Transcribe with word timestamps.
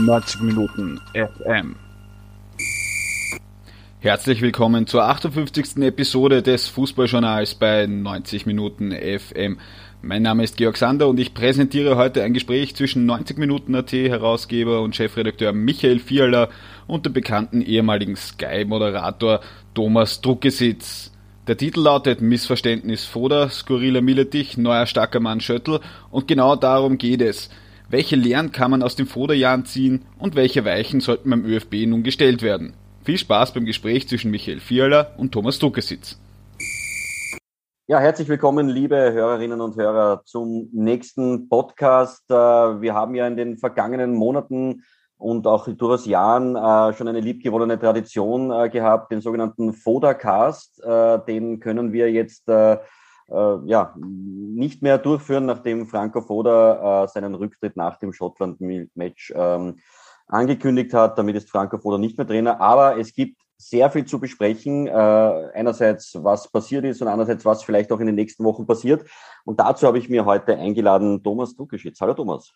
90 0.00 0.40
Minuten 0.40 1.00
FM. 1.12 1.76
Herzlich 4.00 4.40
willkommen 4.40 4.86
zur 4.86 5.04
58. 5.04 5.76
Episode 5.82 6.42
des 6.42 6.68
Fußballjournals 6.68 7.56
bei 7.56 7.86
90 7.86 8.46
Minuten 8.46 8.92
FM. 8.92 9.58
Mein 10.00 10.22
Name 10.22 10.42
ist 10.42 10.56
Georg 10.56 10.78
Sander 10.78 11.06
und 11.06 11.20
ich 11.20 11.34
präsentiere 11.34 11.96
heute 11.96 12.22
ein 12.22 12.32
Gespräch 12.32 12.74
zwischen 12.74 13.04
90 13.04 13.36
Minuten 13.36 13.74
AT 13.74 13.92
Herausgeber 13.92 14.80
und 14.80 14.96
Chefredakteur 14.96 15.52
Michael 15.52 15.98
Fiala 15.98 16.48
und 16.86 17.04
dem 17.04 17.12
bekannten 17.12 17.60
ehemaligen 17.60 18.16
Sky-Moderator 18.16 19.40
Thomas 19.74 20.22
Druckesitz. 20.22 21.12
Der 21.46 21.58
Titel 21.58 21.80
lautet 21.80 22.22
Missverständnis 22.22 23.04
Foda, 23.04 23.50
skurriler 23.50 24.00
Milletich, 24.00 24.56
neuer 24.56 24.86
starker 24.86 25.20
Mann 25.20 25.42
Schöttl 25.42 25.80
und 26.10 26.26
genau 26.26 26.56
darum 26.56 26.96
geht 26.96 27.20
es. 27.20 27.50
Welche 27.90 28.14
Lehren 28.14 28.52
kann 28.52 28.70
man 28.70 28.84
aus 28.84 28.94
den 28.94 29.06
Foda-Jahren 29.06 29.64
ziehen 29.64 30.04
und 30.16 30.36
welche 30.36 30.64
Weichen 30.64 31.00
sollten 31.00 31.28
beim 31.28 31.44
ÖFB 31.44 31.86
nun 31.88 32.04
gestellt 32.04 32.40
werden? 32.40 32.74
Viel 33.02 33.18
Spaß 33.18 33.52
beim 33.52 33.64
Gespräch 33.64 34.08
zwischen 34.08 34.30
Michael 34.30 34.60
Fiala 34.60 35.08
und 35.16 35.32
Thomas 35.32 35.58
Druckesitz. 35.58 36.16
Ja, 37.88 37.98
herzlich 37.98 38.28
willkommen, 38.28 38.68
liebe 38.68 38.94
Hörerinnen 38.94 39.60
und 39.60 39.74
Hörer, 39.74 40.22
zum 40.24 40.68
nächsten 40.72 41.48
Podcast. 41.48 42.30
Äh, 42.30 42.34
wir 42.34 42.94
haben 42.94 43.16
ja 43.16 43.26
in 43.26 43.36
den 43.36 43.58
vergangenen 43.58 44.14
Monaten 44.14 44.84
und 45.16 45.48
auch 45.48 45.66
durchaus 45.66 46.06
Jahren 46.06 46.54
äh, 46.54 46.96
schon 46.96 47.08
eine 47.08 47.18
liebgewonnene 47.18 47.76
Tradition 47.76 48.52
äh, 48.52 48.68
gehabt, 48.68 49.10
den 49.10 49.20
sogenannten 49.20 49.72
Fodacast. 49.72 50.80
Den 51.26 51.58
können 51.58 51.92
wir 51.92 52.08
jetzt 52.12 52.48
ja, 53.30 53.94
nicht 53.96 54.82
mehr 54.82 54.98
durchführen, 54.98 55.46
nachdem 55.46 55.86
Franco 55.86 56.20
Foda 56.20 57.06
seinen 57.08 57.34
Rücktritt 57.34 57.76
nach 57.76 57.98
dem 57.98 58.12
Schottland-Match 58.12 59.32
ähm, 59.36 59.76
angekündigt 60.26 60.94
hat. 60.94 61.18
Damit 61.18 61.36
ist 61.36 61.50
Franco 61.50 61.78
Foda 61.78 61.98
nicht 61.98 62.16
mehr 62.16 62.26
Trainer. 62.26 62.60
Aber 62.60 62.98
es 62.98 63.12
gibt 63.12 63.40
sehr 63.60 63.90
viel 63.90 64.06
zu 64.06 64.18
besprechen. 64.18 64.86
Äh, 64.86 64.90
einerseits, 64.90 66.14
was 66.22 66.50
passiert 66.50 66.84
ist 66.84 67.02
und 67.02 67.08
andererseits, 67.08 67.44
was 67.44 67.62
vielleicht 67.62 67.92
auch 67.92 68.00
in 68.00 68.06
den 68.06 68.14
nächsten 68.14 68.44
Wochen 68.44 68.66
passiert. 68.66 69.08
Und 69.44 69.60
dazu 69.60 69.86
habe 69.86 69.98
ich 69.98 70.08
mir 70.08 70.24
heute 70.24 70.56
eingeladen 70.56 71.22
Thomas 71.22 71.54
Dukeschitz. 71.54 72.00
Hallo 72.00 72.14
Thomas. 72.14 72.52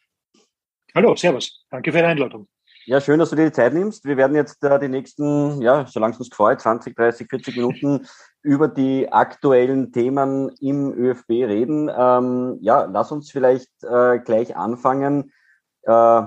Hallo, 0.94 1.14
Servus. 1.14 1.66
Danke 1.70 1.92
für 1.92 1.98
die 1.98 2.04
Einladung. 2.04 2.48
Ja, 2.86 3.00
schön, 3.00 3.18
dass 3.18 3.30
du 3.30 3.36
dir 3.36 3.46
die 3.46 3.52
Zeit 3.52 3.74
nimmst. 3.74 4.04
Wir 4.04 4.16
werden 4.16 4.36
jetzt 4.36 4.62
äh, 4.62 4.78
die 4.78 4.88
nächsten, 4.88 5.60
ja, 5.60 5.86
solange 5.86 6.14
es 6.14 6.20
uns 6.20 6.30
gefällt, 6.30 6.60
20, 6.60 6.94
30, 6.94 7.28
40 7.28 7.56
Minuten 7.56 8.06
über 8.44 8.68
die 8.68 9.10
aktuellen 9.10 9.90
Themen 9.90 10.50
im 10.60 10.92
ÖFB 10.92 11.30
reden. 11.30 11.90
Ähm, 11.96 12.58
ja, 12.60 12.84
lass 12.84 13.10
uns 13.10 13.30
vielleicht 13.30 13.70
äh, 13.82 14.18
gleich 14.18 14.54
anfangen. 14.54 15.32
Äh, 15.82 16.22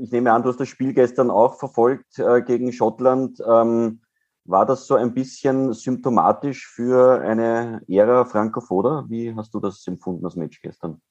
ich 0.00 0.10
nehme 0.10 0.32
an, 0.32 0.42
du 0.42 0.48
hast 0.48 0.58
das 0.58 0.68
Spiel 0.68 0.94
gestern 0.94 1.30
auch 1.30 1.58
verfolgt 1.58 2.18
äh, 2.18 2.40
gegen 2.40 2.72
Schottland. 2.72 3.40
Ähm, 3.46 4.00
war 4.44 4.64
das 4.64 4.86
so 4.86 4.94
ein 4.94 5.12
bisschen 5.12 5.74
symptomatisch 5.74 6.66
für 6.66 7.20
eine 7.20 7.82
Ära 7.86 8.24
Franco? 8.24 8.62
Wie 9.10 9.34
hast 9.36 9.52
du 9.52 9.60
das 9.60 9.86
empfunden, 9.86 10.22
das 10.22 10.36
Match 10.36 10.62
gestern? 10.62 11.02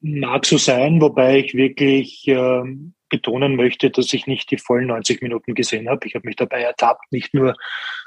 Mag 0.00 0.46
so 0.46 0.56
sein, 0.56 0.98
wobei 0.98 1.40
ich 1.40 1.52
wirklich 1.52 2.26
äh, 2.28 2.62
betonen 3.10 3.56
möchte, 3.56 3.90
dass 3.90 4.12
ich 4.14 4.26
nicht 4.26 4.50
die 4.50 4.56
vollen 4.56 4.86
90 4.86 5.20
Minuten 5.20 5.54
gesehen 5.54 5.88
habe. 5.88 6.06
Ich 6.06 6.14
habe 6.14 6.26
mich 6.26 6.36
dabei 6.36 6.62
ertappt, 6.62 7.12
nicht 7.12 7.34
nur 7.34 7.54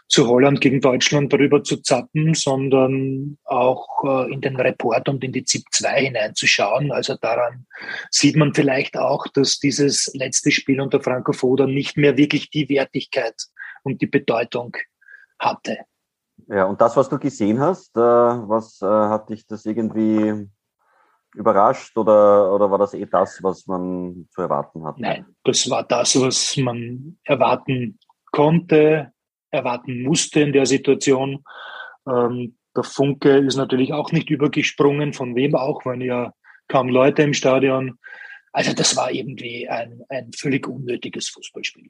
zu 0.07 0.27
Holland 0.27 0.61
gegen 0.61 0.81
Deutschland 0.81 1.33
darüber 1.33 1.63
zu 1.63 1.81
zappen, 1.81 2.33
sondern 2.35 3.37
auch 3.43 4.03
äh, 4.03 4.31
in 4.31 4.41
den 4.41 4.55
Report 4.55 5.09
und 5.09 5.23
in 5.23 5.31
die 5.31 5.43
ZIP 5.43 5.63
2 5.71 6.05
hineinzuschauen. 6.05 6.91
Also 6.91 7.15
daran 7.15 7.65
sieht 8.11 8.35
man 8.35 8.53
vielleicht 8.53 8.97
auch, 8.97 9.27
dass 9.27 9.59
dieses 9.59 10.11
letzte 10.13 10.51
Spiel 10.51 10.79
unter 10.79 11.01
Franco 11.01 11.33
Foda 11.33 11.65
nicht 11.65 11.97
mehr 11.97 12.17
wirklich 12.17 12.51
die 12.51 12.69
Wertigkeit 12.69 13.35
und 13.83 14.01
die 14.01 14.07
Bedeutung 14.07 14.75
hatte. 15.39 15.79
Ja, 16.47 16.65
und 16.65 16.79
das, 16.81 16.95
was 16.95 17.09
du 17.09 17.17
gesehen 17.17 17.59
hast, 17.59 17.95
äh, 17.97 17.99
was 17.99 18.81
äh, 18.81 18.85
hat 18.85 19.29
dich 19.29 19.47
das 19.47 19.65
irgendwie 19.65 20.47
überrascht 21.33 21.97
oder, 21.97 22.53
oder 22.53 22.69
war 22.69 22.77
das 22.77 22.93
eh 22.93 23.05
das, 23.05 23.41
was 23.41 23.65
man 23.65 24.27
zu 24.31 24.41
erwarten 24.41 24.85
hat? 24.85 24.99
Nein, 24.99 25.25
das 25.43 25.69
war 25.69 25.83
das, 25.83 26.19
was 26.19 26.55
man 26.57 27.17
erwarten 27.23 27.97
konnte, 28.31 29.11
erwarten 29.55 30.03
musste 30.03 30.41
in 30.41 30.53
der 30.53 30.65
Situation. 30.65 31.43
Ähm, 32.07 32.57
der 32.75 32.83
Funke 32.83 33.37
ist 33.37 33.55
natürlich 33.55 33.93
auch 33.93 34.11
nicht 34.11 34.29
übergesprungen, 34.29 35.13
von 35.13 35.35
wem 35.35 35.55
auch, 35.55 35.85
waren 35.85 36.01
ja 36.01 36.33
kaum 36.67 36.89
Leute 36.89 37.23
im 37.23 37.33
Stadion. 37.33 37.97
Also 38.51 38.73
das 38.73 38.95
war 38.95 39.11
irgendwie 39.11 39.67
ein, 39.67 40.01
ein 40.09 40.31
völlig 40.33 40.67
unnötiges 40.67 41.29
Fußballspiel. 41.29 41.89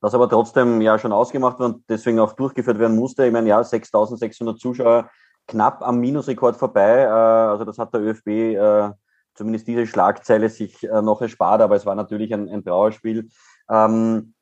Das 0.00 0.14
aber 0.14 0.28
trotzdem 0.28 0.80
ja 0.80 0.98
schon 0.98 1.12
ausgemacht 1.12 1.58
und 1.60 1.84
deswegen 1.88 2.20
auch 2.20 2.34
durchgeführt 2.34 2.78
werden 2.78 2.96
musste. 2.96 3.26
Ich 3.26 3.32
meine, 3.32 3.48
ja, 3.48 3.62
6600 3.62 4.58
Zuschauer 4.60 5.10
knapp 5.48 5.82
am 5.82 5.98
Minusrekord 5.98 6.56
vorbei. 6.56 7.02
Äh, 7.02 7.08
also 7.08 7.64
das 7.64 7.78
hat 7.78 7.94
der 7.94 8.02
ÖFB 8.02 8.28
äh, 8.28 8.90
zumindest 9.34 9.66
diese 9.66 9.86
Schlagzeile 9.86 10.48
sich 10.48 10.84
äh, 10.84 11.02
noch 11.02 11.20
erspart, 11.22 11.60
aber 11.60 11.76
es 11.76 11.86
war 11.86 11.94
natürlich 11.94 12.32
ein, 12.34 12.48
ein 12.48 12.64
Trauerspiel. 12.64 13.28
Ähm, 13.70 14.34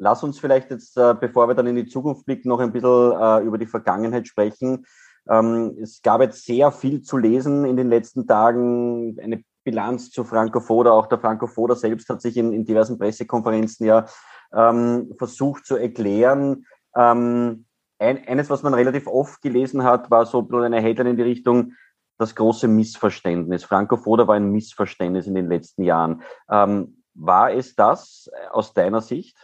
lass 0.00 0.24
uns 0.24 0.40
vielleicht 0.40 0.70
jetzt, 0.70 0.94
bevor 0.94 1.46
wir 1.46 1.54
dann 1.54 1.66
in 1.68 1.76
die 1.76 1.86
Zukunft 1.86 2.26
blicken, 2.26 2.48
noch 2.48 2.58
ein 2.58 2.72
bisschen 2.72 3.12
über 3.46 3.58
die 3.58 3.66
Vergangenheit 3.66 4.26
sprechen. 4.26 4.84
Ähm, 5.28 5.76
es 5.80 6.02
gab 6.02 6.20
jetzt 6.20 6.44
sehr 6.44 6.72
viel 6.72 7.02
zu 7.02 7.16
lesen 7.16 7.64
in 7.64 7.76
den 7.76 7.88
letzten 7.88 8.26
Tagen, 8.26 9.16
eine 9.20 9.44
Bilanz 9.64 10.10
zu 10.10 10.24
Franco 10.24 10.60
Foda. 10.60 10.92
Auch 10.92 11.06
der 11.06 11.18
Franco 11.18 11.46
Foda 11.46 11.74
selbst 11.74 12.08
hat 12.08 12.22
sich 12.22 12.36
in, 12.36 12.52
in 12.52 12.64
diversen 12.64 12.98
Pressekonferenzen 12.98 13.86
ja 13.86 14.06
ähm, 14.52 15.14
versucht 15.18 15.66
zu 15.66 15.76
erklären. 15.76 16.66
Ähm, 16.96 17.66
ein, 17.98 18.26
eines, 18.26 18.48
was 18.48 18.62
man 18.62 18.74
relativ 18.74 19.06
oft 19.06 19.42
gelesen 19.42 19.84
hat, 19.84 20.10
war 20.10 20.24
so 20.24 20.46
eine 20.50 20.80
Headline 20.80 21.08
in 21.08 21.16
die 21.16 21.22
Richtung, 21.22 21.74
das 22.18 22.34
große 22.34 22.66
Missverständnis. 22.66 23.64
Franco 23.64 23.96
Foda 23.96 24.26
war 24.26 24.34
ein 24.34 24.50
Missverständnis 24.50 25.26
in 25.26 25.34
den 25.34 25.48
letzten 25.48 25.82
Jahren. 25.82 26.22
Ähm, 26.50 27.02
war 27.14 27.52
es 27.52 27.74
das 27.74 28.30
aus 28.50 28.72
deiner 28.72 29.00
Sicht? 29.00 29.36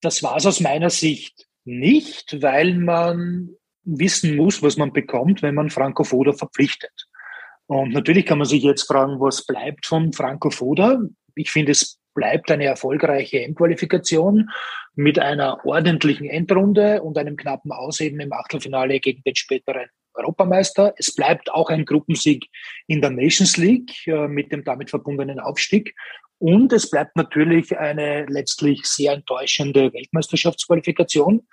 Das 0.00 0.22
war 0.22 0.36
es 0.36 0.46
aus 0.46 0.60
meiner 0.60 0.90
Sicht 0.90 1.46
nicht, 1.64 2.40
weil 2.42 2.74
man 2.74 3.50
wissen 3.84 4.36
muss, 4.36 4.62
was 4.62 4.76
man 4.76 4.92
bekommt, 4.92 5.42
wenn 5.42 5.54
man 5.54 5.70
Franco 5.70 6.04
Foda 6.04 6.32
verpflichtet. 6.32 7.06
Und 7.66 7.92
natürlich 7.92 8.26
kann 8.26 8.38
man 8.38 8.46
sich 8.46 8.62
jetzt 8.62 8.84
fragen, 8.84 9.20
was 9.20 9.44
bleibt 9.44 9.86
von 9.86 10.12
Franco 10.12 10.50
Foda. 10.50 11.00
Ich 11.34 11.50
finde, 11.50 11.72
es 11.72 11.98
bleibt 12.14 12.50
eine 12.50 12.64
erfolgreiche 12.64 13.42
Endqualifikation 13.42 14.50
mit 14.94 15.18
einer 15.18 15.64
ordentlichen 15.64 16.28
Endrunde 16.28 17.02
und 17.02 17.16
einem 17.16 17.36
knappen 17.36 17.70
Ausheben 17.70 18.20
im 18.20 18.32
Achtelfinale 18.32 18.98
gegen 18.98 19.22
den 19.22 19.36
späteren 19.36 19.86
Europameister. 20.14 20.94
Es 20.96 21.14
bleibt 21.14 21.50
auch 21.52 21.70
ein 21.70 21.84
Gruppensieg 21.84 22.46
in 22.86 23.00
der 23.00 23.10
Nations 23.10 23.56
League 23.56 24.06
äh, 24.06 24.26
mit 24.26 24.50
dem 24.50 24.64
damit 24.64 24.90
verbundenen 24.90 25.38
Aufstieg. 25.38 25.94
Und 26.38 26.72
es 26.72 26.88
bleibt 26.90 27.16
natürlich 27.16 27.76
eine 27.76 28.26
letztlich 28.26 28.84
sehr 28.84 29.12
enttäuschende 29.12 29.92
Weltmeisterschaftsqualifikation, 29.92 31.46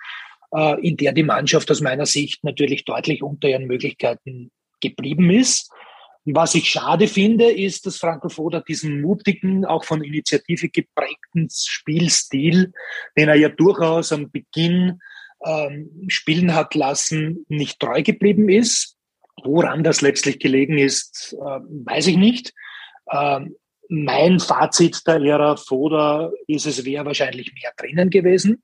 äh, 0.52 0.80
in 0.86 0.96
der 0.96 1.12
die 1.12 1.24
Mannschaft 1.24 1.70
aus 1.70 1.80
meiner 1.80 2.06
Sicht 2.06 2.44
natürlich 2.44 2.84
deutlich 2.84 3.22
unter 3.22 3.48
ihren 3.48 3.66
Möglichkeiten 3.66 4.50
geblieben 4.80 5.30
ist. 5.30 5.70
Was 6.24 6.56
ich 6.56 6.68
schade 6.68 7.06
finde, 7.06 7.50
ist, 7.50 7.86
dass 7.86 7.98
Franco 7.98 8.28
Foda 8.28 8.60
diesen 8.60 9.00
mutigen, 9.00 9.64
auch 9.64 9.84
von 9.84 10.02
Initiative 10.02 10.68
geprägten 10.68 11.48
Spielstil, 11.50 12.72
den 13.16 13.28
er 13.28 13.36
ja 13.36 13.48
durchaus 13.48 14.12
am 14.12 14.30
Beginn 14.30 14.98
ähm, 15.44 15.90
spielen 16.08 16.54
hat 16.54 16.74
lassen, 16.74 17.44
nicht 17.48 17.78
treu 17.78 18.02
geblieben 18.02 18.48
ist. 18.48 18.96
Woran 19.44 19.84
das 19.84 20.00
letztlich 20.00 20.40
gelegen 20.40 20.78
ist, 20.78 21.34
äh, 21.34 21.60
weiß 21.84 22.08
ich 22.08 22.16
nicht. 22.16 22.52
Ähm, 23.12 23.54
mein 23.88 24.40
Fazit 24.40 25.06
der 25.06 25.20
Ära 25.20 25.56
Foda 25.56 26.30
ist, 26.46 26.66
es 26.66 26.84
wäre 26.84 27.04
wahrscheinlich 27.04 27.52
mehr 27.54 27.72
drinnen 27.76 28.10
gewesen. 28.10 28.62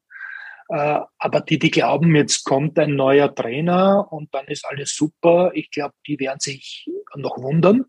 Äh, 0.69 1.01
aber 1.19 1.41
die, 1.41 1.59
die 1.59 1.71
glauben, 1.71 2.15
jetzt 2.17 2.45
kommt 2.45 2.79
ein 2.79 2.97
neuer 2.97 3.35
Trainer 3.35 4.07
und 4.11 4.35
dann 4.35 4.47
ist 4.47 4.65
alles 4.67 4.95
super, 4.95 5.51
ich 5.55 5.71
glaube, 5.71 5.95
die 6.07 6.19
werden 6.19 6.41
sich 6.41 6.89
noch 7.17 7.39
wundern. 7.39 7.85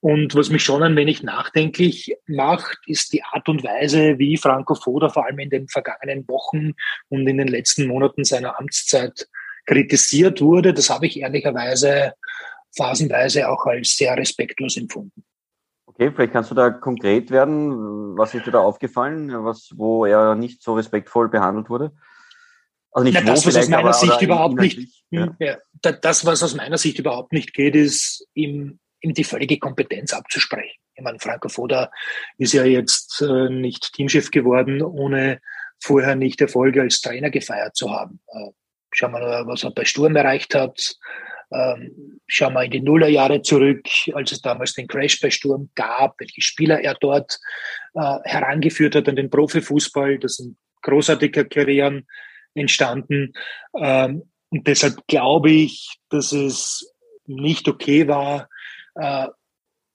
Und 0.00 0.34
was 0.34 0.50
mich 0.50 0.62
schon 0.62 0.82
ein 0.82 0.96
wenig 0.96 1.22
nachdenklich 1.22 2.14
macht, 2.26 2.78
ist 2.86 3.14
die 3.14 3.22
Art 3.22 3.48
und 3.48 3.64
Weise, 3.64 4.18
wie 4.18 4.36
Franco 4.36 4.74
Foda 4.74 5.08
vor 5.08 5.24
allem 5.24 5.38
in 5.38 5.48
den 5.48 5.66
vergangenen 5.66 6.28
Wochen 6.28 6.72
und 7.08 7.26
in 7.26 7.38
den 7.38 7.48
letzten 7.48 7.86
Monaten 7.86 8.22
seiner 8.22 8.58
Amtszeit 8.58 9.26
kritisiert 9.64 10.42
wurde. 10.42 10.74
Das 10.74 10.90
habe 10.90 11.06
ich 11.06 11.20
ehrlicherweise 11.20 12.12
phasenweise 12.76 13.48
auch 13.48 13.64
als 13.64 13.96
sehr 13.96 14.14
respektlos 14.16 14.76
empfunden. 14.76 15.24
Okay, 15.94 16.10
vielleicht 16.12 16.32
kannst 16.32 16.50
du 16.50 16.54
da 16.54 16.70
konkret 16.70 17.30
werden. 17.30 18.16
Was 18.16 18.34
ist 18.34 18.46
dir 18.46 18.50
da 18.50 18.60
aufgefallen, 18.60 19.30
was, 19.44 19.70
wo 19.76 20.04
er 20.04 20.34
nicht 20.34 20.62
so 20.62 20.74
respektvoll 20.74 21.28
behandelt 21.28 21.70
wurde? 21.70 21.92
Also 22.90 23.04
nicht 23.04 23.14
Na, 23.14 23.32
das, 23.32 23.46
was 23.46 23.56
aus 23.56 23.68
meiner 23.68 23.84
aber, 23.84 23.92
Sicht 23.92 24.22
überhaupt 24.22 24.54
nicht, 24.54 25.04
ja. 25.10 25.36
Ja, 25.38 25.56
das, 25.82 26.24
was 26.24 26.42
aus 26.42 26.54
meiner 26.54 26.78
Sicht 26.78 26.98
überhaupt 26.98 27.32
nicht 27.32 27.52
geht, 27.54 27.74
ist 27.74 28.26
ihm 28.34 28.78
ihm 29.04 29.14
die 29.14 29.24
völlige 29.24 29.58
Kompetenz 29.58 30.12
abzusprechen. 30.12 30.80
Ich 30.94 31.02
meine, 31.02 31.18
Franco 31.18 31.48
Foda 31.48 31.90
ist 32.38 32.54
ja 32.54 32.64
jetzt 32.64 33.20
äh, 33.20 33.50
nicht 33.50 33.92
Teamchef 33.92 34.30
geworden, 34.30 34.82
ohne 34.82 35.40
vorher 35.80 36.16
nicht 36.16 36.40
Erfolge 36.40 36.80
als 36.80 37.00
Trainer 37.00 37.30
gefeiert 37.30 37.76
zu 37.76 37.90
haben. 37.90 38.20
Äh, 38.28 38.50
schauen 38.92 39.12
wir 39.12 39.20
nur, 39.20 39.46
was 39.46 39.64
er 39.64 39.72
bei 39.72 39.84
Sturm 39.84 40.16
erreicht 40.16 40.54
hat. 40.54 40.96
Ähm, 41.54 42.20
schauen 42.26 42.54
wir 42.54 42.64
in 42.64 42.70
die 42.70 42.80
Nullerjahre 42.80 43.42
zurück, 43.42 43.86
als 44.14 44.32
es 44.32 44.40
damals 44.40 44.74
den 44.74 44.88
Crash 44.88 45.20
bei 45.20 45.30
Sturm 45.30 45.70
gab, 45.74 46.18
welche 46.18 46.40
Spieler 46.40 46.80
er 46.80 46.94
dort 46.94 47.38
äh, 47.94 48.18
herangeführt 48.24 48.96
hat 48.96 49.08
an 49.08 49.16
den 49.16 49.30
Profifußball. 49.30 50.18
Das 50.18 50.36
sind 50.36 50.56
großartige 50.82 51.44
Karrieren 51.44 52.06
entstanden. 52.54 53.34
Ähm, 53.78 54.22
und 54.50 54.66
deshalb 54.66 55.06
glaube 55.06 55.50
ich, 55.50 55.96
dass 56.10 56.32
es 56.32 56.92
nicht 57.26 57.68
okay 57.68 58.08
war, 58.08 58.48
äh, 58.94 59.26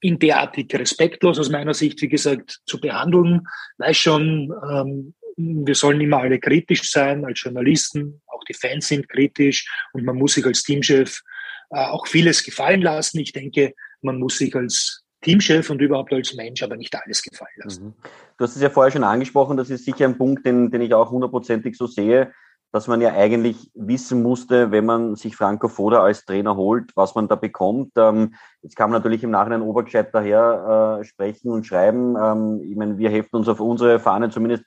ihn 0.00 0.18
derartig 0.18 0.72
respektlos 0.74 1.38
aus 1.38 1.50
meiner 1.50 1.74
Sicht, 1.74 2.00
wie 2.00 2.08
gesagt, 2.08 2.60
zu 2.64 2.80
behandeln. 2.80 3.46
Weiß 3.78 3.98
schon, 3.98 4.52
ähm, 4.70 5.14
wir 5.36 5.74
sollen 5.74 6.00
immer 6.00 6.18
alle 6.18 6.38
kritisch 6.38 6.90
sein 6.90 7.24
als 7.24 7.42
Journalisten, 7.42 8.22
auch 8.26 8.44
die 8.44 8.54
Fans 8.54 8.88
sind 8.88 9.08
kritisch 9.08 9.68
und 9.92 10.04
man 10.04 10.16
muss 10.16 10.34
sich 10.34 10.44
als 10.44 10.62
Teamchef 10.62 11.22
auch 11.70 12.06
vieles 12.06 12.44
gefallen 12.44 12.82
lassen. 12.82 13.18
Ich 13.18 13.32
denke, 13.32 13.74
man 14.02 14.18
muss 14.18 14.38
sich 14.38 14.54
als 14.54 15.02
Teamchef 15.22 15.70
und 15.70 15.80
überhaupt 15.80 16.12
als 16.12 16.34
Mensch 16.34 16.62
aber 16.62 16.76
nicht 16.76 16.94
alles 16.94 17.22
gefallen 17.22 17.50
lassen. 17.56 17.84
Mhm. 17.84 17.94
Du 18.38 18.44
hast 18.44 18.56
es 18.56 18.62
ja 18.62 18.70
vorher 18.70 18.90
schon 18.90 19.04
angesprochen, 19.04 19.56
das 19.56 19.70
ist 19.70 19.84
sicher 19.84 20.06
ein 20.06 20.16
Punkt, 20.18 20.46
den, 20.46 20.70
den 20.70 20.80
ich 20.80 20.94
auch 20.94 21.10
hundertprozentig 21.10 21.76
so 21.76 21.86
sehe 21.86 22.32
dass 22.72 22.86
man 22.86 23.00
ja 23.00 23.14
eigentlich 23.14 23.70
wissen 23.74 24.22
musste, 24.22 24.70
wenn 24.70 24.86
man 24.86 25.16
sich 25.16 25.34
Franco 25.34 25.68
Foda 25.68 26.02
als 26.02 26.24
Trainer 26.24 26.56
holt, 26.56 26.92
was 26.94 27.14
man 27.14 27.26
da 27.26 27.34
bekommt. 27.34 27.92
Ähm, 27.96 28.34
jetzt 28.62 28.76
kann 28.76 28.90
man 28.90 29.00
natürlich 29.00 29.24
im 29.24 29.30
Nachhinein 29.30 29.62
obergescheit 29.62 30.14
daher 30.14 31.00
äh, 31.00 31.04
sprechen 31.04 31.50
und 31.50 31.66
schreiben. 31.66 32.16
Ähm, 32.16 32.60
ich 32.62 32.76
meine, 32.76 32.96
wir 32.96 33.10
heften 33.10 33.36
uns 33.36 33.48
auf 33.48 33.60
unsere 33.60 33.98
Fahne 33.98 34.30
zumindest, 34.30 34.64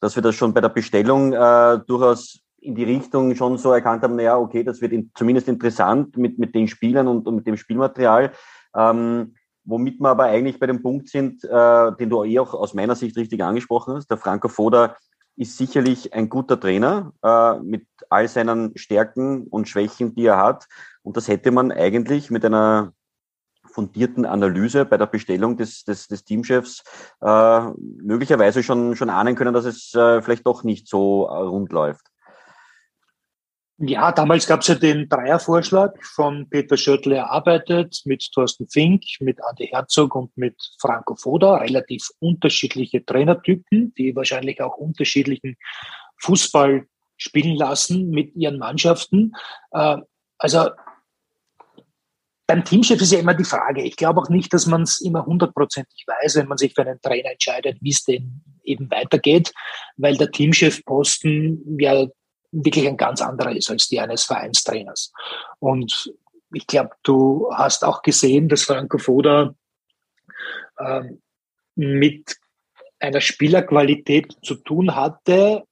dass 0.00 0.16
wir 0.16 0.22
das 0.22 0.34
schon 0.34 0.52
bei 0.52 0.60
der 0.60 0.68
Bestellung 0.68 1.32
äh, 1.32 1.78
durchaus 1.86 2.40
in 2.64 2.74
die 2.74 2.84
Richtung 2.84 3.34
schon 3.34 3.58
so 3.58 3.72
erkannt 3.72 4.02
haben, 4.02 4.16
naja, 4.16 4.36
okay, 4.38 4.64
das 4.64 4.80
wird 4.80 4.92
in, 4.92 5.10
zumindest 5.14 5.48
interessant 5.48 6.16
mit, 6.16 6.38
mit 6.38 6.54
den 6.54 6.66
Spielern 6.66 7.08
und, 7.08 7.26
und 7.28 7.36
mit 7.36 7.46
dem 7.46 7.56
Spielmaterial. 7.56 8.32
Ähm, 8.74 9.34
womit 9.64 10.00
wir 10.00 10.08
aber 10.08 10.24
eigentlich 10.24 10.58
bei 10.58 10.66
dem 10.66 10.82
Punkt 10.82 11.08
sind, 11.08 11.44
äh, 11.44 11.92
den 11.92 12.10
du 12.10 12.24
eh 12.24 12.38
auch 12.38 12.54
aus 12.54 12.74
meiner 12.74 12.94
Sicht 12.94 13.16
richtig 13.16 13.42
angesprochen 13.42 13.94
hast. 13.94 14.10
Der 14.10 14.16
Franco 14.16 14.48
Foda 14.48 14.96
ist 15.36 15.56
sicherlich 15.56 16.14
ein 16.14 16.28
guter 16.28 16.58
Trainer 16.58 17.12
äh, 17.22 17.58
mit 17.60 17.86
all 18.08 18.28
seinen 18.28 18.76
Stärken 18.76 19.46
und 19.48 19.68
Schwächen, 19.68 20.14
die 20.14 20.26
er 20.26 20.38
hat. 20.38 20.66
Und 21.02 21.16
das 21.16 21.28
hätte 21.28 21.50
man 21.50 21.72
eigentlich 21.72 22.30
mit 22.30 22.44
einer 22.44 22.92
fundierten 23.66 24.24
Analyse 24.24 24.84
bei 24.84 24.96
der 24.96 25.06
Bestellung 25.06 25.56
des, 25.56 25.84
des, 25.84 26.06
des 26.06 26.24
Teamchefs 26.24 26.84
äh, 27.20 27.60
möglicherweise 28.02 28.62
schon, 28.62 28.94
schon 28.94 29.10
ahnen 29.10 29.34
können, 29.34 29.52
dass 29.52 29.64
es 29.64 29.92
äh, 29.94 30.22
vielleicht 30.22 30.46
doch 30.46 30.62
nicht 30.62 30.88
so 30.88 31.24
rund 31.24 31.72
läuft. 31.72 32.13
Ja, 33.78 34.12
damals 34.12 34.46
gab 34.46 34.60
es 34.60 34.68
ja 34.68 34.76
den 34.76 35.08
Dreiervorschlag 35.08 35.92
von 36.04 36.48
Peter 36.48 36.76
Schöttl 36.76 37.10
erarbeitet 37.12 38.02
mit 38.04 38.30
Thorsten 38.32 38.68
Fink, 38.68 39.02
mit 39.18 39.42
Andi 39.42 39.66
Herzog 39.66 40.14
und 40.14 40.36
mit 40.36 40.54
Franco 40.80 41.16
Foda. 41.16 41.56
Relativ 41.56 42.08
unterschiedliche 42.20 43.04
Trainertypen, 43.04 43.92
die 43.94 44.14
wahrscheinlich 44.14 44.60
auch 44.60 44.76
unterschiedlichen 44.76 45.56
Fußball 46.22 46.86
spielen 47.16 47.56
lassen 47.56 48.10
mit 48.10 48.36
ihren 48.36 48.58
Mannschaften. 48.58 49.32
Äh, 49.72 49.96
also 50.38 50.70
beim 52.46 52.64
Teamchef 52.64 53.00
ist 53.00 53.12
ja 53.12 53.18
immer 53.18 53.34
die 53.34 53.44
Frage. 53.44 53.82
Ich 53.82 53.96
glaube 53.96 54.20
auch 54.20 54.28
nicht, 54.28 54.52
dass 54.52 54.66
man 54.66 54.82
es 54.82 55.00
immer 55.00 55.26
hundertprozentig 55.26 56.04
weiß, 56.06 56.36
wenn 56.36 56.46
man 56.46 56.58
sich 56.58 56.74
für 56.74 56.82
einen 56.82 57.00
Trainer 57.00 57.32
entscheidet, 57.32 57.78
wie 57.80 57.90
es 57.90 58.04
denn 58.04 58.42
eben 58.62 58.88
weitergeht, 58.90 59.52
weil 59.96 60.16
der 60.16 60.30
Teamchefposten 60.30 61.78
ja 61.80 62.06
wirklich 62.54 62.86
ein 62.86 62.96
ganz 62.96 63.20
anderer 63.20 63.54
ist 63.54 63.70
als 63.70 63.88
die 63.88 64.00
eines 64.00 64.24
Vereinstrainers. 64.24 65.12
Und 65.58 66.12
ich 66.52 66.66
glaube, 66.66 66.90
du 67.02 67.48
hast 67.52 67.84
auch 67.84 68.02
gesehen, 68.02 68.48
dass 68.48 68.62
Franco 68.62 68.98
Foda 68.98 69.54
ähm, 70.78 71.20
mit 71.74 72.36
einer 73.00 73.20
Spielerqualität 73.20 74.36
zu 74.42 74.54
tun 74.54 74.94
hatte, 74.94 75.64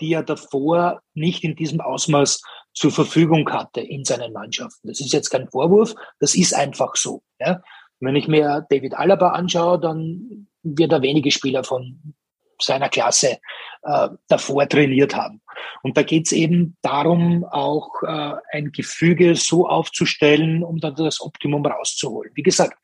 die 0.00 0.12
er 0.12 0.22
davor 0.22 1.00
nicht 1.14 1.44
in 1.44 1.56
diesem 1.56 1.80
Ausmaß 1.80 2.42
zur 2.74 2.90
Verfügung 2.90 3.50
hatte 3.50 3.80
in 3.80 4.04
seinen 4.04 4.32
Mannschaften. 4.32 4.88
Das 4.88 5.00
ist 5.00 5.12
jetzt 5.12 5.30
kein 5.30 5.48
Vorwurf, 5.48 5.94
das 6.20 6.34
ist 6.34 6.54
einfach 6.54 6.96
so. 6.96 7.22
Ja? 7.38 7.62
Wenn 8.00 8.16
ich 8.16 8.28
mir 8.28 8.66
David 8.68 8.94
Alaba 8.94 9.30
anschaue, 9.30 9.80
dann 9.80 10.48
wird 10.62 10.92
er 10.92 11.00
wenige 11.00 11.30
Spieler 11.30 11.64
von 11.64 12.14
seiner 12.60 12.88
Klasse 12.88 13.38
äh, 13.82 14.08
davor 14.28 14.68
trainiert 14.68 15.14
haben. 15.14 15.40
Und 15.82 15.96
da 15.96 16.02
geht 16.02 16.26
es 16.26 16.32
eben 16.32 16.76
darum, 16.82 17.44
auch 17.44 18.02
äh, 18.02 18.32
ein 18.52 18.72
Gefüge 18.72 19.34
so 19.36 19.68
aufzustellen, 19.68 20.62
um 20.62 20.78
dann 20.78 20.94
das 20.94 21.20
Optimum 21.20 21.64
rauszuholen. 21.64 22.32
Wie 22.34 22.42
gesagt, 22.42 22.78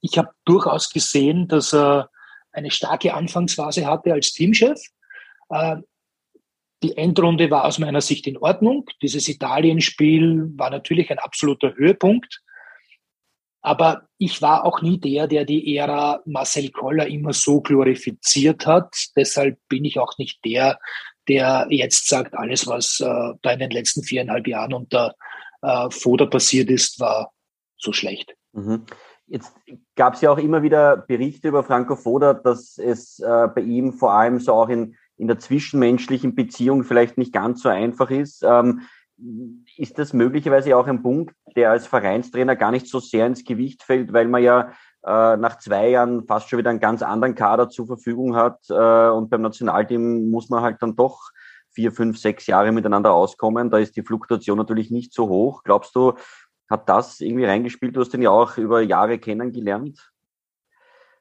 ich 0.00 0.18
habe 0.18 0.30
durchaus 0.44 0.90
gesehen, 0.90 1.48
dass 1.48 1.72
er 1.72 2.10
eine 2.52 2.70
starke 2.70 3.14
Anfangsphase 3.14 3.86
hatte 3.86 4.12
als 4.12 4.32
Teamchef. 4.32 4.80
Äh, 5.50 5.76
die 6.82 6.96
Endrunde 6.96 7.50
war 7.50 7.64
aus 7.64 7.78
meiner 7.78 8.00
Sicht 8.00 8.26
in 8.26 8.38
Ordnung. 8.38 8.86
Dieses 9.00 9.28
Italien-Spiel 9.28 10.50
war 10.56 10.70
natürlich 10.70 11.10
ein 11.10 11.18
absoluter 11.18 11.74
Höhepunkt. 11.76 12.42
Aber 13.62 14.08
ich 14.18 14.42
war 14.42 14.64
auch 14.64 14.82
nie 14.82 14.98
der, 14.98 15.28
der 15.28 15.44
die 15.44 15.76
Ära 15.76 16.20
Marcel 16.26 16.70
Koller 16.70 17.06
immer 17.06 17.32
so 17.32 17.60
glorifiziert 17.60 18.66
hat. 18.66 18.94
Deshalb 19.16 19.58
bin 19.68 19.84
ich 19.84 20.00
auch 20.00 20.18
nicht 20.18 20.44
der, 20.44 20.78
der 21.28 21.66
jetzt 21.70 22.08
sagt, 22.08 22.34
alles, 22.34 22.66
was 22.66 23.00
äh, 23.00 23.34
da 23.40 23.50
in 23.52 23.60
den 23.60 23.70
letzten 23.70 24.02
viereinhalb 24.02 24.48
Jahren 24.48 24.74
unter 24.74 25.14
äh, 25.62 25.88
Foda 25.90 26.26
passiert 26.26 26.70
ist, 26.70 26.98
war 26.98 27.32
so 27.76 27.92
schlecht. 27.92 28.34
Mhm. 28.52 28.84
Jetzt 29.26 29.54
gab 29.94 30.14
es 30.14 30.20
ja 30.20 30.30
auch 30.30 30.38
immer 30.38 30.62
wieder 30.62 30.96
Berichte 30.96 31.48
über 31.48 31.62
Franco 31.62 31.94
Foda, 31.94 32.34
dass 32.34 32.76
es 32.78 33.20
äh, 33.20 33.48
bei 33.54 33.62
ihm 33.62 33.92
vor 33.92 34.12
allem 34.12 34.40
so 34.40 34.52
auch 34.52 34.68
in, 34.68 34.96
in 35.16 35.28
der 35.28 35.38
zwischenmenschlichen 35.38 36.34
Beziehung 36.34 36.82
vielleicht 36.82 37.16
nicht 37.16 37.32
ganz 37.32 37.62
so 37.62 37.68
einfach 37.68 38.10
ist. 38.10 38.42
Ähm, 38.42 38.82
ist 39.76 39.98
das 39.98 40.12
möglicherweise 40.12 40.76
auch 40.76 40.86
ein 40.86 41.02
Punkt, 41.02 41.34
der 41.56 41.70
als 41.70 41.86
Vereinstrainer 41.86 42.56
gar 42.56 42.70
nicht 42.70 42.88
so 42.88 43.00
sehr 43.00 43.26
ins 43.26 43.44
Gewicht 43.44 43.82
fällt, 43.82 44.12
weil 44.12 44.28
man 44.28 44.42
ja 44.42 44.72
äh, 45.04 45.36
nach 45.36 45.58
zwei 45.58 45.90
Jahren 45.90 46.26
fast 46.26 46.48
schon 46.48 46.58
wieder 46.58 46.70
einen 46.70 46.80
ganz 46.80 47.02
anderen 47.02 47.34
Kader 47.34 47.68
zur 47.68 47.86
Verfügung 47.86 48.36
hat 48.36 48.58
äh, 48.68 49.08
und 49.08 49.30
beim 49.30 49.42
Nationalteam 49.42 50.30
muss 50.30 50.48
man 50.48 50.62
halt 50.62 50.76
dann 50.80 50.96
doch 50.96 51.30
vier, 51.70 51.92
fünf, 51.92 52.18
sechs 52.18 52.46
Jahre 52.46 52.72
miteinander 52.72 53.12
auskommen. 53.12 53.70
Da 53.70 53.78
ist 53.78 53.96
die 53.96 54.02
Fluktuation 54.02 54.58
natürlich 54.58 54.90
nicht 54.90 55.12
so 55.14 55.28
hoch. 55.28 55.62
Glaubst 55.64 55.96
du, 55.96 56.14
hat 56.68 56.88
das 56.88 57.20
irgendwie 57.20 57.44
reingespielt? 57.44 57.96
Du 57.96 58.00
hast 58.00 58.14
ihn 58.14 58.22
ja 58.22 58.30
auch 58.30 58.56
über 58.58 58.80
Jahre 58.82 59.18
kennengelernt. 59.18 60.10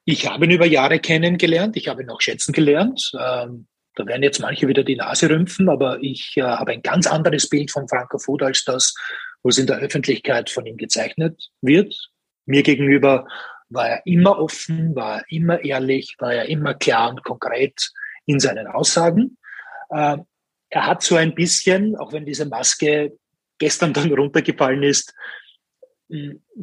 Ich 0.03 0.29
habe 0.29 0.45
ihn 0.45 0.51
über 0.51 0.65
Jahre 0.65 0.99
kennengelernt. 0.99 1.77
Ich 1.77 1.87
habe 1.87 2.03
ihn 2.03 2.09
auch 2.09 2.21
schätzen 2.21 2.53
gelernt. 2.53 3.11
Ähm, 3.19 3.67
da 3.95 4.05
werden 4.05 4.23
jetzt 4.23 4.39
manche 4.39 4.67
wieder 4.67 4.83
die 4.83 4.95
Nase 4.95 5.29
rümpfen, 5.29 5.69
aber 5.69 5.99
ich 6.01 6.33
äh, 6.37 6.43
habe 6.43 6.71
ein 6.71 6.81
ganz 6.81 7.07
anderes 7.07 7.49
Bild 7.49 7.71
von 7.71 7.87
Franco 7.87 8.17
Food 8.17 8.43
als 8.43 8.63
das, 8.63 8.95
was 9.43 9.57
in 9.57 9.67
der 9.67 9.79
Öffentlichkeit 9.79 10.49
von 10.49 10.65
ihm 10.65 10.77
gezeichnet 10.77 11.49
wird. 11.61 11.93
Mir 12.45 12.63
gegenüber 12.63 13.27
war 13.69 13.89
er 13.89 14.05
immer 14.05 14.39
offen, 14.39 14.95
war 14.95 15.19
er 15.19 15.25
immer 15.29 15.63
ehrlich, 15.63 16.15
war 16.19 16.33
er 16.33 16.49
immer 16.49 16.73
klar 16.73 17.09
und 17.09 17.23
konkret 17.23 17.91
in 18.25 18.39
seinen 18.39 18.67
Aussagen. 18.67 19.37
Äh, 19.89 20.17
er 20.69 20.85
hat 20.85 21.03
so 21.03 21.15
ein 21.15 21.35
bisschen, 21.35 21.97
auch 21.97 22.13
wenn 22.13 22.25
diese 22.25 22.45
Maske 22.45 23.17
gestern 23.59 23.93
dann 23.93 24.13
runtergefallen 24.13 24.83
ist, 24.83 25.13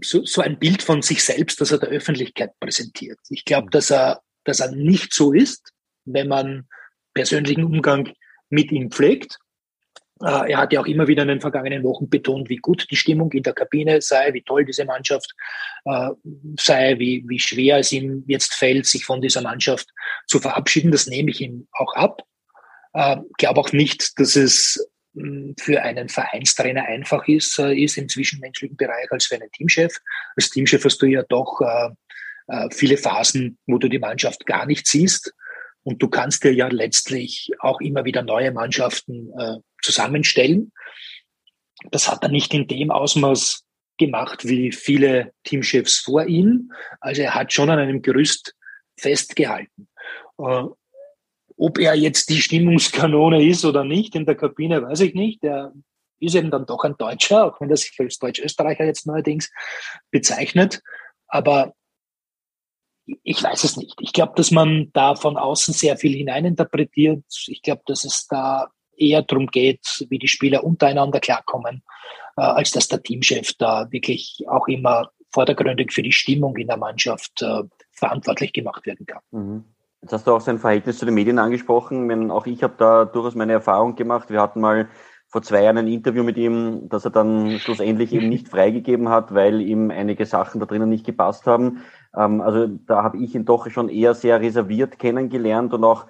so, 0.02 0.24
so 0.24 0.42
ein 0.42 0.58
Bild 0.58 0.82
von 0.82 1.02
sich 1.02 1.24
selbst, 1.24 1.60
das 1.60 1.72
er 1.72 1.78
der 1.78 1.88
Öffentlichkeit 1.88 2.50
präsentiert. 2.60 3.18
Ich 3.30 3.44
glaube, 3.44 3.70
dass 3.70 3.90
er, 3.90 4.20
dass 4.44 4.60
er 4.60 4.72
nicht 4.72 5.12
so 5.14 5.32
ist, 5.32 5.72
wenn 6.04 6.28
man 6.28 6.68
persönlichen 7.18 7.64
Umgang 7.64 8.12
mit 8.48 8.70
ihm 8.70 8.92
pflegt. 8.92 9.38
Äh, 10.22 10.52
er 10.52 10.58
hat 10.58 10.72
ja 10.72 10.80
auch 10.80 10.86
immer 10.86 11.08
wieder 11.08 11.22
in 11.22 11.28
den 11.28 11.40
vergangenen 11.40 11.82
Wochen 11.82 12.08
betont, 12.08 12.48
wie 12.48 12.58
gut 12.58 12.86
die 12.90 12.96
Stimmung 12.96 13.32
in 13.32 13.42
der 13.42 13.54
Kabine 13.54 14.00
sei, 14.00 14.32
wie 14.34 14.42
toll 14.42 14.64
diese 14.64 14.84
Mannschaft 14.84 15.34
äh, 15.84 16.10
sei, 16.58 16.96
wie, 17.00 17.24
wie 17.26 17.40
schwer 17.40 17.78
es 17.78 17.90
ihm 17.90 18.22
jetzt 18.28 18.54
fällt, 18.54 18.86
sich 18.86 19.04
von 19.04 19.20
dieser 19.20 19.42
Mannschaft 19.42 19.88
zu 20.28 20.38
verabschieden. 20.38 20.92
Das 20.92 21.08
nehme 21.08 21.30
ich 21.30 21.40
ihm 21.40 21.66
auch 21.72 21.92
ab. 21.94 22.22
Äh, 22.92 23.16
glaube 23.36 23.60
auch 23.60 23.72
nicht, 23.72 24.18
dass 24.20 24.36
es 24.36 24.88
hm, 25.16 25.54
für 25.58 25.82
einen 25.82 26.08
Vereinstrainer 26.08 26.84
einfach 26.84 27.26
ist, 27.26 27.58
äh, 27.58 27.74
ist 27.74 27.98
im 27.98 28.08
zwischenmenschlichen 28.08 28.76
Bereich 28.76 29.10
als 29.10 29.26
für 29.26 29.34
einen 29.34 29.50
Teamchef. 29.50 29.98
Als 30.36 30.50
Teamchef 30.50 30.84
hast 30.84 31.02
du 31.02 31.06
ja 31.06 31.24
doch 31.28 31.60
äh, 31.60 31.90
äh, 32.46 32.68
viele 32.72 32.96
Phasen, 32.96 33.58
wo 33.66 33.78
du 33.78 33.88
die 33.88 33.98
Mannschaft 33.98 34.46
gar 34.46 34.66
nicht 34.66 34.86
siehst 34.86 35.34
und 35.88 36.02
du 36.02 36.08
kannst 36.08 36.44
dir 36.44 36.52
ja 36.52 36.68
letztlich 36.68 37.50
auch 37.60 37.80
immer 37.80 38.04
wieder 38.04 38.22
neue 38.22 38.52
Mannschaften 38.52 39.32
äh, 39.38 39.56
zusammenstellen. 39.80 40.70
Das 41.90 42.10
hat 42.10 42.22
er 42.22 42.28
nicht 42.28 42.52
in 42.52 42.66
dem 42.66 42.90
Ausmaß 42.90 43.64
gemacht 43.96 44.44
wie 44.44 44.70
viele 44.70 45.32
Teamchefs 45.44 46.00
vor 46.00 46.26
ihm. 46.26 46.72
Also 47.00 47.22
er 47.22 47.34
hat 47.34 47.54
schon 47.54 47.70
an 47.70 47.78
einem 47.78 48.02
Gerüst 48.02 48.54
festgehalten. 48.98 49.88
Äh, 50.38 50.64
ob 51.56 51.78
er 51.78 51.94
jetzt 51.94 52.28
die 52.28 52.42
Stimmungskanone 52.42 53.42
ist 53.42 53.64
oder 53.64 53.82
nicht 53.82 54.14
in 54.14 54.26
der 54.26 54.34
Kabine, 54.34 54.82
weiß 54.82 55.00
ich 55.00 55.14
nicht. 55.14 55.42
Er 55.42 55.72
ist 56.20 56.34
eben 56.34 56.50
dann 56.50 56.66
doch 56.66 56.84
ein 56.84 56.98
Deutscher, 56.98 57.46
auch 57.46 57.62
wenn 57.62 57.70
er 57.70 57.78
sich 57.78 57.98
als 57.98 58.18
Deutsch-Österreicher 58.18 58.84
jetzt 58.84 59.06
neuerdings 59.06 59.50
bezeichnet. 60.10 60.82
Aber 61.28 61.72
ich 63.22 63.42
weiß 63.42 63.64
es 63.64 63.76
nicht. 63.76 63.94
Ich 64.00 64.12
glaube, 64.12 64.32
dass 64.36 64.50
man 64.50 64.90
da 64.92 65.14
von 65.14 65.36
außen 65.36 65.74
sehr 65.74 65.96
viel 65.96 66.14
hineininterpretiert. 66.14 67.24
Ich 67.46 67.62
glaube, 67.62 67.82
dass 67.86 68.04
es 68.04 68.26
da 68.28 68.68
eher 68.96 69.22
darum 69.22 69.46
geht, 69.46 70.06
wie 70.08 70.18
die 70.18 70.28
Spieler 70.28 70.64
untereinander 70.64 71.20
klarkommen, 71.20 71.82
äh, 72.36 72.42
als 72.42 72.70
dass 72.70 72.88
der 72.88 73.02
Teamchef 73.02 73.54
da 73.54 73.90
wirklich 73.90 74.44
auch 74.48 74.68
immer 74.68 75.10
vordergründig 75.30 75.92
für 75.92 76.02
die 76.02 76.12
Stimmung 76.12 76.56
in 76.56 76.68
der 76.68 76.76
Mannschaft 76.76 77.42
äh, 77.42 77.62
verantwortlich 77.92 78.52
gemacht 78.52 78.86
werden 78.86 79.06
kann. 79.06 79.20
Mhm. 79.30 79.64
Jetzt 80.00 80.12
hast 80.12 80.26
du 80.26 80.32
auch 80.32 80.40
sein 80.40 80.58
Verhältnis 80.58 80.98
zu 80.98 81.06
den 81.06 81.14
Medien 81.14 81.38
angesprochen. 81.38 82.06
Meine, 82.06 82.32
auch 82.32 82.46
ich 82.46 82.62
habe 82.62 82.74
da 82.78 83.04
durchaus 83.04 83.34
meine 83.34 83.54
Erfahrung 83.54 83.96
gemacht. 83.96 84.30
Wir 84.30 84.40
hatten 84.40 84.60
mal 84.60 84.88
vor 85.28 85.42
zwei 85.42 85.62
Jahren 85.62 85.78
ein 85.78 85.88
Interview 85.88 86.22
mit 86.24 86.38
ihm, 86.38 86.88
das 86.88 87.04
er 87.04 87.10
dann 87.10 87.58
schlussendlich 87.58 88.12
eben 88.14 88.28
nicht 88.28 88.48
freigegeben 88.48 89.10
hat, 89.10 89.34
weil 89.34 89.60
ihm 89.60 89.90
einige 89.90 90.24
Sachen 90.24 90.58
da 90.58 90.66
drinnen 90.66 90.88
nicht 90.88 91.04
gepasst 91.04 91.46
haben. 91.46 91.82
Ähm, 92.16 92.40
also 92.40 92.66
da 92.66 93.02
habe 93.02 93.18
ich 93.18 93.34
ihn 93.34 93.44
doch 93.44 93.68
schon 93.70 93.90
eher 93.90 94.14
sehr 94.14 94.40
reserviert 94.40 94.98
kennengelernt 94.98 95.74
und 95.74 95.84
auch 95.84 96.06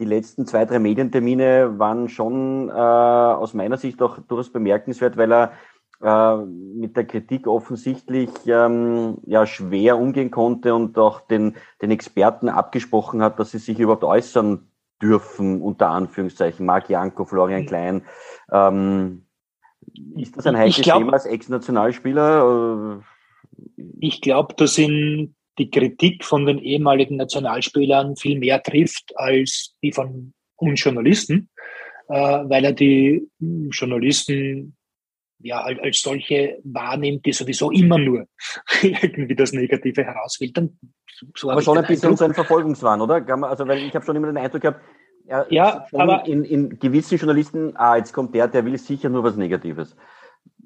die 0.00 0.04
letzten 0.04 0.46
zwei, 0.46 0.64
drei 0.64 0.78
Medientermine 0.78 1.78
waren 1.78 2.08
schon 2.08 2.68
äh, 2.68 2.72
aus 2.72 3.54
meiner 3.54 3.78
Sicht 3.78 4.00
auch 4.02 4.18
durchaus 4.18 4.52
bemerkenswert, 4.52 5.16
weil 5.16 5.32
er 5.32 5.52
äh, 6.00 6.36
mit 6.44 6.96
der 6.96 7.06
Kritik 7.06 7.48
offensichtlich 7.48 8.30
ähm, 8.46 9.18
ja 9.26 9.46
schwer 9.46 9.98
umgehen 9.98 10.30
konnte 10.30 10.74
und 10.74 10.96
auch 10.98 11.22
den, 11.22 11.56
den 11.82 11.90
Experten 11.90 12.48
abgesprochen 12.48 13.22
hat, 13.22 13.40
dass 13.40 13.50
sie 13.50 13.58
sich 13.58 13.80
überhaupt 13.80 14.04
äußern 14.04 14.68
dürfen, 15.02 15.60
unter 15.62 15.90
Anführungszeichen. 15.90 16.66
Marc 16.66 16.88
Janko, 16.88 17.24
Florian 17.24 17.62
mhm. 17.62 17.66
Klein. 17.66 18.02
Ähm, 18.52 19.26
ist 20.16 20.36
das 20.36 20.46
ein 20.46 20.56
heikles 20.56 20.82
glaub, 20.82 20.98
Thema 20.98 21.12
als 21.12 21.26
Ex-Nationalspieler? 21.26 23.02
Ich 24.00 24.20
glaube, 24.20 24.54
dass 24.54 24.78
ihn 24.78 25.34
die 25.58 25.70
Kritik 25.70 26.24
von 26.24 26.46
den 26.46 26.58
ehemaligen 26.58 27.16
Nationalspielern 27.16 28.16
viel 28.16 28.38
mehr 28.38 28.62
trifft 28.62 29.12
als 29.16 29.74
die 29.82 29.92
von 29.92 30.32
uns 30.56 30.82
Journalisten, 30.82 31.48
äh, 32.08 32.14
weil 32.14 32.64
er 32.64 32.72
die 32.72 33.28
Journalisten 33.40 34.76
ja 35.40 35.60
als 35.60 36.00
solche 36.00 36.58
wahrnimmt, 36.64 37.24
die 37.26 37.32
sowieso 37.32 37.70
immer 37.70 37.98
nur 37.98 38.26
irgendwie 38.82 39.36
das 39.36 39.52
Negative 39.52 40.04
herausfiltern. 40.04 40.78
So 41.34 41.50
aber 41.50 41.62
schon 41.62 41.78
ein 41.78 41.86
bisschen 41.86 42.16
so 42.16 42.24
ein 42.24 42.34
Verfolgungswahn, 42.34 43.00
oder? 43.00 43.24
Also 43.44 43.66
weil 43.66 43.78
ich 43.78 43.94
habe 43.94 44.04
schon 44.04 44.16
immer 44.16 44.28
den 44.28 44.36
Eindruck 44.36 44.62
gehabt, 44.62 44.80
er 45.28 45.46
ja, 45.50 45.86
aber 45.92 46.26
in, 46.26 46.44
in 46.44 46.78
gewissen 46.78 47.18
Journalisten, 47.18 47.76
ah, 47.76 47.96
jetzt 47.96 48.12
kommt 48.12 48.34
der, 48.34 48.48
der 48.48 48.64
will 48.64 48.78
sicher 48.78 49.08
nur 49.08 49.24
was 49.24 49.36
Negatives. 49.36 49.94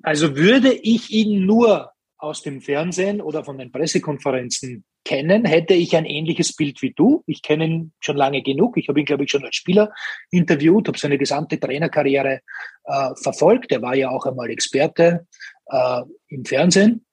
Also 0.02 0.36
würde 0.36 0.72
ich 0.72 1.10
ihn 1.10 1.46
nur 1.46 1.92
aus 2.18 2.42
dem 2.42 2.60
Fernsehen 2.60 3.20
oder 3.20 3.44
von 3.44 3.58
den 3.58 3.72
Pressekonferenzen 3.72 4.84
kennen, 5.04 5.44
hätte 5.44 5.74
ich 5.74 5.96
ein 5.96 6.04
ähnliches 6.04 6.54
Bild 6.54 6.80
wie 6.80 6.92
du. 6.92 7.24
Ich 7.26 7.42
kenne 7.42 7.64
ihn 7.64 7.92
schon 7.98 8.16
lange 8.16 8.42
genug. 8.42 8.76
Ich 8.76 8.88
habe 8.88 9.00
ihn, 9.00 9.06
glaube 9.06 9.24
ich, 9.24 9.30
schon 9.30 9.44
als 9.44 9.56
Spieler 9.56 9.92
interviewt, 10.30 10.86
habe 10.86 10.98
seine 10.98 11.18
gesamte 11.18 11.58
Trainerkarriere 11.58 12.40
äh, 12.84 13.10
verfolgt. 13.20 13.72
Er 13.72 13.82
war 13.82 13.96
ja 13.96 14.10
auch 14.10 14.24
einmal 14.26 14.50
Experte 14.50 15.26
äh, 15.66 16.02
im 16.28 16.44
Fernsehen. 16.44 17.04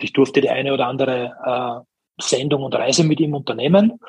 Ich 0.00 0.12
durfte 0.12 0.40
die 0.40 0.50
eine 0.50 0.72
oder 0.72 0.86
andere 0.88 1.84
äh, 2.18 2.22
Sendung 2.22 2.64
und 2.64 2.74
Reise 2.74 3.04
mit 3.04 3.20
ihm 3.20 3.34
unternehmen. 3.34 4.00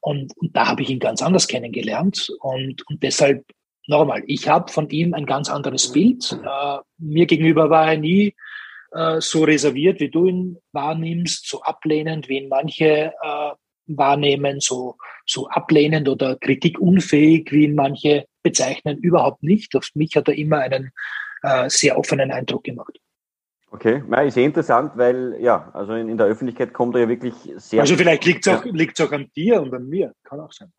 Und, 0.00 0.36
und 0.38 0.56
da 0.56 0.68
habe 0.68 0.82
ich 0.82 0.90
ihn 0.90 0.98
ganz 0.98 1.22
anders 1.22 1.46
kennengelernt. 1.46 2.30
Und, 2.40 2.86
und 2.88 3.02
deshalb 3.02 3.44
nochmal, 3.86 4.22
ich 4.26 4.48
habe 4.48 4.72
von 4.72 4.88
ihm 4.90 5.14
ein 5.14 5.26
ganz 5.26 5.48
anderes 5.50 5.92
Bild. 5.92 6.32
Äh, 6.32 6.78
mir 6.98 7.26
gegenüber 7.26 7.70
war 7.70 7.92
er 7.92 7.98
nie 7.98 8.34
äh, 8.92 9.20
so 9.20 9.44
reserviert, 9.44 10.00
wie 10.00 10.10
du 10.10 10.26
ihn 10.26 10.58
wahrnimmst, 10.72 11.48
so 11.48 11.62
ablehnend, 11.62 12.28
wie 12.28 12.38
ihn 12.38 12.48
manche 12.48 13.12
äh, 13.22 13.50
wahrnehmen, 13.86 14.60
so, 14.60 14.96
so 15.26 15.48
ablehnend 15.48 16.08
oder 16.08 16.36
kritikunfähig, 16.36 17.50
wie 17.52 17.64
ihn 17.64 17.74
manche 17.74 18.26
bezeichnen, 18.42 18.98
überhaupt 18.98 19.42
nicht. 19.42 19.74
Auf 19.76 19.90
mich 19.94 20.16
hat 20.16 20.28
er 20.28 20.36
immer 20.36 20.58
einen 20.58 20.92
äh, 21.42 21.68
sehr 21.68 21.98
offenen 21.98 22.30
Eindruck 22.30 22.64
gemacht. 22.64 22.98
Okay, 23.72 24.02
ja, 24.10 24.22
ist 24.22 24.34
sehr 24.34 24.44
interessant, 24.44 24.92
weil 24.96 25.36
ja, 25.40 25.70
also 25.72 25.94
in, 25.94 26.08
in 26.08 26.18
der 26.18 26.26
Öffentlichkeit 26.26 26.72
kommt 26.72 26.96
er 26.96 27.02
ja 27.02 27.08
wirklich 27.08 27.34
sehr. 27.56 27.80
Also 27.80 27.94
vielleicht 27.94 28.24
liegt 28.24 28.44
es 28.44 28.52
auch, 28.52 28.64
liegt's 28.64 29.00
auch 29.00 29.12
an 29.12 29.30
dir 29.36 29.62
und 29.62 29.72
an 29.72 29.88
mir, 29.88 30.12
kann 30.24 30.40
auch 30.40 30.52
sein. 30.52 30.72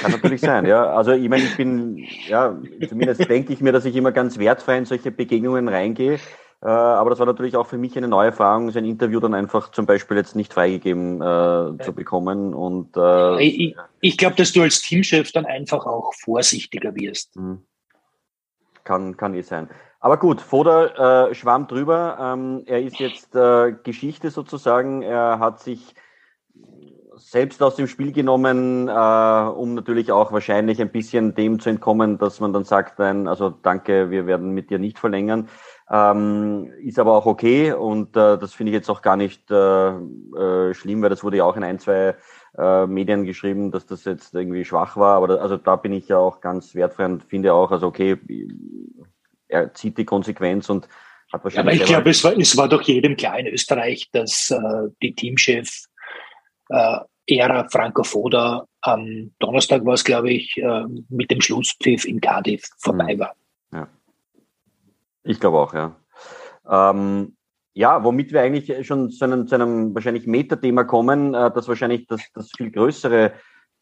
Kann 0.00 0.12
natürlich 0.12 0.40
sein, 0.40 0.64
ja. 0.64 0.84
Also 0.94 1.12
ich 1.12 1.28
meine, 1.28 1.42
ich 1.42 1.56
bin, 1.56 2.06
ja, 2.28 2.56
zumindest 2.88 3.28
denke 3.28 3.52
ich 3.52 3.60
mir, 3.60 3.72
dass 3.72 3.84
ich 3.84 3.96
immer 3.96 4.12
ganz 4.12 4.38
wertfrei 4.38 4.78
in 4.78 4.84
solche 4.84 5.10
Begegnungen 5.10 5.68
reingehe. 5.68 6.20
Äh, 6.62 6.66
aber 6.66 7.10
das 7.10 7.18
war 7.18 7.26
natürlich 7.26 7.56
auch 7.56 7.66
für 7.66 7.78
mich 7.78 7.96
eine 7.96 8.06
neue 8.06 8.28
Erfahrung, 8.28 8.70
sein 8.70 8.84
Interview 8.84 9.18
dann 9.18 9.34
einfach 9.34 9.72
zum 9.72 9.86
Beispiel 9.86 10.16
jetzt 10.16 10.36
nicht 10.36 10.52
freigegeben 10.52 11.20
äh, 11.20 11.82
zu 11.82 11.92
bekommen. 11.92 12.54
Und 12.54 12.96
äh, 12.96 13.42
ich, 13.42 13.76
ich 14.00 14.16
glaube, 14.16 14.36
dass 14.36 14.52
du 14.52 14.62
als 14.62 14.80
Teamchef 14.80 15.32
dann 15.32 15.44
einfach 15.44 15.86
auch 15.86 16.14
vorsichtiger 16.14 16.94
wirst. 16.94 17.34
Mhm. 17.34 17.64
Kann, 18.84 19.16
kann 19.16 19.34
eh 19.34 19.42
sein. 19.42 19.68
Aber 20.00 20.16
gut, 20.16 20.40
Foda 20.40 21.28
äh, 21.28 21.34
schwamm 21.34 21.66
drüber. 21.66 22.18
Ähm, 22.20 22.62
er 22.66 22.82
ist 22.82 23.00
jetzt 23.00 23.34
äh, 23.34 23.72
Geschichte 23.82 24.30
sozusagen. 24.30 25.02
Er 25.02 25.40
hat 25.40 25.60
sich 25.60 25.94
selbst 27.16 27.62
aus 27.62 27.76
dem 27.76 27.88
Spiel 27.88 28.12
genommen, 28.12 28.88
äh, 28.88 28.92
um 28.92 29.74
natürlich 29.74 30.12
auch 30.12 30.30
wahrscheinlich 30.30 30.80
ein 30.80 30.90
bisschen 30.90 31.34
dem 31.34 31.58
zu 31.58 31.68
entkommen, 31.70 32.16
dass 32.18 32.38
man 32.38 32.52
dann 32.52 32.64
sagt, 32.64 32.98
nein, 33.00 33.26
also 33.26 33.50
danke, 33.50 34.10
wir 34.10 34.26
werden 34.26 34.52
mit 34.52 34.70
dir 34.70 34.78
nicht 34.78 34.98
verlängern. 34.98 35.48
Ähm, 35.90 36.70
ist 36.80 36.98
aber 36.98 37.14
auch 37.14 37.26
okay 37.26 37.72
und 37.72 38.16
äh, 38.16 38.38
das 38.38 38.52
finde 38.52 38.70
ich 38.70 38.74
jetzt 38.74 38.90
auch 38.90 39.02
gar 39.02 39.16
nicht 39.16 39.50
äh, 39.50 39.88
äh, 39.88 40.74
schlimm, 40.74 41.02
weil 41.02 41.10
das 41.10 41.24
wurde 41.24 41.38
ja 41.38 41.44
auch 41.44 41.56
in 41.56 41.64
ein, 41.64 41.78
zwei 41.78 42.14
äh, 42.56 42.86
Medien 42.86 43.24
geschrieben, 43.24 43.70
dass 43.70 43.86
das 43.86 44.04
jetzt 44.04 44.34
irgendwie 44.34 44.64
schwach 44.64 44.96
war. 44.96 45.16
Aber 45.16 45.28
da, 45.28 45.34
also 45.36 45.56
da 45.56 45.76
bin 45.76 45.92
ich 45.92 46.08
ja 46.08 46.18
auch 46.18 46.40
ganz 46.40 46.74
wertfrei 46.74 47.06
und 47.06 47.24
finde 47.24 47.54
auch, 47.54 47.70
also 47.70 47.86
okay, 47.86 48.18
er 49.48 49.72
zieht 49.74 49.98
die 49.98 50.04
Konsequenz 50.04 50.68
und 50.68 50.88
hat 51.32 51.44
wahrscheinlich. 51.44 51.74
aber 51.74 51.82
ich 51.82 51.88
glaube, 51.88 52.10
es 52.10 52.24
war, 52.24 52.36
es 52.38 52.56
war 52.56 52.68
doch 52.68 52.82
jedem 52.82 53.16
klar 53.16 53.38
in 53.38 53.46
Österreich, 53.46 54.08
dass 54.12 54.50
äh, 54.50 54.88
die 55.02 55.14
Teamchef 55.14 55.86
äh, 56.70 56.98
Ära 57.26 57.68
Franco 57.68 58.02
Foda 58.02 58.66
am 58.80 59.32
Donnerstag 59.38 59.84
war 59.84 59.94
es, 59.94 60.04
glaube 60.04 60.30
ich, 60.30 60.56
äh, 60.56 60.84
mit 61.08 61.30
dem 61.30 61.40
Schlusspfiff 61.40 62.04
in 62.04 62.20
Cardiff 62.20 62.68
vorbei 62.78 63.14
mhm. 63.14 63.18
war. 63.18 63.34
Ja. 63.72 63.88
Ich 65.24 65.40
glaube 65.40 65.58
auch, 65.58 65.74
ja. 65.74 65.96
Ähm, 66.70 67.36
ja, 67.74 68.02
womit 68.02 68.32
wir 68.32 68.40
eigentlich 68.40 68.86
schon 68.86 69.10
zu 69.10 69.24
einem, 69.24 69.46
zu 69.46 69.54
einem 69.54 69.94
wahrscheinlich 69.94 70.26
Metathema 70.26 70.84
kommen, 70.84 71.34
äh, 71.34 71.50
das 71.52 71.68
wahrscheinlich 71.68 72.06
das, 72.06 72.22
das 72.34 72.50
viel 72.56 72.70
größere 72.70 73.32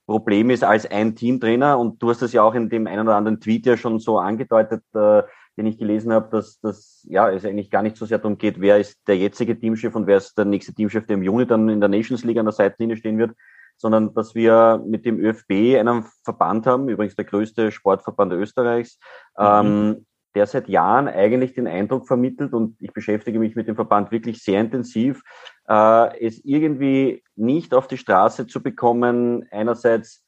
Problem 0.07 0.51
ist 0.51 0.65
als 0.65 0.87
ein 0.91 1.15
Teamtrainer. 1.15 1.79
Und 1.79 2.03
du 2.03 2.11
hast 2.11 2.23
das 2.23 2.33
ja 2.33 2.43
auch 2.43 2.55
in 2.55 2.69
dem 2.69 2.87
einen 2.87 3.07
oder 3.07 3.17
anderen 3.17 3.41
Tweet 3.41 3.67
ja 3.67 3.77
schon 3.77 3.99
so 3.99 4.19
angedeutet, 4.19 4.83
äh, 4.95 5.23
den 5.57 5.67
ich 5.67 5.79
gelesen 5.79 6.13
habe, 6.13 6.29
dass, 6.31 6.61
dass 6.61 7.07
ja, 7.09 7.31
es 7.31 7.45
eigentlich 7.45 7.71
gar 7.71 7.83
nicht 7.83 7.97
so 7.97 8.05
sehr 8.05 8.19
darum 8.19 8.39
geht, 8.39 8.61
wer 8.61 8.79
ist 8.79 9.01
der 9.07 9.17
jetzige 9.17 9.59
Teamchef 9.59 9.95
und 9.95 10.07
wer 10.07 10.19
ist 10.19 10.37
der 10.37 10.45
nächste 10.45 10.75
Teamchef, 10.75 11.07
der 11.07 11.15
im 11.15 11.23
Juni 11.23 11.47
dann 11.47 11.69
in 11.69 11.81
der 11.81 11.89
Nations 11.89 12.25
League 12.25 12.39
an 12.39 12.47
der 12.47 12.53
Seitenlinie 12.53 12.97
stehen 12.97 13.19
wird, 13.19 13.33
sondern 13.77 14.15
dass 14.15 14.35
wir 14.35 14.83
mit 14.87 15.05
dem 15.05 15.19
ÖFB 15.19 15.79
einen 15.79 16.05
Verband 16.25 16.67
haben, 16.67 16.89
übrigens 16.89 17.17
der 17.17 17.25
größte 17.25 17.73
Sportverband 17.73 18.33
Österreichs, 18.33 18.99
mhm. 19.39 19.45
ähm, 19.45 20.07
der 20.35 20.47
seit 20.47 20.69
Jahren 20.69 21.09
eigentlich 21.09 21.55
den 21.55 21.67
Eindruck 21.67 22.07
vermittelt, 22.07 22.53
und 22.53 22.77
ich 22.81 22.93
beschäftige 22.93 23.39
mich 23.39 23.57
mit 23.57 23.69
dem 23.69 23.75
Verband 23.75 24.13
wirklich 24.13 24.43
sehr 24.43 24.61
intensiv, 24.61 25.23
äh, 25.67 26.27
es 26.27 26.45
irgendwie 26.45 27.23
nicht 27.35 27.73
auf 27.73 27.89
die 27.89 27.97
Straße 27.97 28.47
zu 28.47 28.63
bekommen, 28.63 29.47
einerseits 29.51 30.26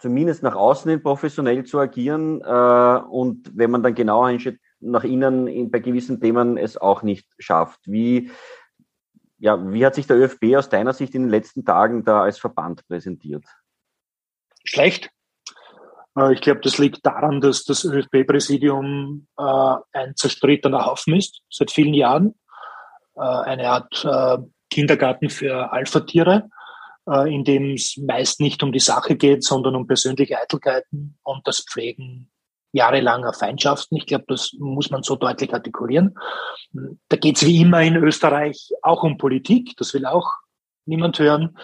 zumindest 0.00 0.42
nach 0.42 0.56
außen 0.56 0.90
hin 0.90 1.02
professionell 1.02 1.64
zu 1.64 1.78
agieren 1.78 2.40
äh, 2.40 3.00
und 3.10 3.50
wenn 3.54 3.70
man 3.70 3.82
dann 3.82 3.94
genauer 3.94 4.30
hinschaut, 4.30 4.56
nach 4.80 5.04
innen 5.04 5.46
in, 5.46 5.70
bei 5.70 5.78
gewissen 5.78 6.20
Themen 6.20 6.56
es 6.56 6.76
auch 6.76 7.02
nicht 7.02 7.26
schafft. 7.38 7.80
Wie, 7.84 8.30
ja, 9.38 9.58
wie 9.72 9.84
hat 9.84 9.94
sich 9.94 10.06
der 10.06 10.16
ÖFB 10.16 10.56
aus 10.56 10.68
deiner 10.68 10.94
Sicht 10.94 11.14
in 11.14 11.22
den 11.22 11.30
letzten 11.30 11.64
Tagen 11.64 12.04
da 12.04 12.22
als 12.22 12.38
Verband 12.38 12.86
präsentiert? 12.88 13.44
Schlecht. 14.64 15.10
Äh, 16.16 16.32
ich 16.32 16.40
glaube, 16.40 16.60
das 16.62 16.78
liegt 16.78 17.04
daran, 17.04 17.40
dass 17.40 17.64
das 17.64 17.84
ÖFB-Präsidium 17.84 19.26
äh, 19.38 19.74
ein 19.92 20.16
zerstrittener 20.16 20.86
Haufen 20.86 21.14
ist, 21.14 21.42
seit 21.50 21.70
vielen 21.70 21.94
Jahren. 21.94 22.34
Äh, 23.16 23.20
eine 23.20 23.68
Art 23.68 24.04
äh, 24.04 24.38
Kindergarten 24.70 25.30
für 25.30 25.72
Alpha-Tiere, 25.72 26.48
äh, 27.10 27.32
in 27.32 27.44
dem 27.44 27.74
es 27.74 27.96
meist 27.96 28.40
nicht 28.40 28.62
um 28.62 28.72
die 28.72 28.80
Sache 28.80 29.16
geht, 29.16 29.44
sondern 29.44 29.74
um 29.74 29.86
persönliche 29.86 30.38
Eitelkeiten 30.38 31.18
und 31.22 31.46
das 31.46 31.60
Pflegen 31.60 32.30
jahrelanger 32.72 33.32
Feindschaften. 33.32 33.96
Ich 33.96 34.06
glaube, 34.06 34.24
das 34.28 34.52
muss 34.58 34.90
man 34.90 35.02
so 35.02 35.16
deutlich 35.16 35.52
artikulieren. 35.52 36.16
Da 37.08 37.16
geht 37.16 37.36
es 37.36 37.46
wie 37.46 37.60
immer 37.60 37.82
in 37.82 37.96
Österreich 37.96 38.70
auch 38.82 39.02
um 39.02 39.18
Politik. 39.18 39.74
Das 39.76 39.92
will 39.92 40.06
auch 40.06 40.30
niemand 40.86 41.18
hören. 41.18 41.56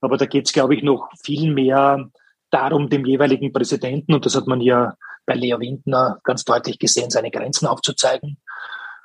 Aber 0.00 0.16
da 0.16 0.26
geht 0.26 0.46
es, 0.46 0.52
glaube 0.52 0.74
ich, 0.74 0.82
noch 0.82 1.08
viel 1.22 1.52
mehr 1.52 2.10
darum, 2.50 2.88
dem 2.90 3.06
jeweiligen 3.06 3.52
Präsidenten, 3.52 4.12
und 4.12 4.26
das 4.26 4.34
hat 4.34 4.46
man 4.46 4.60
ja 4.60 4.94
bei 5.24 5.34
Leo 5.34 5.60
Windner 5.60 6.18
ganz 6.24 6.44
deutlich 6.44 6.78
gesehen, 6.78 7.10
seine 7.10 7.30
Grenzen 7.30 7.66
aufzuzeigen. 7.66 8.38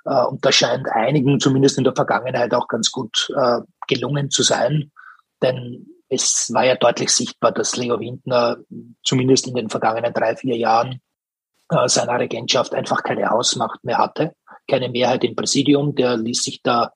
Äh, 0.05 0.25
und 0.25 0.43
das 0.43 0.55
scheint 0.55 0.87
einigen 0.89 1.39
zumindest 1.39 1.77
in 1.77 1.83
der 1.83 1.95
Vergangenheit 1.95 2.53
auch 2.53 2.67
ganz 2.67 2.91
gut 2.91 3.31
äh, 3.35 3.59
gelungen 3.87 4.31
zu 4.31 4.43
sein. 4.43 4.91
Denn 5.45 5.85
es 6.09 6.51
war 6.53 6.65
ja 6.65 6.75
deutlich 6.75 7.09
sichtbar, 7.09 7.51
dass 7.51 7.77
Leo 7.77 7.99
Windner 7.99 8.57
zumindest 9.03 9.47
in 9.47 9.53
den 9.53 9.69
vergangenen 9.69 10.13
drei, 10.13 10.35
vier 10.35 10.57
Jahren 10.57 11.01
äh, 11.69 11.87
seiner 11.87 12.19
Regentschaft 12.19 12.73
einfach 12.73 13.03
keine 13.03 13.29
Hausmacht 13.29 13.83
mehr 13.83 13.99
hatte, 13.99 14.33
keine 14.67 14.89
Mehrheit 14.89 15.23
im 15.23 15.35
Präsidium. 15.35 15.93
Der 15.93 16.17
ließ 16.17 16.41
sich 16.41 16.61
da 16.63 16.93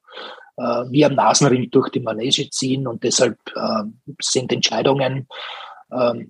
äh, 0.57 0.83
wie 0.89 1.05
am 1.05 1.13
Nasenring 1.13 1.69
durch 1.69 1.89
die 1.89 1.99
Manege 1.99 2.49
ziehen 2.49 2.87
und 2.87 3.03
deshalb 3.03 3.37
äh, 3.55 3.83
sind 4.19 4.51
Entscheidungen 4.51 5.27
äh, 5.91 6.25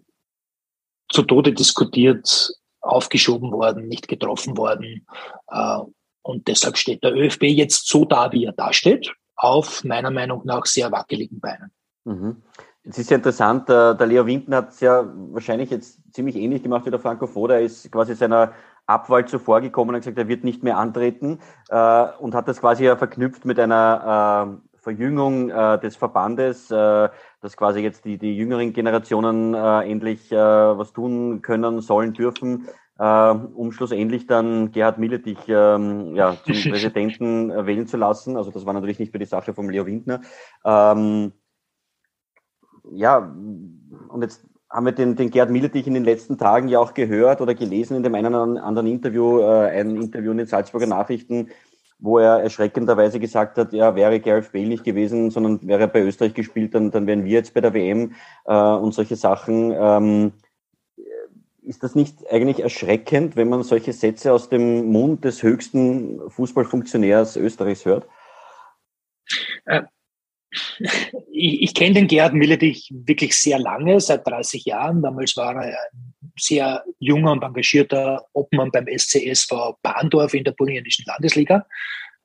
zu 1.09 1.23
Tode 1.23 1.53
diskutiert, 1.53 2.51
aufgeschoben 2.81 3.51
worden, 3.51 3.87
nicht 3.87 4.07
getroffen 4.07 4.57
worden. 4.57 5.05
Äh, 5.47 5.79
und 6.21 6.47
deshalb 6.49 6.77
steht 6.77 7.03
der 7.03 7.15
ÖFB 7.15 7.43
jetzt 7.43 7.87
so 7.87 8.03
da, 8.03 8.31
wie 8.33 8.45
er 8.45 8.51
dasteht, 8.51 9.11
auf 9.35 9.83
meiner 9.85 10.11
Meinung 10.11 10.41
nach 10.45 10.65
sehr 10.65 10.91
wackeligen 10.91 11.39
Beinen. 11.39 11.71
Mhm. 12.05 12.41
Es 12.83 12.97
ist 12.97 13.09
ja 13.09 13.17
interessant, 13.17 13.69
der, 13.69 13.93
der 13.93 14.07
Leo 14.07 14.25
Winden 14.25 14.55
hat 14.55 14.69
es 14.69 14.79
ja 14.79 15.05
wahrscheinlich 15.31 15.69
jetzt 15.69 16.01
ziemlich 16.13 16.35
ähnlich 16.35 16.63
gemacht 16.63 16.85
wie 16.85 16.91
der 16.91 16.99
Franco 16.99 17.27
Foda. 17.27 17.55
Er 17.55 17.61
ist 17.61 17.91
quasi 17.91 18.15
seiner 18.15 18.53
Abwahl 18.85 19.25
zuvor 19.27 19.61
gekommen 19.61 19.89
und 19.89 19.95
hat 19.95 20.01
gesagt, 20.01 20.17
er 20.17 20.27
wird 20.27 20.43
nicht 20.43 20.63
mehr 20.63 20.77
antreten 20.77 21.39
äh, 21.69 22.05
und 22.19 22.33
hat 22.33 22.47
das 22.47 22.59
quasi 22.59 22.85
ja 22.85 22.95
verknüpft 22.95 23.45
mit 23.45 23.59
einer 23.59 24.59
äh, 24.63 24.79
Verjüngung 24.79 25.49
äh, 25.49 25.79
des 25.79 25.95
Verbandes, 25.95 26.71
äh, 26.71 27.09
dass 27.41 27.57
quasi 27.57 27.81
jetzt 27.81 28.05
die, 28.05 28.17
die 28.17 28.35
jüngeren 28.35 28.73
Generationen 28.73 29.53
äh, 29.53 29.91
endlich 29.91 30.31
äh, 30.31 30.37
was 30.37 30.93
tun 30.93 31.41
können, 31.41 31.81
sollen, 31.81 32.13
dürfen, 32.13 32.67
äh, 32.97 33.03
um 33.03 33.71
schlussendlich 33.71 34.25
dann 34.25 34.71
Gerhard 34.71 34.97
Milletich 34.97 35.37
ähm, 35.47 36.15
ja, 36.15 36.37
zum 36.43 36.55
Präsidenten 36.71 37.51
äh, 37.51 37.65
wählen 37.67 37.87
zu 37.87 37.97
lassen. 37.97 38.37
Also 38.37 38.51
das 38.51 38.65
war 38.65 38.73
natürlich 38.73 38.99
nicht 38.99 39.11
für 39.11 39.19
die 39.19 39.25
Sache 39.25 39.53
von 39.53 39.69
Leo 39.69 39.85
Windner. 39.85 40.21
Ähm, 40.65 41.33
ja, 42.91 43.17
und 44.09 44.21
jetzt 44.21 44.45
haben 44.69 44.85
wir 44.85 44.91
den, 44.91 45.15
den 45.15 45.31
Gerd 45.31 45.49
Milletich 45.49 45.87
in 45.87 45.95
den 45.95 46.03
letzten 46.03 46.37
Tagen 46.37 46.67
ja 46.67 46.79
auch 46.79 46.93
gehört 46.93 47.41
oder 47.41 47.55
gelesen 47.55 47.97
in 47.97 48.03
dem 48.03 48.13
einen 48.15 48.33
oder 48.33 48.63
anderen 48.63 48.87
Interview, 48.87 49.39
äh, 49.39 49.69
ein 49.69 49.95
Interview 49.95 50.31
in 50.31 50.37
den 50.37 50.47
Salzburger 50.47 50.85
Nachrichten, 50.85 51.49
wo 51.97 52.19
er 52.19 52.41
erschreckenderweise 52.41 53.19
gesagt 53.19 53.57
hat, 53.57 53.73
ja, 53.73 53.95
wäre 53.95 54.19
Gareth 54.19 54.51
Bale 54.51 54.67
nicht 54.67 54.83
gewesen, 54.83 55.31
sondern 55.31 55.67
wäre 55.67 55.81
er 55.81 55.87
bei 55.87 56.01
Österreich 56.01 56.33
gespielt, 56.33 56.75
dann, 56.75 56.91
dann 56.91 57.07
wären 57.07 57.25
wir 57.25 57.31
jetzt 57.31 57.53
bei 57.53 57.61
der 57.61 57.73
WM 57.73 58.13
äh, 58.45 58.53
und 58.53 58.93
solche 58.93 59.15
Sachen. 59.15 59.73
Ähm, 59.77 60.33
ist 61.63 61.83
das 61.83 61.93
nicht 61.93 62.31
eigentlich 62.31 62.61
erschreckend, 62.61 63.35
wenn 63.35 63.49
man 63.49 63.61
solche 63.63 63.93
Sätze 63.93 64.33
aus 64.33 64.49
dem 64.49 64.91
Mund 64.91 65.23
des 65.23 65.43
höchsten 65.43 66.29
Fußballfunktionärs 66.29 67.35
Österreichs 67.35 67.85
hört? 67.85 68.07
Ich, 71.31 71.61
ich 71.61 71.73
kenne 71.75 71.95
den 71.95 72.07
Gerhard 72.07 72.33
Milletich 72.33 72.91
wirklich 72.91 73.37
sehr 73.37 73.59
lange, 73.59 73.99
seit 73.99 74.27
30 74.27 74.65
Jahren. 74.65 75.01
Damals 75.01 75.37
war 75.37 75.55
er 75.55 75.77
ein 75.91 76.13
sehr 76.37 76.83
junger 76.99 77.31
und 77.31 77.43
engagierter 77.43 78.25
Obmann 78.33 78.71
beim 78.71 78.87
SCSV 78.87 79.51
Bahndorf 79.81 80.33
in 80.33 80.43
der 80.43 80.53
burgenländischen 80.53 81.05
Landesliga. 81.07 81.65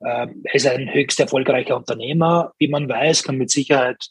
Ähm, 0.05 0.41
er 0.43 0.55
ist 0.55 0.67
ein 0.67 0.93
höchst 0.93 1.19
erfolgreicher 1.19 1.75
Unternehmer, 1.75 2.53
wie 2.57 2.67
man 2.67 2.89
weiß, 2.89 3.23
kann 3.23 3.37
mit 3.37 3.49
Sicherheit 3.51 4.09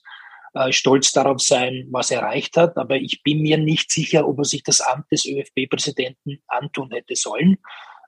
äh, 0.54 0.72
stolz 0.72 1.12
darauf 1.12 1.40
sein, 1.40 1.86
was 1.90 2.10
er 2.10 2.20
erreicht 2.20 2.56
hat. 2.56 2.76
Aber 2.76 2.96
ich 2.96 3.22
bin 3.22 3.42
mir 3.42 3.58
nicht 3.58 3.90
sicher, 3.90 4.26
ob 4.26 4.38
er 4.38 4.44
sich 4.44 4.62
das 4.62 4.80
Amt 4.80 5.10
des 5.10 5.26
ÖFB-Präsidenten 5.26 6.42
antun 6.46 6.90
hätte 6.90 7.16
sollen. 7.16 7.58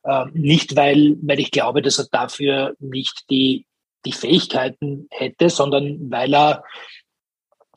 Ähm, 0.05 0.31
nicht, 0.35 0.77
weil, 0.77 1.17
weil 1.23 1.41
ich 1.41 1.51
glaube, 1.51 1.83
dass 1.83 1.99
er 1.99 2.07
dafür 2.11 2.75
nicht 2.79 3.25
die 3.29 3.67
die 4.05 4.13
Fähigkeiten 4.13 5.09
hätte, 5.11 5.51
sondern 5.51 6.11
weil 6.11 6.35
er 6.35 6.63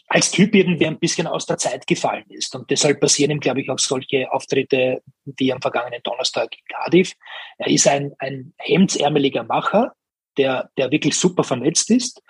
als 0.09 0.31
Typ 0.31 0.55
irgendwie 0.55 0.87
ein 0.87 0.99
bisschen 0.99 1.27
aus 1.27 1.45
der 1.45 1.57
Zeit 1.57 1.85
gefallen 1.85 2.25
ist. 2.29 2.55
Und 2.55 2.69
deshalb 2.71 2.99
passieren 2.99 3.31
ihm, 3.31 3.39
glaube 3.39 3.61
ich, 3.61 3.69
auch 3.69 3.77
solche 3.77 4.31
Auftritte 4.31 5.03
wie 5.25 5.53
am 5.53 5.61
vergangenen 5.61 6.01
Donnerstag 6.03 6.49
in 6.51 6.65
Cardiff. 6.67 7.13
Er 7.59 7.67
ist 7.67 7.87
ein, 7.87 8.13
ein 8.17 8.53
hemdsärmeliger 8.57 9.43
Macher, 9.43 9.93
der, 10.37 10.71
der 10.77 10.89
wirklich 10.89 11.15
super 11.15 11.43
vernetzt 11.43 11.91
ist, 11.91 12.23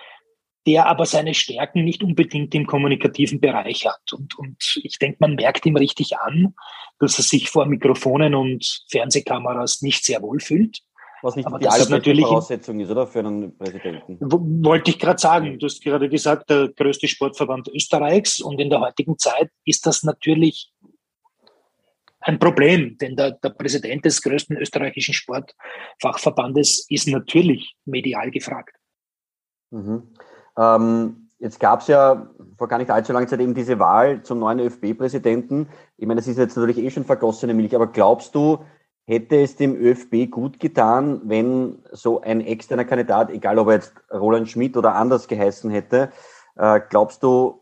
der 0.68 0.88
aber 0.88 1.06
seine 1.06 1.34
Stärken 1.34 1.86
nicht 1.86 2.04
unbedingt 2.04 2.54
im 2.54 2.68
kommunikativen 2.68 3.40
Bereich 3.40 3.86
hat. 3.86 4.12
Und, 4.12 4.38
und 4.38 4.58
ich 4.84 5.00
denke, 5.00 5.18
man 5.22 5.36
merkt 5.36 5.66
ihm 5.66 5.78
richtig 5.78 6.18
an, 6.18 6.54
dass 7.00 7.18
er 7.18 7.24
sich 7.24 7.50
vor 7.50 7.66
Mikrofonen 7.66 8.36
und 8.36 8.84
Fernsehkameras 8.90 9.82
nicht 9.82 10.04
sehr 10.04 10.22
wohl 10.22 10.42
fühlt. 10.42 10.82
Was 11.22 11.36
nicht 11.36 11.46
Aber 11.46 11.60
die 11.60 11.68
allerbeste 11.68 12.16
Voraussetzung 12.16 12.80
ist, 12.80 12.90
oder? 12.90 13.08
Für 13.08 13.20
einen 13.20 13.58
Präsidenten. 13.58 14.18
Wollte 14.22 14.92
ich 14.92 15.00
gerade 15.00 15.20
sagen. 15.20 15.60
Du 15.60 15.66
hast 15.66 15.84
gerade 15.84 16.10
gesagt, 16.10 16.50
der 16.50 16.70
größte 16.70 17.08
Sportverband 17.08 17.68
Österreichs. 17.70 18.42
Und 18.42 18.60
in 18.60 18.70
der 18.70 18.80
heutigen 18.80 19.18
Zeit 19.18 19.52
ist 19.66 19.86
das 19.86 20.04
natürlich 20.04 20.72
ein 22.22 22.40
Problem, 22.40 22.98
denn 22.98 23.16
der, 23.16 23.32
der 23.32 23.50
Präsident 23.50 24.06
des 24.06 24.22
größten 24.22 24.58
österreichischen 24.58 25.14
Sportfachverbandes 25.14 26.86
ist 26.90 27.08
natürlich 27.08 27.76
medial 27.86 28.30
gefragt. 28.32 28.76
Mhm. 29.72 30.04
Ähm, 30.58 31.30
jetzt 31.40 31.60
gab 31.60 31.82
es 31.82 31.88
ja 31.88 32.30
vor 32.58 32.68
gar 32.68 32.78
nicht 32.78 32.92
allzu 32.92 33.14
langer 33.14 33.28
Zeit 33.28 33.40
eben 33.40 33.54
diese 33.54 33.80
Wahl 33.80 34.22
zum 34.24 34.40
neuen 34.40 34.60
ÖFB-Präsidenten. 34.60 35.70
Ich 35.98 36.06
meine, 36.06 36.20
das 36.20 36.28
ist 36.28 36.38
jetzt 36.38 36.58
natürlich 36.58 36.78
eh 36.78 36.90
schon 36.92 37.06
vergossene 37.06 37.54
Milch, 37.54 37.74
aber 37.74 37.88
glaubst 37.88 38.36
du, 38.36 38.66
Hätte 39.10 39.42
es 39.42 39.56
dem 39.56 39.76
ÖFB 39.76 40.30
gut 40.30 40.60
getan, 40.60 41.22
wenn 41.24 41.80
so 41.92 42.22
ein 42.22 42.42
externer 42.42 42.86
Kandidat, 42.86 43.32
egal 43.32 43.58
ob 43.58 43.70
er 43.70 43.74
jetzt 43.74 43.92
Roland 44.14 44.48
Schmidt 44.48 44.78
oder 44.78 44.94
anders 44.94 45.28
geheißen 45.28 45.72
hätte, 45.72 46.12
äh, 46.56 46.80
glaubst 46.92 47.24
du, 47.24 47.60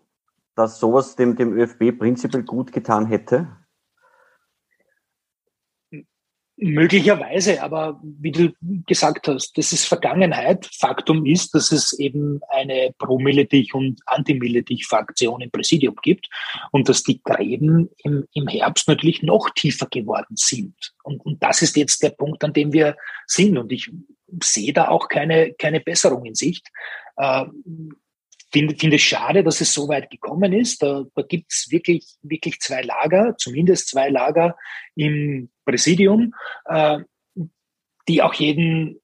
dass 0.55 0.77
sowas 0.77 1.15
dem, 1.15 1.37
dem 1.37 1.53
ÖFB 1.53 1.97
prinzipiell 1.97 2.43
gut 2.43 2.73
getan 2.73 3.05
hätte? 3.05 3.47
Möglicherweise, 6.59 7.61
aber 7.61 8.01
wie 8.01 8.31
du 8.31 8.51
gesagt 8.87 9.27
hast, 9.27 9.55
das 9.59 9.73
ist 9.73 9.85
Vergangenheit. 9.85 10.65
Faktum 10.65 11.23
ist, 11.27 11.53
dass 11.53 11.71
es 11.71 11.93
eben 11.99 12.39
eine 12.49 12.95
Pro-Milletich- 12.97 13.75
und 13.75 14.01
Anti-Milletich-Fraktion 14.07 15.41
im 15.41 15.51
Präsidium 15.51 15.95
gibt 16.01 16.29
und 16.71 16.89
dass 16.89 17.03
die 17.03 17.21
Gräben 17.21 17.91
im, 18.03 18.25
im 18.33 18.47
Herbst 18.47 18.87
natürlich 18.87 19.21
noch 19.21 19.51
tiefer 19.51 19.85
geworden 19.85 20.35
sind. 20.35 20.73
Und, 21.03 21.23
und 21.23 21.43
das 21.43 21.61
ist 21.61 21.77
jetzt 21.77 22.01
der 22.01 22.09
Punkt, 22.09 22.43
an 22.43 22.53
dem 22.53 22.73
wir 22.73 22.97
sind. 23.27 23.55
Und 23.59 23.71
ich 23.71 23.91
sehe 24.41 24.73
da 24.73 24.87
auch 24.87 25.09
keine, 25.09 25.53
keine 25.53 25.79
Besserung 25.79 26.25
in 26.25 26.33
Sicht. 26.33 26.67
Finde 28.51 28.75
find 28.75 28.93
es 28.93 29.01
schade, 29.01 29.43
dass 29.43 29.59
es 29.59 29.73
so 29.73 29.87
weit 29.89 30.09
gekommen 30.09 30.53
ist. 30.53 30.81
Da, 30.81 31.03
da 31.15 31.21
gibt 31.21 31.51
es 31.51 31.67
wirklich, 31.69 32.05
wirklich 32.21 32.59
zwei 32.59 32.81
Lager, 32.81 33.35
zumindest 33.37 33.89
zwei 33.89 34.09
Lager 34.09 34.55
im 34.95 35.49
Präsidium, 35.65 36.33
äh, 36.65 36.99
die 38.07 38.21
auch 38.21 38.33
jeden 38.33 39.01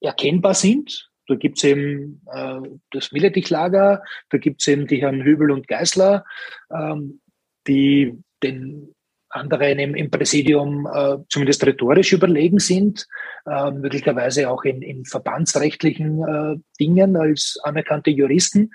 erkennbar 0.00 0.54
sind. 0.54 1.10
Da 1.26 1.34
gibt 1.36 1.58
es 1.58 1.64
eben 1.64 2.22
äh, 2.32 2.60
das 2.90 3.12
Milletich-Lager, 3.12 4.02
da 4.30 4.38
gibt 4.38 4.62
es 4.62 4.68
eben 4.68 4.86
die 4.86 5.00
Herren 5.00 5.22
Hübel 5.22 5.50
und 5.50 5.68
Geißler, 5.68 6.24
ähm, 6.72 7.20
die 7.66 8.18
den 8.42 8.94
anderen 9.30 9.78
im, 9.78 9.94
im 9.94 10.10
Präsidium 10.10 10.86
äh, 10.92 11.16
zumindest 11.28 11.64
rhetorisch 11.64 12.12
überlegen 12.12 12.58
sind, 12.58 13.06
äh, 13.46 13.70
möglicherweise 13.70 14.50
auch 14.50 14.64
in, 14.64 14.82
in 14.82 15.04
verbandsrechtlichen 15.04 16.22
äh, 16.22 16.56
Dingen 16.78 17.16
als 17.16 17.58
anerkannte 17.62 18.10
Juristen. 18.10 18.72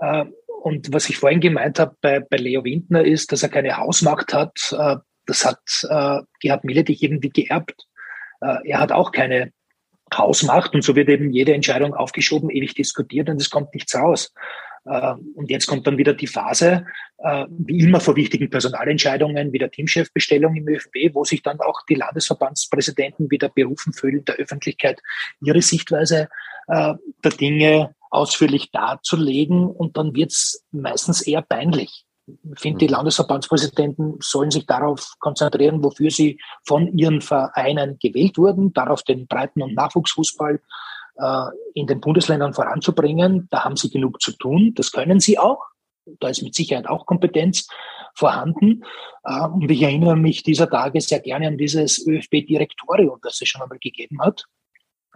Äh, 0.00 0.24
und 0.62 0.92
was 0.92 1.08
ich 1.08 1.18
vorhin 1.18 1.40
gemeint 1.40 1.78
habe 1.78 1.96
bei, 2.00 2.20
bei 2.20 2.36
Leo 2.36 2.64
Windner 2.64 3.04
ist, 3.04 3.32
dass 3.32 3.42
er 3.42 3.48
keine 3.48 3.76
Hausmacht 3.76 4.34
hat. 4.34 4.74
Äh, 4.76 4.96
das 5.26 5.44
hat 5.44 5.60
äh, 5.88 6.22
Gerhard 6.40 6.64
Milletich 6.64 7.02
irgendwie 7.02 7.30
geerbt. 7.30 7.86
Äh, 8.40 8.56
er 8.64 8.80
hat 8.80 8.92
auch 8.92 9.12
keine 9.12 9.52
Hausmacht 10.12 10.74
und 10.74 10.82
so 10.82 10.96
wird 10.96 11.08
eben 11.08 11.30
jede 11.30 11.54
Entscheidung 11.54 11.94
aufgeschoben, 11.94 12.50
ewig 12.50 12.74
diskutiert 12.74 13.28
und 13.28 13.40
es 13.40 13.50
kommt 13.50 13.72
nichts 13.74 13.94
raus. 13.94 14.32
Äh, 14.84 15.14
und 15.34 15.50
jetzt 15.50 15.66
kommt 15.66 15.86
dann 15.86 15.98
wieder 15.98 16.14
die 16.14 16.26
Phase, 16.26 16.86
äh, 17.18 17.46
wie 17.50 17.80
immer 17.80 18.00
vor 18.00 18.16
wichtigen 18.16 18.48
Personalentscheidungen, 18.50 19.52
wie 19.52 19.58
der 19.58 19.70
Teamchefbestellung 19.70 20.54
im 20.54 20.68
ÖFB, 20.68 21.14
wo 21.14 21.24
sich 21.24 21.42
dann 21.42 21.60
auch 21.60 21.80
die 21.88 21.94
Landesverbandspräsidenten 21.94 23.30
wieder 23.30 23.48
berufen 23.48 23.92
fühlen, 23.92 24.24
der 24.24 24.36
Öffentlichkeit 24.36 25.00
ihre 25.40 25.62
Sichtweise 25.62 26.28
äh, 26.68 26.94
der 27.22 27.30
Dinge 27.32 27.94
ausführlich 28.10 28.70
darzulegen. 28.70 29.66
Und 29.66 29.96
dann 29.96 30.14
wird 30.14 30.32
es 30.32 30.64
meistens 30.72 31.22
eher 31.22 31.42
peinlich, 31.42 32.06
Ich 32.26 32.60
finde, 32.60 32.78
die 32.78 32.86
mhm. 32.86 32.92
Landesverbandspräsidenten 32.92 34.16
sollen 34.20 34.50
sich 34.50 34.66
darauf 34.66 35.14
konzentrieren, 35.18 35.84
wofür 35.84 36.10
sie 36.10 36.40
von 36.64 36.96
ihren 36.96 37.20
Vereinen 37.20 37.98
gewählt 38.00 38.38
wurden, 38.38 38.72
darauf 38.72 39.02
den 39.02 39.26
Breiten- 39.26 39.62
und 39.62 39.74
Nachwuchsfußball 39.74 40.60
in 41.74 41.86
den 41.86 42.00
Bundesländern 42.00 42.54
voranzubringen. 42.54 43.48
Da 43.50 43.64
haben 43.64 43.76
sie 43.76 43.90
genug 43.90 44.20
zu 44.20 44.32
tun. 44.32 44.72
Das 44.74 44.92
können 44.92 45.20
sie 45.20 45.38
auch. 45.38 45.64
Da 46.18 46.28
ist 46.28 46.42
mit 46.42 46.54
Sicherheit 46.54 46.88
auch 46.88 47.06
Kompetenz 47.06 47.68
vorhanden. 48.14 48.84
Äh, 49.24 49.46
und 49.46 49.70
ich 49.70 49.82
erinnere 49.82 50.16
mich 50.16 50.42
dieser 50.42 50.68
Tage 50.68 51.00
sehr 51.00 51.20
gerne 51.20 51.48
an 51.48 51.58
dieses 51.58 52.06
ÖFB-Direktorium, 52.06 53.18
das 53.22 53.40
es 53.40 53.48
schon 53.48 53.62
einmal 53.62 53.78
gegeben 53.78 54.20
hat. 54.20 54.44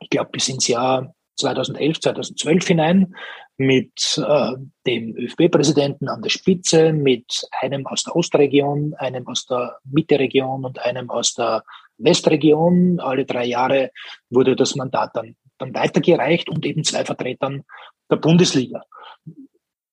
Ich 0.00 0.10
glaube, 0.10 0.30
bis 0.30 0.48
ins 0.48 0.68
Jahr 0.68 1.14
2011, 1.36 2.00
2012 2.00 2.66
hinein 2.66 3.14
mit 3.56 4.22
äh, 4.24 4.52
dem 4.86 5.16
ÖFB-Präsidenten 5.16 6.08
an 6.08 6.22
der 6.22 6.30
Spitze, 6.30 6.92
mit 6.92 7.46
einem 7.60 7.86
aus 7.86 8.04
der 8.04 8.16
Ostregion, 8.16 8.94
einem 8.94 9.26
aus 9.26 9.46
der 9.46 9.78
Mitteregion 9.84 10.64
und 10.64 10.78
einem 10.80 11.10
aus 11.10 11.34
der 11.34 11.64
Westregion. 11.98 13.00
Alle 13.00 13.24
drei 13.24 13.46
Jahre 13.46 13.90
wurde 14.30 14.56
das 14.56 14.74
Mandat 14.74 15.10
dann, 15.14 15.36
dann 15.64 15.74
weitergereicht 15.74 16.48
und 16.48 16.64
eben 16.66 16.84
zwei 16.84 17.04
Vertretern 17.04 17.64
der 18.10 18.16
Bundesliga. 18.16 18.82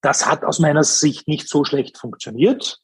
Das 0.02 0.28
hat 0.28 0.44
aus 0.44 0.60
meiner 0.60 0.84
Sicht 0.84 1.28
nicht 1.28 1.48
so 1.48 1.64
schlecht 1.64 1.98
funktioniert. 1.98 2.80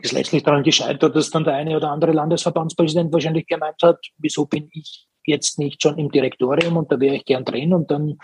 Ist 0.00 0.12
letztlich 0.12 0.44
daran 0.44 0.62
gescheitert, 0.62 1.16
dass 1.16 1.30
dann 1.30 1.44
der 1.44 1.54
eine 1.54 1.76
oder 1.76 1.90
andere 1.90 2.12
Landesverbandspräsident 2.12 3.12
wahrscheinlich 3.12 3.46
gemeint 3.46 3.82
hat, 3.82 3.98
wieso 4.18 4.46
bin 4.46 4.68
ich 4.72 5.06
jetzt 5.24 5.58
nicht 5.58 5.82
schon 5.82 5.98
im 5.98 6.10
Direktorium 6.10 6.76
und 6.76 6.92
da 6.92 7.00
wäre 7.00 7.16
ich 7.16 7.24
gern 7.24 7.44
drin 7.44 7.74
und 7.74 7.90
dann 7.90 8.18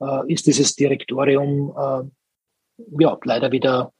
äh, 0.00 0.32
ist 0.32 0.46
dieses 0.46 0.74
Direktorium 0.76 1.74
äh, 1.76 2.02
ja 2.98 3.18
leider 3.24 3.50
wieder 3.50 3.92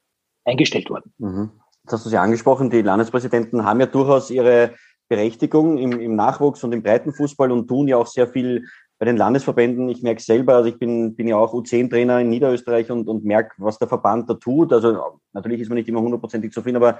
eingestellt 0.45 0.89
worden. 0.89 1.13
Mhm. 1.19 1.51
Jetzt 1.83 1.93
hast 1.93 2.07
du 2.07 2.11
sie 2.11 2.19
angesprochen, 2.19 2.71
die 2.71 2.83
Landespräsidenten 2.83 3.65
haben 3.65 3.81
ja 3.81 3.87
durchaus 3.87 4.31
ihre 4.31 4.75
Berechtigung 5.09 5.79
im, 5.79 6.01
im 6.01 6.17
Nachwuchs 6.17 6.65
und 6.65 6.73
im 6.73 6.83
Breitenfußball 6.83 7.51
und 7.53 7.69
tun 7.69 7.89
ja 7.89 7.97
auch 7.97 8.07
sehr 8.07 8.27
viel 8.27 8.67
bei 8.99 9.07
den 9.07 9.17
Landesverbänden. 9.17 9.89
Ich 9.89 10.03
merke 10.03 10.23
selber, 10.23 10.55
also 10.55 10.69
ich 10.69 10.79
bin, 10.79 11.15
bin 11.15 11.29
ja 11.29 11.37
auch 11.37 11.53
U10-Trainer 11.53 12.21
in 12.21 12.31
Niederösterreich 12.31 12.91
und, 12.91 13.09
und 13.09 13.25
merke, 13.25 13.55
was 13.59 13.79
der 13.79 13.89
Verband 13.89 14.29
da 14.29 14.35
tut. 14.35 14.73
Also 14.73 15.21
natürlich 15.33 15.61
ist 15.61 15.69
man 15.69 15.77
nicht 15.77 15.89
immer 15.89 16.01
hundertprozentig 16.01 16.53
zufrieden, 16.53 16.77
aber 16.77 16.99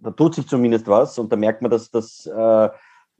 da 0.00 0.10
tut 0.10 0.34
sich 0.34 0.46
zumindest 0.46 0.86
was 0.88 1.18
und 1.18 1.30
da 1.30 1.36
merkt 1.36 1.62
man, 1.62 1.70
dass 1.70 1.90
das 1.90 2.26
äh, 2.26 2.68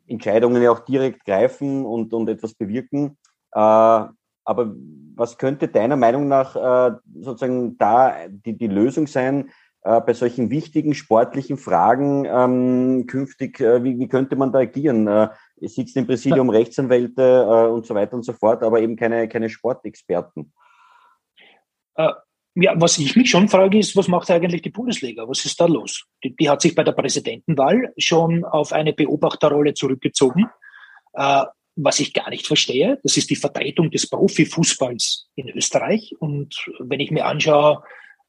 Entscheidungen 0.07 0.63
ja 0.63 0.73
auch 0.73 0.81
direkt 0.81 1.25
greifen 1.25 1.85
und, 1.85 2.13
und 2.13 2.29
etwas 2.29 2.55
bewirken. 2.55 3.17
Äh, 3.53 3.59
aber 4.45 4.75
was 5.15 5.39
könnte 5.39 5.69
deiner 5.69 5.97
Meinung 5.97 6.27
nach 6.27 6.57
äh, 6.57 6.97
sozusagen 7.21 7.77
da 7.79 8.27
die, 8.29 8.57
die 8.57 8.67
Lösung 8.67 9.07
sein, 9.07 9.51
äh, 9.83 10.01
bei 10.01 10.13
solchen 10.13 10.51
wichtigen 10.51 10.95
sportlichen 10.95 11.57
Fragen 11.57 12.27
ähm, 12.27 13.07
künftig, 13.07 13.61
äh, 13.61 13.83
wie, 13.83 13.99
wie 13.99 14.09
könnte 14.09 14.37
man 14.37 14.53
da 14.53 14.61
agieren? 14.61 15.07
Äh, 15.07 15.29
es 15.61 15.75
sitzt 15.75 15.97
im 15.97 16.07
Präsidium 16.07 16.51
Rechtsanwälte 16.51 17.23
äh, 17.23 17.71
und 17.71 17.87
so 17.87 17.95
weiter 17.95 18.15
und 18.15 18.25
so 18.25 18.33
fort, 18.33 18.63
aber 18.63 18.81
eben 18.81 18.97
keine, 18.97 19.29
keine 19.29 19.49
Sportexperten. 19.49 20.53
Äh, 21.95 22.13
ja, 22.57 22.75
was 22.77 22.99
ich 22.99 23.17
mich 23.17 23.31
schon 23.31 23.49
frage, 23.49 23.79
ist, 23.79 23.97
was 23.97 24.09
macht 24.09 24.31
eigentlich 24.31 24.63
die 24.63 24.71
Bundesliga? 24.71 25.27
Was 25.29 25.45
ist 25.45 25.61
da 25.61 25.67
los? 25.67 26.05
Die, 26.25 26.35
die 26.35 26.51
hat 26.51 26.61
sich 26.61 26.75
bei 26.75 26.83
der 26.83 26.93
Präsidentenwahl 26.93 27.93
schon 27.97 28.45
auf 28.45 28.73
eine 28.73 28.93
Beobachterrolle 28.93 29.75
zurückgezogen. 29.75 30.47
Äh, 31.15 31.45
was 31.77 32.01
ich 32.01 32.13
gar 32.13 32.29
nicht 32.29 32.47
verstehe, 32.47 32.99
das 33.03 33.17
ist 33.17 33.31
die 33.31 33.37
Vertretung 33.37 33.91
des 33.91 34.11
Profifußballs 34.11 35.31
in 35.37 35.49
Österreich. 35.49 36.15
Und 36.19 36.67
wenn 36.81 37.01
ich 37.01 37.11
mir 37.11 37.25
anschaue, 37.25 37.83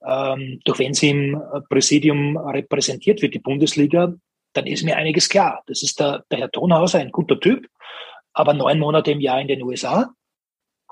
ähm, 0.05 0.59
durch 0.65 0.79
wen 0.79 0.93
sie 0.93 1.09
im 1.09 1.41
Präsidium 1.69 2.37
repräsentiert 2.37 3.21
wird, 3.21 3.33
die 3.33 3.39
Bundesliga, 3.39 4.13
dann 4.53 4.67
ist 4.67 4.83
mir 4.83 4.97
einiges 4.97 5.29
klar. 5.29 5.63
Das 5.67 5.83
ist 5.83 5.99
der, 5.99 6.25
der 6.31 6.39
Herr 6.39 6.51
Tonhauser, 6.51 6.99
ein 6.99 7.11
guter 7.11 7.39
Typ, 7.39 7.67
aber 8.33 8.53
neun 8.53 8.79
Monate 8.79 9.11
im 9.11 9.19
Jahr 9.19 9.41
in 9.41 9.47
den 9.47 9.61
USA. 9.63 10.13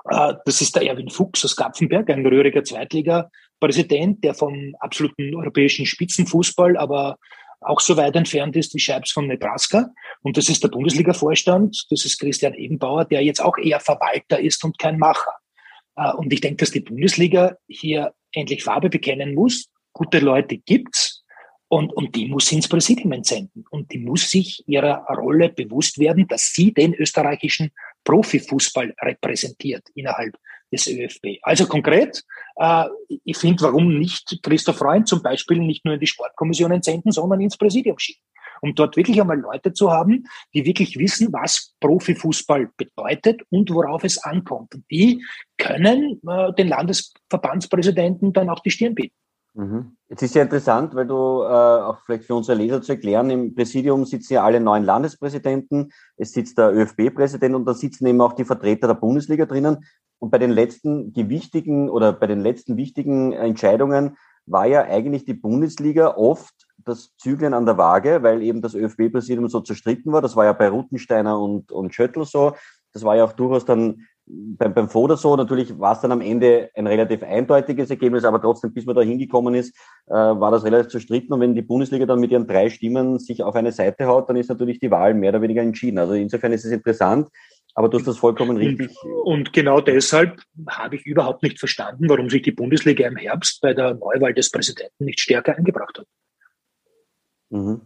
Äh, 0.08 0.34
das 0.44 0.60
ist 0.60 0.76
der 0.76 0.86
Erwin 0.86 1.10
Fuchs 1.10 1.44
aus 1.44 1.56
Kapfenberg, 1.56 2.08
ein 2.10 2.26
rühriger 2.26 2.64
Zweitliga-Präsident, 2.64 4.24
der 4.24 4.34
vom 4.34 4.74
absoluten 4.80 5.34
europäischen 5.34 5.86
Spitzenfußball, 5.86 6.76
aber 6.76 7.16
auch 7.62 7.80
so 7.80 7.96
weit 7.96 8.16
entfernt 8.16 8.56
ist 8.56 8.74
wie 8.74 8.78
Scheibs 8.78 9.12
von 9.12 9.26
Nebraska. 9.26 9.90
Und 10.22 10.38
das 10.38 10.48
ist 10.48 10.62
der 10.62 10.68
Bundesliga-Vorstand, 10.68 11.86
das 11.90 12.04
ist 12.04 12.18
Christian 12.18 12.54
Ebenbauer, 12.54 13.04
der 13.04 13.22
jetzt 13.22 13.40
auch 13.40 13.58
eher 13.58 13.80
Verwalter 13.80 14.40
ist 14.40 14.64
und 14.64 14.78
kein 14.78 14.98
Macher. 14.98 15.34
Äh, 15.96 16.12
und 16.12 16.32
ich 16.32 16.40
denke, 16.40 16.58
dass 16.58 16.70
die 16.70 16.80
Bundesliga 16.80 17.56
hier 17.68 18.14
endlich 18.32 18.62
Farbe 18.62 18.90
bekennen 18.90 19.34
muss. 19.34 19.68
Gute 19.92 20.18
Leute 20.20 20.58
gibt's, 20.58 21.20
und, 21.72 21.92
und 21.92 22.16
die 22.16 22.26
muss 22.26 22.50
ins 22.50 22.68
Präsidium 22.68 23.12
entsenden. 23.12 23.64
Und 23.70 23.92
die 23.92 23.98
muss 23.98 24.28
sich 24.28 24.64
ihrer 24.66 25.04
Rolle 25.06 25.50
bewusst 25.50 26.00
werden, 26.00 26.26
dass 26.26 26.52
sie 26.52 26.74
den 26.74 26.94
österreichischen 26.94 27.70
Profifußball 28.02 28.92
repräsentiert 29.00 29.84
innerhalb 29.94 30.36
des 30.72 30.88
ÖFB. 30.88 31.38
Also 31.42 31.66
konkret, 31.66 32.24
äh, 32.56 32.86
ich 33.24 33.36
finde, 33.36 33.62
warum 33.62 33.98
nicht 33.98 34.40
Christoph 34.42 34.78
Freund 34.78 35.06
zum 35.06 35.22
Beispiel 35.22 35.58
nicht 35.58 35.84
nur 35.84 35.94
in 35.94 36.00
die 36.00 36.08
Sportkommission 36.08 36.72
entsenden, 36.72 37.12
sondern 37.12 37.40
ins 37.40 37.56
Präsidium 37.56 37.98
schicken. 38.00 38.22
Um 38.60 38.74
dort 38.74 38.96
wirklich 38.96 39.20
einmal 39.20 39.38
Leute 39.38 39.72
zu 39.72 39.90
haben, 39.90 40.24
die 40.54 40.64
wirklich 40.64 40.98
wissen, 40.98 41.32
was 41.32 41.74
Profifußball 41.80 42.70
bedeutet 42.76 43.42
und 43.50 43.70
worauf 43.70 44.04
es 44.04 44.18
ankommt. 44.18 44.74
Und 44.74 44.84
die 44.90 45.24
können 45.58 46.20
äh, 46.26 46.52
den 46.54 46.68
Landesverbandspräsidenten 46.68 48.32
dann 48.32 48.50
auch 48.50 48.60
die 48.60 48.70
Stirn 48.70 48.94
bieten. 48.94 49.14
Mhm. 49.54 49.96
Jetzt 50.08 50.22
ist 50.22 50.34
ja 50.34 50.42
interessant, 50.42 50.94
weil 50.94 51.06
du 51.06 51.42
äh, 51.42 51.46
auch 51.46 51.98
vielleicht 52.04 52.24
für 52.24 52.34
unsere 52.34 52.56
Leser 52.56 52.82
zu 52.82 52.92
erklären, 52.92 53.30
im 53.30 53.54
Präsidium 53.54 54.04
sitzen 54.04 54.34
ja 54.34 54.44
alle 54.44 54.60
neun 54.60 54.84
Landespräsidenten, 54.84 55.92
es 56.16 56.32
sitzt 56.32 56.58
der 56.58 56.72
ÖFB-Präsident 56.72 57.54
und 57.54 57.64
da 57.64 57.74
sitzen 57.74 58.06
eben 58.06 58.20
auch 58.20 58.32
die 58.32 58.44
Vertreter 58.44 58.86
der 58.86 58.94
Bundesliga 58.94 59.46
drinnen. 59.46 59.84
Und 60.18 60.30
bei 60.30 60.38
den 60.38 60.50
letzten 60.50 61.12
gewichtigen 61.12 61.88
oder 61.88 62.12
bei 62.12 62.26
den 62.26 62.40
letzten 62.40 62.76
wichtigen 62.76 63.32
Entscheidungen 63.32 64.16
war 64.46 64.66
ja 64.66 64.82
eigentlich 64.82 65.24
die 65.24 65.34
Bundesliga 65.34 66.16
oft 66.16 66.54
das 66.84 67.14
Zügeln 67.16 67.54
an 67.54 67.66
der 67.66 67.78
Waage, 67.78 68.22
weil 68.22 68.42
eben 68.42 68.62
das 68.62 68.74
ÖFB-Präsidium 68.74 69.48
so 69.48 69.60
zerstritten 69.60 70.12
war. 70.12 70.22
Das 70.22 70.36
war 70.36 70.44
ja 70.44 70.52
bei 70.52 70.68
Rutensteiner 70.68 71.38
und, 71.38 71.72
und 71.72 71.94
Schöttl 71.94 72.24
so. 72.24 72.54
Das 72.92 73.04
war 73.04 73.16
ja 73.16 73.24
auch 73.24 73.32
durchaus 73.32 73.64
dann 73.64 74.06
beim, 74.32 74.74
beim 74.74 74.88
Foda 74.88 75.16
so, 75.16 75.34
natürlich 75.36 75.78
war 75.78 75.94
es 75.94 76.00
dann 76.00 76.12
am 76.12 76.20
Ende 76.20 76.70
ein 76.74 76.86
relativ 76.86 77.22
eindeutiges 77.22 77.90
Ergebnis, 77.90 78.24
aber 78.24 78.40
trotzdem, 78.40 78.72
bis 78.72 78.86
man 78.86 78.94
da 78.94 79.02
hingekommen 79.02 79.54
ist, 79.54 79.76
äh, 80.06 80.12
war 80.12 80.50
das 80.50 80.64
relativ 80.64 80.88
zerstritten. 80.88 81.32
Und 81.32 81.40
wenn 81.40 81.54
die 81.54 81.62
Bundesliga 81.62 82.06
dann 82.06 82.20
mit 82.20 82.30
ihren 82.30 82.46
drei 82.46 82.70
Stimmen 82.70 83.18
sich 83.18 83.42
auf 83.42 83.54
eine 83.54 83.72
Seite 83.72 84.06
haut, 84.06 84.28
dann 84.28 84.36
ist 84.36 84.48
natürlich 84.48 84.78
die 84.78 84.90
Wahl 84.90 85.14
mehr 85.14 85.30
oder 85.30 85.42
weniger 85.42 85.62
entschieden. 85.62 85.98
Also 85.98 86.14
insofern 86.14 86.52
ist 86.52 86.64
es 86.64 86.72
interessant, 86.72 87.28
aber 87.74 87.88
du 87.88 87.98
hast 87.98 88.06
das 88.06 88.18
vollkommen 88.18 88.56
richtig. 88.56 88.90
Und, 89.02 89.12
und 89.24 89.52
genau 89.52 89.80
deshalb 89.80 90.40
habe 90.68 90.96
ich 90.96 91.06
überhaupt 91.06 91.42
nicht 91.42 91.58
verstanden, 91.58 92.08
warum 92.08 92.30
sich 92.30 92.42
die 92.42 92.52
Bundesliga 92.52 93.06
im 93.06 93.16
Herbst 93.16 93.60
bei 93.60 93.74
der 93.74 93.94
Neuwahl 93.94 94.34
des 94.34 94.50
Präsidenten 94.50 95.04
nicht 95.04 95.20
stärker 95.20 95.56
eingebracht 95.56 95.98
hat. 95.98 96.06
Mhm. 97.50 97.82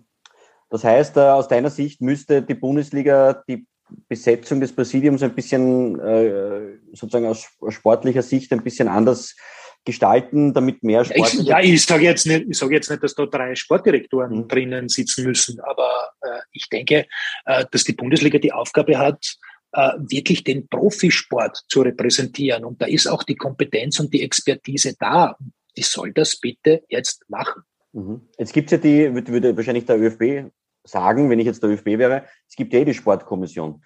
Das 0.71 0.85
heißt, 0.85 1.17
äh, 1.17 1.21
aus 1.21 1.49
deiner 1.49 1.71
Sicht 1.71 2.01
müsste 2.01 2.43
die 2.43 2.55
Bundesliga 2.55 3.45
die 3.49 3.67
Besetzung 4.09 4.61
des 4.61 4.75
Präsidiums 4.75 5.23
ein 5.23 5.35
bisschen 5.35 6.01
äh, 6.01 6.79
sozusagen 6.93 7.27
aus 7.27 7.47
sportlicher 7.69 8.23
Sicht 8.23 8.53
ein 8.53 8.65
bisschen 8.65 8.89
anders 8.89 9.37
gestalten, 9.85 10.55
damit 10.55 10.83
mehr 10.83 11.05
Sport. 11.05 11.35
Ja, 11.35 11.61
ich, 11.61 11.85
sage 11.85 12.05
jetzt 12.05 12.27
nicht, 12.27 12.47
ich 12.49 12.57
sage 12.57 12.75
jetzt 12.75 12.91
nicht, 12.91 13.03
dass 13.03 13.15
da 13.15 13.27
drei 13.27 13.55
Sportdirektoren 13.55 14.39
mhm. 14.39 14.49
drinnen 14.49 14.89
sitzen 14.89 15.25
müssen, 15.25 15.61
aber 15.61 15.91
äh, 16.23 16.41
ich 16.53 16.69
denke, 16.71 17.07
äh, 17.45 17.65
dass 17.71 17.85
die 17.85 17.93
Bundesliga 17.93 18.39
die 18.39 18.53
Aufgabe 18.53 18.99
hat, 18.99 19.37
äh, 19.73 19.91
wirklich 19.99 20.45
den 20.45 20.69
Profisport 20.69 21.65
zu 21.69 21.83
repräsentieren. 21.83 22.65
Und 22.65 22.81
da 22.81 22.87
ist 22.87 23.07
auch 23.07 23.23
die 23.23 23.37
Kompetenz 23.37 24.01
und 24.01 24.13
die 24.15 24.23
Expertise 24.23 24.95
da. 24.99 25.37
Die 25.77 25.83
soll 25.83 26.13
das 26.13 26.39
bitte 26.39 26.83
jetzt 26.89 27.29
machen. 27.29 27.63
Mhm. 27.95 28.29
Jetzt 28.39 28.53
gibt 28.53 28.71
es 28.71 28.73
ja 28.73 28.79
die, 28.79 29.15
würde 29.15 29.57
wahrscheinlich 29.57 29.87
der 29.87 29.99
ÖFB 29.99 30.51
sagen, 30.83 31.31
wenn 31.31 31.39
ich 31.39 31.47
jetzt 31.47 31.63
der 31.63 31.71
ÖFB 31.71 31.87
wäre, 31.87 32.25
es 32.49 32.57
gibt 32.57 32.73
ja 32.73 32.81
eh 32.81 32.85
die 32.85 32.95
Sportkommission 32.95 33.83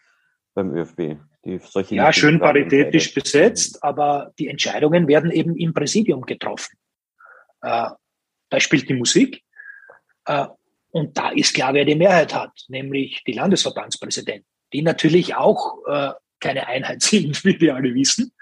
beim 0.55 0.75
ÖFB. 0.75 1.19
Die 1.45 1.59
solche 1.59 1.95
ja, 1.95 2.13
schön 2.13 2.41
paritätisch 2.41 3.15
besetzt, 3.15 3.85
aber 3.85 4.33
die 4.39 4.49
Entscheidungen 4.49 5.07
werden 5.07 5.31
eben 5.31 5.57
im 5.57 5.75
Präsidium 5.75 6.23
getroffen. 6.23 6.77
Äh, 7.61 7.91
da 8.49 8.61
spielt 8.61 8.89
die 8.89 8.95
Musik. 8.95 9.43
Äh, 10.25 10.47
und 10.91 11.17
da 11.17 11.31
ist 11.31 11.55
klar, 11.55 11.75
wer 11.75 11.85
die 11.85 11.95
Mehrheit 11.95 12.35
hat, 12.35 12.53
nämlich 12.69 13.23
die 13.25 13.33
Landesverbandspräsidenten, 13.33 14.47
die 14.73 14.83
natürlich 14.83 15.37
auch 15.37 15.87
äh, 15.87 16.13
keine 16.41 16.67
Einheit 16.67 17.03
sind, 17.03 17.45
wie 17.45 17.61
wir 17.61 17.75
alle 17.75 17.95
wissen, 17.95 18.33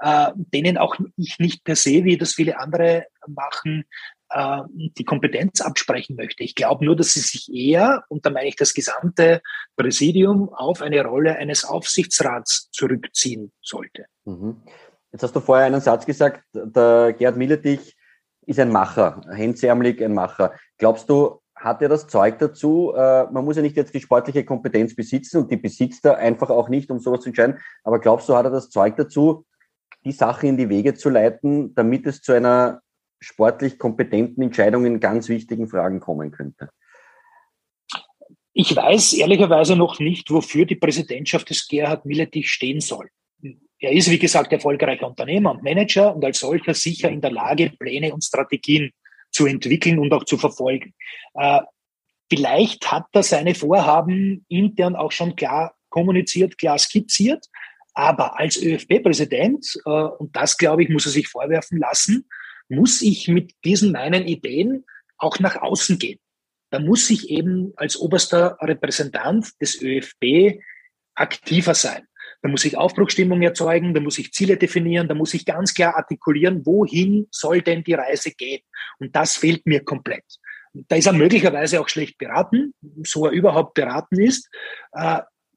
äh, 0.00 0.30
denen 0.36 0.76
auch 0.76 0.96
ich 1.16 1.38
nicht 1.38 1.64
per 1.64 1.76
se, 1.76 2.04
wie 2.04 2.18
das 2.18 2.34
viele 2.34 2.58
andere 2.58 3.06
machen, 3.26 3.84
äh, 4.34 4.62
die 4.68 5.04
Kompetenz 5.04 5.60
absprechen 5.60 6.16
möchte. 6.16 6.42
Ich 6.42 6.56
glaube 6.56 6.84
nur, 6.84 6.96
dass 6.96 7.14
sie 7.14 7.20
sich 7.20 7.52
eher, 7.54 8.04
und 8.08 8.26
da 8.26 8.30
meine 8.30 8.48
ich 8.48 8.56
das 8.56 8.74
gesamte 8.74 9.40
Präsidium, 9.76 10.52
auf 10.52 10.82
eine 10.82 11.04
Rolle 11.04 11.36
eines 11.36 11.64
Aufsichtsrats 11.64 12.68
zurückziehen 12.72 13.52
sollte. 13.62 14.06
Mhm. 14.24 14.62
Jetzt 15.12 15.22
hast 15.22 15.36
du 15.36 15.40
vorher 15.40 15.66
einen 15.66 15.80
Satz 15.80 16.04
gesagt, 16.04 16.42
der 16.52 17.14
Gerd 17.16 17.36
Milletich 17.36 17.96
ist 18.44 18.58
ein 18.58 18.72
Macher, 18.72 19.20
hemdsärmelig 19.32 20.02
ein 20.02 20.12
Macher. 20.12 20.54
Glaubst 20.78 21.08
du, 21.08 21.40
hat 21.54 21.80
er 21.80 21.88
das 21.88 22.08
Zeug 22.08 22.40
dazu? 22.40 22.92
Äh, 22.96 23.30
man 23.30 23.44
muss 23.44 23.54
ja 23.54 23.62
nicht 23.62 23.76
jetzt 23.76 23.94
die 23.94 24.00
sportliche 24.00 24.44
Kompetenz 24.44 24.96
besitzen 24.96 25.38
und 25.42 25.50
die 25.52 25.56
besitzt 25.56 26.04
er 26.04 26.18
einfach 26.18 26.50
auch 26.50 26.68
nicht, 26.68 26.90
um 26.90 26.98
sowas 26.98 27.20
zu 27.20 27.28
entscheiden. 27.28 27.58
Aber 27.84 28.00
glaubst 28.00 28.28
du, 28.28 28.34
hat 28.34 28.46
er 28.46 28.50
das 28.50 28.68
Zeug 28.68 28.96
dazu, 28.96 29.46
die 30.04 30.12
Sache 30.12 30.48
in 30.48 30.56
die 30.56 30.68
Wege 30.68 30.94
zu 30.94 31.08
leiten, 31.08 31.72
damit 31.74 32.06
es 32.06 32.20
zu 32.20 32.32
einer 32.32 32.82
sportlich 33.24 33.78
kompetenten 33.78 34.42
Entscheidung 34.42 34.86
in 34.86 35.00
ganz 35.00 35.28
wichtigen 35.28 35.68
Fragen 35.68 36.00
kommen 36.00 36.30
könnte? 36.30 36.70
Ich 38.52 38.74
weiß 38.74 39.14
ehrlicherweise 39.14 39.74
noch 39.74 39.98
nicht, 39.98 40.30
wofür 40.30 40.64
die 40.64 40.76
Präsidentschaft 40.76 41.50
des 41.50 41.66
Gerhard 41.66 42.06
Milletich 42.06 42.50
stehen 42.50 42.80
soll. 42.80 43.08
Er 43.80 43.92
ist, 43.92 44.10
wie 44.10 44.18
gesagt, 44.18 44.52
erfolgreicher 44.52 45.08
Unternehmer 45.08 45.50
und 45.50 45.64
Manager 45.64 46.14
und 46.14 46.24
als 46.24 46.38
solcher 46.38 46.72
sicher 46.72 47.10
in 47.10 47.20
der 47.20 47.32
Lage, 47.32 47.70
Pläne 47.78 48.14
und 48.14 48.22
Strategien 48.22 48.92
zu 49.30 49.46
entwickeln 49.46 49.98
und 49.98 50.12
auch 50.12 50.24
zu 50.24 50.38
verfolgen. 50.38 50.94
Äh, 51.34 51.60
vielleicht 52.30 52.90
hat 52.90 53.06
er 53.12 53.24
seine 53.24 53.54
Vorhaben 53.54 54.46
intern 54.48 54.94
auch 54.94 55.12
schon 55.12 55.34
klar 55.34 55.74
kommuniziert, 55.90 56.56
klar 56.56 56.78
skizziert, 56.78 57.46
aber 57.92 58.38
als 58.38 58.56
ÖFB-Präsident, 58.56 59.80
äh, 59.84 59.90
und 59.90 60.34
das 60.34 60.56
glaube 60.56 60.84
ich, 60.84 60.88
muss 60.88 61.06
er 61.06 61.12
sich 61.12 61.28
vorwerfen 61.28 61.78
lassen, 61.78 62.28
muss 62.68 63.02
ich 63.02 63.28
mit 63.28 63.52
diesen 63.64 63.92
meinen 63.92 64.26
Ideen 64.26 64.84
auch 65.18 65.38
nach 65.38 65.56
außen 65.56 65.98
gehen. 65.98 66.18
Da 66.70 66.78
muss 66.78 67.08
ich 67.10 67.30
eben 67.30 67.72
als 67.76 67.96
oberster 67.96 68.58
Repräsentant 68.60 69.52
des 69.60 69.80
ÖFB 69.80 70.60
aktiver 71.14 71.74
sein. 71.74 72.06
Da 72.42 72.48
muss 72.48 72.64
ich 72.64 72.76
Aufbruchstimmung 72.76 73.40
erzeugen, 73.42 73.94
da 73.94 74.00
muss 74.00 74.18
ich 74.18 74.32
Ziele 74.32 74.56
definieren, 74.56 75.08
da 75.08 75.14
muss 75.14 75.34
ich 75.34 75.46
ganz 75.46 75.72
klar 75.72 75.96
artikulieren, 75.96 76.66
wohin 76.66 77.26
soll 77.30 77.62
denn 77.62 77.84
die 77.84 77.94
Reise 77.94 78.32
gehen. 78.32 78.60
Und 78.98 79.16
das 79.16 79.36
fehlt 79.36 79.64
mir 79.66 79.84
komplett. 79.84 80.24
Da 80.74 80.96
ist 80.96 81.06
er 81.06 81.12
möglicherweise 81.12 81.80
auch 81.80 81.88
schlecht 81.88 82.18
beraten, 82.18 82.74
so 83.04 83.26
er 83.26 83.32
überhaupt 83.32 83.74
beraten 83.74 84.20
ist. 84.20 84.50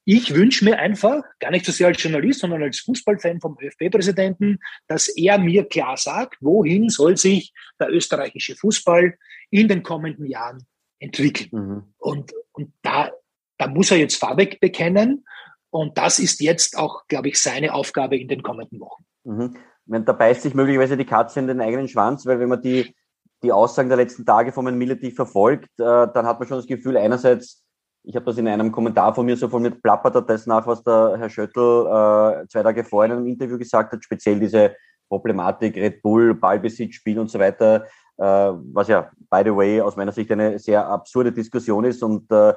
Ich 0.10 0.34
wünsche 0.34 0.64
mir 0.64 0.80
einfach, 0.80 1.22
gar 1.40 1.52
nicht 1.52 1.66
so 1.66 1.74
sehr 1.74 1.88
als 1.88 2.02
Journalist, 2.02 2.40
sondern 2.40 2.64
als 2.64 2.80
Fußballfan 2.80 3.42
vom 3.42 3.58
ÖFB-Präsidenten, 3.62 4.58
dass 4.88 5.10
er 5.10 5.38
mir 5.38 5.66
klar 5.68 5.98
sagt, 5.98 6.38
wohin 6.40 6.88
soll 6.88 7.18
sich 7.18 7.52
der 7.78 7.90
österreichische 7.92 8.56
Fußball 8.56 9.18
in 9.50 9.68
den 9.68 9.84
kommenden 9.84 10.26
Jahren 10.26 10.66
entwickeln. 11.00 11.50
Mhm. 11.52 11.84
Und, 11.98 12.32
und 12.54 12.72
da, 12.84 13.12
da 13.58 13.68
muss 13.68 13.92
er 13.92 13.98
jetzt 13.98 14.16
Fahrweg 14.16 14.62
bekennen 14.62 15.26
und 15.72 15.98
das 15.98 16.20
ist 16.20 16.40
jetzt 16.40 16.78
auch, 16.78 17.06
glaube 17.10 17.28
ich, 17.28 17.42
seine 17.42 17.74
Aufgabe 17.74 18.18
in 18.18 18.30
den 18.30 18.44
kommenden 18.44 18.80
Wochen. 18.80 19.04
Mhm. 19.26 19.58
Meine, 19.88 20.06
da 20.06 20.14
beißt 20.14 20.44
sich 20.44 20.54
möglicherweise 20.54 20.96
die 20.96 21.04
Katze 21.04 21.42
in 21.42 21.48
den 21.48 21.60
eigenen 21.60 21.90
Schwanz, 21.90 22.26
weil 22.26 22.40
wenn 22.40 22.48
man 22.48 22.62
die, 22.62 22.96
die 23.44 23.52
Aussagen 23.52 23.90
der 23.90 23.98
letzten 23.98 24.26
Tage 24.26 24.54
von 24.54 24.66
Herrn 24.66 24.78
Milletich 24.78 25.16
verfolgt, 25.16 25.70
äh, 25.82 26.08
dann 26.14 26.26
hat 26.26 26.40
man 26.40 26.48
schon 26.48 26.60
das 26.60 26.68
Gefühl, 26.68 26.96
einerseits, 26.96 27.67
ich 28.04 28.16
habe 28.16 28.26
das 28.26 28.38
in 28.38 28.48
einem 28.48 28.72
Kommentar 28.72 29.14
von 29.14 29.26
mir 29.26 29.36
so 29.36 29.50
formuliert, 29.50 29.82
plappert 29.82 30.16
er 30.16 30.22
das 30.22 30.46
nach, 30.46 30.66
was 30.66 30.84
der 30.84 31.16
Herr 31.18 31.30
Schöttl 31.30 31.60
äh, 31.60 32.48
zwei 32.48 32.64
Tage 32.64 32.84
vorher 32.84 33.12
in 33.12 33.18
einem 33.20 33.28
Interview 33.28 33.58
gesagt 33.58 33.94
hat, 33.94 34.04
speziell 34.04 34.40
diese 34.40 34.76
Problematik 35.10 35.76
Red 35.76 36.02
Bull, 36.02 36.34
Ballbesitz, 36.34 36.96
Spiel 36.96 37.20
und 37.20 37.30
so 37.30 37.40
weiter, 37.40 37.86
äh, 38.18 38.24
was 38.24 38.88
ja, 38.88 39.12
by 39.30 39.42
the 39.44 39.56
way, 39.56 39.82
aus 39.82 39.96
meiner 39.96 40.12
Sicht 40.12 40.32
eine 40.32 40.58
sehr 40.60 40.86
absurde 40.86 41.32
Diskussion 41.32 41.86
ist 41.86 42.02
und 42.04 42.32
äh, 42.32 42.54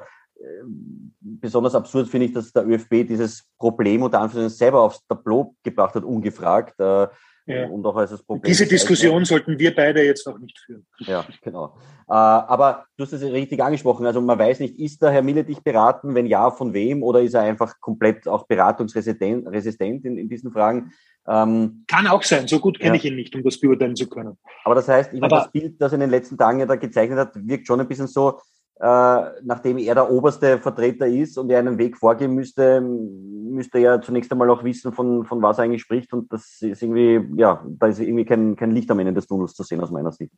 besonders 1.19 1.75
absurd 1.75 2.07
finde 2.07 2.27
ich, 2.27 2.33
dass 2.33 2.51
der 2.51 2.67
ÖFB 2.67 3.07
dieses 3.07 3.45
Problem 3.57 4.03
unter 4.03 4.19
Anführungszeichen 4.19 4.57
selber 4.57 4.81
aufs 4.81 5.05
Tableau 5.07 5.55
gebracht 5.63 5.95
hat, 5.95 6.03
ungefragt. 6.03 6.79
Äh, 6.79 7.07
ja. 7.45 7.67
Und 7.67 7.85
auch 7.85 7.95
als 7.95 8.11
das 8.11 8.23
Problem. 8.23 8.43
Diese 8.43 8.67
Diskussion 8.67 9.25
sollten 9.25 9.57
wir 9.57 9.75
beide 9.75 10.03
jetzt 10.03 10.27
auch 10.27 10.37
nicht 10.37 10.57
führen. 10.59 10.85
Ja, 10.99 11.25
genau. 11.41 11.77
Äh, 12.07 12.13
aber 12.13 12.85
du 12.97 13.03
hast 13.03 13.13
es 13.13 13.23
richtig 13.23 13.61
angesprochen. 13.63 14.05
Also 14.05 14.21
man 14.21 14.37
weiß 14.37 14.59
nicht, 14.59 14.77
ist 14.79 15.01
der 15.01 15.11
Herr 15.11 15.21
Mille 15.21 15.43
dich 15.43 15.59
beraten? 15.59 16.13
Wenn 16.13 16.27
ja, 16.27 16.51
von 16.51 16.73
wem? 16.73 17.03
Oder 17.03 17.21
ist 17.21 17.33
er 17.33 17.41
einfach 17.41 17.79
komplett 17.79 18.27
auch 18.27 18.45
beratungsresistent 18.45 20.05
in, 20.05 20.17
in 20.17 20.29
diesen 20.29 20.51
Fragen? 20.51 20.93
Ähm, 21.27 21.83
Kann 21.87 22.07
auch 22.07 22.23
sein. 22.23 22.47
So 22.47 22.59
gut 22.59 22.79
kenne 22.79 22.95
ja. 22.95 22.95
ich 22.95 23.05
ihn 23.05 23.15
nicht, 23.15 23.35
um 23.35 23.43
das 23.43 23.59
beurteilen 23.59 23.95
zu 23.95 24.09
können. 24.09 24.37
Aber 24.63 24.75
das 24.75 24.87
heißt, 24.87 25.13
ich 25.13 25.19
meine, 25.19 25.35
das 25.35 25.51
Bild, 25.51 25.79
das 25.79 25.91
er 25.91 25.95
in 25.95 26.01
den 26.01 26.09
letzten 26.09 26.37
Tagen 26.37 26.59
ja 26.59 26.65
da 26.65 26.75
gezeichnet 26.75 27.19
hat, 27.19 27.31
wirkt 27.35 27.67
schon 27.67 27.79
ein 27.79 27.87
bisschen 27.87 28.07
so, 28.07 28.39
äh, 28.79 29.21
nachdem 29.43 29.77
er 29.77 29.95
der 29.95 30.09
oberste 30.09 30.57
Vertreter 30.59 31.07
ist 31.07 31.37
und 31.37 31.49
er 31.49 31.59
einen 31.59 31.77
Weg 31.77 31.97
vorgeben 31.97 32.35
müsste, 32.35 32.81
müsste 32.81 33.79
er 33.79 34.01
zunächst 34.01 34.31
einmal 34.31 34.49
auch 34.49 34.63
wissen, 34.63 34.93
von, 34.93 35.25
von 35.25 35.41
was 35.41 35.57
er 35.59 35.65
eigentlich 35.65 35.83
spricht. 35.83 36.11
Und 36.13 36.31
das 36.33 36.61
ist 36.61 36.81
irgendwie, 36.81 37.21
ja, 37.39 37.63
da 37.67 37.87
ist 37.87 37.99
irgendwie 37.99 38.25
kein, 38.25 38.55
kein 38.55 38.71
Licht 38.71 38.89
am 38.89 38.99
Ende 38.99 39.13
des 39.13 39.27
Tunnels 39.27 39.53
zu 39.53 39.63
sehen 39.63 39.81
aus 39.81 39.91
meiner 39.91 40.11
Sicht. 40.11 40.33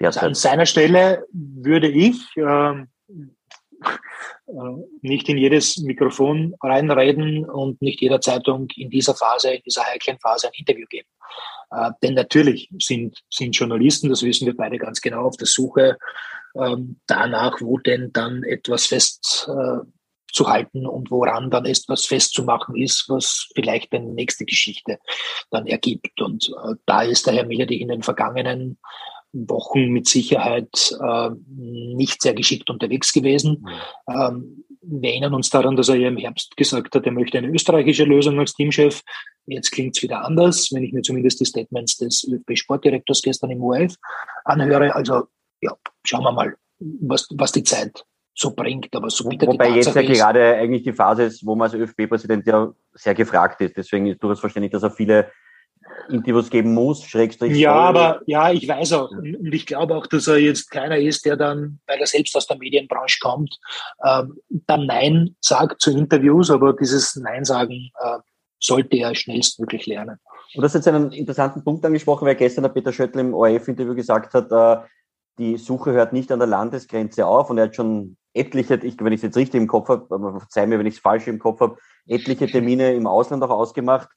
Also 0.00 0.20
an 0.20 0.34
seiner 0.34 0.66
Stelle 0.66 1.26
würde 1.32 1.88
ich 1.88 2.26
ähm, 2.36 2.88
äh, 4.46 4.52
nicht 5.02 5.28
in 5.28 5.38
jedes 5.38 5.78
Mikrofon 5.78 6.54
reinreden 6.62 7.44
und 7.44 7.80
nicht 7.82 8.00
jeder 8.00 8.20
Zeitung 8.20 8.68
in 8.76 8.90
dieser 8.90 9.14
Phase, 9.14 9.54
in 9.54 9.62
dieser 9.64 9.82
heiklen 9.84 10.18
Phase 10.18 10.48
ein 10.48 10.54
Interview 10.56 10.86
geben. 10.88 11.08
Äh, 11.70 11.90
denn 12.02 12.14
natürlich 12.14 12.68
sind, 12.78 13.22
sind 13.30 13.56
Journalisten, 13.56 14.08
das 14.08 14.22
wissen 14.22 14.46
wir 14.46 14.56
beide 14.56 14.78
ganz 14.78 15.00
genau, 15.00 15.26
auf 15.26 15.36
der 15.36 15.46
Suche 15.46 15.96
ähm, 16.56 17.00
danach, 17.06 17.60
wo 17.60 17.78
denn 17.78 18.12
dann 18.12 18.42
etwas 18.42 18.86
festzuhalten 18.86 20.84
äh, 20.84 20.88
und 20.88 21.10
woran 21.10 21.50
dann 21.50 21.64
etwas 21.64 22.06
festzumachen 22.06 22.76
ist, 22.76 23.06
was 23.08 23.48
vielleicht 23.54 23.92
eine 23.92 24.12
nächste 24.12 24.44
Geschichte 24.44 24.98
dann 25.50 25.66
ergibt. 25.66 26.20
Und 26.20 26.48
äh, 26.48 26.74
da 26.86 27.02
ist 27.02 27.26
der 27.26 27.34
Herr 27.34 27.46
Millerich 27.46 27.80
in 27.80 27.88
den 27.88 28.02
vergangenen 28.02 28.78
Wochen 29.32 29.88
mit 29.88 30.06
Sicherheit 30.08 30.94
äh, 31.00 31.30
nicht 31.48 32.20
sehr 32.20 32.34
geschickt 32.34 32.68
unterwegs 32.68 33.12
gewesen. 33.12 33.64
Mhm. 34.06 34.14
Ähm, 34.14 34.64
wir 34.82 35.10
erinnern 35.10 35.34
uns 35.34 35.48
daran, 35.48 35.76
dass 35.76 35.88
er 35.88 35.94
ja 35.96 36.08
im 36.08 36.16
Herbst 36.16 36.56
gesagt 36.56 36.94
hat, 36.94 37.06
er 37.06 37.12
möchte 37.12 37.38
eine 37.38 37.48
österreichische 37.48 38.04
Lösung 38.04 38.38
als 38.40 38.52
Teamchef. 38.52 39.02
Jetzt 39.46 39.70
klingt 39.70 39.96
es 39.96 40.02
wieder 40.02 40.24
anders, 40.24 40.70
wenn 40.72 40.82
ich 40.82 40.92
mir 40.92 41.02
zumindest 41.02 41.40
die 41.40 41.44
Statements 41.44 41.96
des 41.98 42.28
ÖFB-Sportdirektors 42.28 43.22
gestern 43.22 43.50
im 43.50 43.62
ORF 43.62 43.94
anhöre. 44.44 44.94
Also 44.94 45.24
ja, 45.62 45.76
schauen 46.04 46.24
wir 46.24 46.32
mal, 46.32 46.54
was, 46.78 47.28
was 47.32 47.52
die 47.52 47.62
Zeit 47.62 48.04
so 48.34 48.54
bringt. 48.54 48.94
Aber 48.94 49.08
so 49.08 49.28
bitte 49.28 49.46
Wobei 49.46 49.70
jetzt 49.70 49.94
ja 49.94 50.02
gerade 50.02 50.56
eigentlich 50.56 50.82
die 50.82 50.92
Phase 50.92 51.24
ist, 51.24 51.46
wo 51.46 51.54
man 51.54 51.70
als 51.70 51.74
ÖFB-Präsident 51.74 52.46
ja 52.46 52.72
sehr 52.92 53.14
gefragt 53.14 53.60
ist. 53.60 53.76
Deswegen 53.76 54.06
ist 54.06 54.22
durchaus 54.22 54.40
verständlich, 54.40 54.72
dass 54.72 54.82
er 54.82 54.90
viele 54.90 55.30
Interviews 56.08 56.50
geben 56.50 56.74
muss, 56.74 57.04
Schrägstrich. 57.04 57.56
Ja, 57.56 57.74
aber 57.74 58.20
ja, 58.26 58.50
ich 58.50 58.66
weiß 58.66 58.92
auch. 58.94 59.10
Und 59.10 59.52
ich 59.52 59.66
glaube 59.66 59.94
auch, 59.96 60.06
dass 60.06 60.26
er 60.26 60.38
jetzt 60.38 60.70
keiner 60.70 60.98
ist, 60.98 61.24
der 61.24 61.36
dann, 61.36 61.80
weil 61.86 61.98
er 61.98 62.06
selbst 62.06 62.36
aus 62.36 62.46
der 62.46 62.58
Medienbranche 62.58 63.18
kommt, 63.20 63.58
ähm, 64.04 64.38
dann 64.66 64.86
Nein 64.86 65.36
sagt 65.40 65.80
zu 65.80 65.90
Interviews, 65.90 66.50
aber 66.50 66.74
dieses 66.74 67.16
Nein 67.16 67.44
sagen 67.44 67.90
äh, 68.00 68.18
sollte 68.58 68.96
er 68.96 69.14
schnellstmöglich 69.14 69.86
lernen. 69.86 70.18
Und 70.54 70.62
das 70.62 70.74
ist 70.74 70.86
jetzt 70.86 70.94
einen 70.94 71.12
interessanten 71.12 71.64
Punkt 71.64 71.84
angesprochen, 71.84 72.26
weil 72.26 72.36
gestern 72.36 72.62
der 72.62 72.70
Peter 72.70 72.92
Schöttl 72.92 73.18
im 73.18 73.34
ORF-Interview 73.34 73.94
gesagt 73.94 74.34
hat, 74.34 74.50
äh, 74.52 74.86
die 75.38 75.56
Suche 75.56 75.92
hört 75.92 76.12
nicht 76.12 76.30
an 76.30 76.38
der 76.38 76.48
Landesgrenze 76.48 77.26
auf 77.26 77.50
und 77.50 77.58
er 77.58 77.64
hat 77.64 77.76
schon 77.76 78.16
etliche, 78.34 78.76
ich, 78.76 78.96
wenn 79.00 79.12
ich 79.12 79.18
es 79.18 79.22
jetzt 79.22 79.36
richtig 79.36 79.60
im 79.60 79.66
Kopf 79.66 79.88
habe, 79.88 80.06
verzeih 80.40 80.66
mir, 80.66 80.78
wenn 80.78 80.86
ich 80.86 80.94
es 80.94 81.00
falsch 81.00 81.26
im 81.26 81.38
Kopf 81.38 81.60
habe, 81.60 81.76
etliche 82.06 82.46
Termine 82.46 82.94
im 82.94 83.06
Ausland 83.06 83.42
auch 83.42 83.50
ausgemacht. 83.50 84.08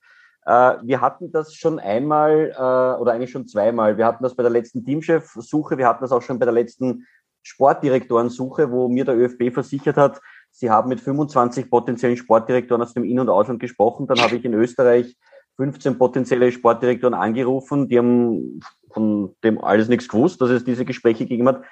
Äh, 0.46 0.76
wir 0.84 1.02
hatten 1.02 1.32
das 1.32 1.54
schon 1.54 1.80
einmal 1.80 2.52
äh, 2.52 3.02
oder 3.02 3.14
eigentlich 3.14 3.32
schon 3.32 3.48
zweimal. 3.48 3.98
Wir 3.98 4.06
hatten 4.06 4.24
das 4.24 4.36
bei 4.36 4.44
der 4.44 4.52
letzten 4.52 4.86
Teamchef-Suche, 4.86 5.78
wir 5.78 5.88
hatten 5.88 6.04
das 6.04 6.12
auch 6.12 6.22
schon 6.22 6.40
bei 6.40 6.46
der 6.46 6.54
letzten 6.54 7.06
Sportdirektorensuche, 7.44 8.72
wo 8.72 8.88
mir 8.88 9.06
der 9.06 9.18
ÖFB 9.18 9.54
versichert 9.54 9.98
hat, 9.98 10.20
sie 10.50 10.72
haben 10.72 10.90
mit 10.90 11.00
25 11.00 11.70
potenziellen 11.70 12.18
Sportdirektoren 12.18 12.82
aus 12.82 12.94
dem 12.94 13.04
In- 13.04 13.20
und 13.20 13.30
Ausland 13.30 13.60
gesprochen. 13.60 14.08
Dann 14.08 14.20
habe 14.20 14.36
ich 14.36 14.46
in 14.46 14.54
Österreich 14.54 15.16
15 15.58 15.98
potenzielle 15.98 16.52
Sportdirektoren 16.52 17.14
angerufen, 17.14 17.88
die 17.88 18.00
haben 18.00 18.60
von 18.96 19.36
dem 19.44 19.62
alles 19.62 19.90
nichts 19.90 20.08
gewusst, 20.08 20.40
dass 20.40 20.50
es 20.50 20.64
diese 20.64 20.86
Gespräche 20.86 21.26
gegeben 21.26 21.50
hat. 21.50 21.64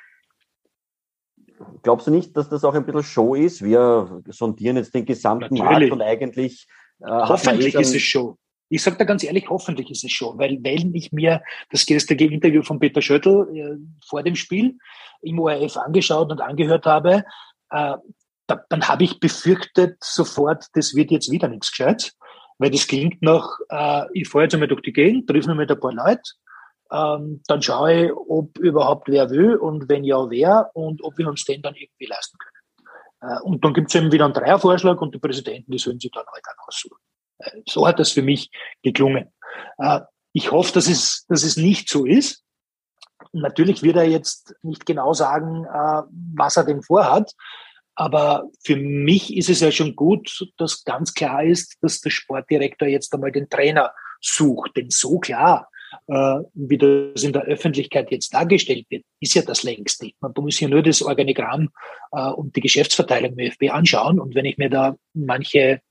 Glaubst 1.82 2.06
du 2.06 2.12
nicht, 2.12 2.36
dass 2.36 2.50
das 2.50 2.66
auch 2.66 2.74
ein 2.74 2.86
bisschen 2.86 3.04
Show 3.04 3.34
ist? 3.34 3.64
Wir 3.64 4.22
sondieren 4.28 4.76
jetzt 4.76 4.94
den 4.94 5.06
gesamten 5.06 5.56
Natürlich. 5.56 5.90
Markt 5.90 5.92
und 5.94 6.02
eigentlich. 6.02 6.68
Äh, 7.00 7.08
hoffentlich 7.08 7.76
eh 7.76 7.82
ist 7.82 7.96
es 7.96 8.02
Show. 8.02 8.38
Ich 8.68 8.84
sage 8.84 8.98
da 8.98 9.06
ganz 9.06 9.24
ehrlich, 9.24 9.50
hoffentlich 9.50 9.90
ist 9.90 10.04
es 10.04 10.12
Show, 10.12 10.34
weil 10.38 10.60
wenn 10.62 10.94
ich 10.94 11.14
mir 11.14 11.42
das 11.70 11.86
gestrige 11.86 12.26
Interview 12.26 12.62
von 12.62 12.80
Peter 12.80 13.02
Schöttl 13.02 13.48
äh, 13.56 13.78
vor 14.06 14.22
dem 14.22 14.36
Spiel 14.36 14.78
im 15.22 15.40
ORF 15.40 15.78
angeschaut 15.78 16.30
und 16.30 16.42
angehört 16.42 16.86
habe, 16.86 17.24
äh, 17.70 17.96
da, 18.48 18.66
dann 18.68 18.88
habe 18.90 19.06
ich 19.06 19.22
befürchtet 19.22 19.96
sofort, 20.04 20.66
das 20.74 20.94
wird 20.94 21.12
jetzt 21.12 21.32
wieder 21.32 21.48
nichts 21.48 21.72
gescheit, 21.72 22.12
weil 22.58 22.72
das 22.72 22.88
klingt 22.88 23.22
nach, 23.22 23.48
äh, 23.70 24.08
ich 24.14 24.28
fahre 24.28 24.44
jetzt 24.44 24.56
einmal 24.56 24.68
durch 24.68 24.82
die 24.82 24.92
Gegend, 24.92 25.30
treffe 25.30 25.48
noch 25.48 25.56
mit 25.56 25.72
ein 25.72 25.80
paar 25.80 25.94
Leute, 25.94 26.24
ähm, 26.94 27.42
dann 27.48 27.62
schaue 27.62 28.06
ich, 28.06 28.12
ob 28.14 28.58
überhaupt 28.60 29.08
wer 29.08 29.30
will 29.32 29.56
und 29.56 29.90
wenn 29.90 30.04
ja, 30.04 30.30
wer 30.30 30.70
und 30.74 31.04
ob 31.04 31.18
wir 31.18 31.28
uns 31.28 31.44
den 31.44 31.62
dann 31.62 31.76
irgendwie 31.76 32.06
leisten 32.06 32.38
können. 32.38 33.34
Äh, 33.34 33.42
und 33.42 33.66
dann 33.66 33.74
gibt 33.74 33.90
es 33.90 33.96
eben 33.96 34.12
wieder 34.12 34.26
einen 34.26 34.34
Dreiervorschlag 34.34 35.02
und 35.02 35.16
die 35.16 35.20
Präsidenten, 35.20 35.72
die 35.72 35.80
sollen 35.80 36.00
sich 36.00 36.12
dann 36.12 36.26
halt 36.32 36.44
auch 36.46 36.68
aussuchen. 36.68 36.98
Äh, 37.40 37.62
so 37.68 37.88
hat 37.88 38.00
das 38.00 38.12
für 38.12 38.22
mich 38.22 38.52
geklungen. 38.84 39.34
Äh, 39.80 40.02
ich 40.34 40.52
hoffe, 40.52 40.74
dass 40.74 40.88
es, 40.88 41.26
dass 41.28 41.44
es 41.44 41.58
nicht 41.58 41.90
so 41.90 42.06
ist. 42.06 42.44
natürlich 43.32 43.82
wird 43.82 43.96
er 43.96 44.08
jetzt 44.08 44.56
nicht 44.62 44.86
genau 44.86 45.14
sagen, 45.14 45.66
äh, 45.66 46.04
was 46.36 46.58
er 46.58 46.66
denn 46.66 46.84
vorhat. 46.84 47.34
Aber 47.96 48.50
für 48.64 48.76
mich 48.76 49.36
ist 49.36 49.50
es 49.50 49.60
ja 49.60 49.72
schon 49.72 49.96
gut, 49.96 50.48
dass 50.58 50.84
ganz 50.84 51.14
klar 51.14 51.44
ist, 51.44 51.78
dass 51.82 52.02
der 52.02 52.10
Sportdirektor 52.10 52.88
jetzt 52.88 53.14
einmal 53.14 53.32
den 53.32 53.50
Trainer 53.50 53.94
sucht. 54.20 54.76
Denn 54.76 54.90
so 54.90 55.20
klar, 55.20 55.70
wie 56.08 56.78
das 56.78 57.24
in 57.24 57.34
der 57.34 57.44
Öffentlichkeit 57.44 58.12
jetzt 58.12 58.34
dargestellt 58.34 58.86
wird, 58.90 59.04
ist 59.20 59.36
ja 59.36 59.42
das 59.42 59.64
längst 59.64 60.02
nicht. 60.02 60.16
Man 60.22 60.34
muss 60.36 60.60
ja 60.60 60.68
nur 60.68 60.82
das 60.82 61.02
Organigramm 61.02 61.70
äh, 62.12 62.30
und 62.30 62.56
die 62.56 62.62
Geschäftsverteilung 62.62 63.38
im 63.38 63.48
ÖFB 63.48 63.72
anschauen. 63.72 64.20
Und 64.20 64.36
wenn 64.36 64.46
ich 64.46 64.58
mir 64.58 64.70
da 64.70 64.96
manche 65.14 65.82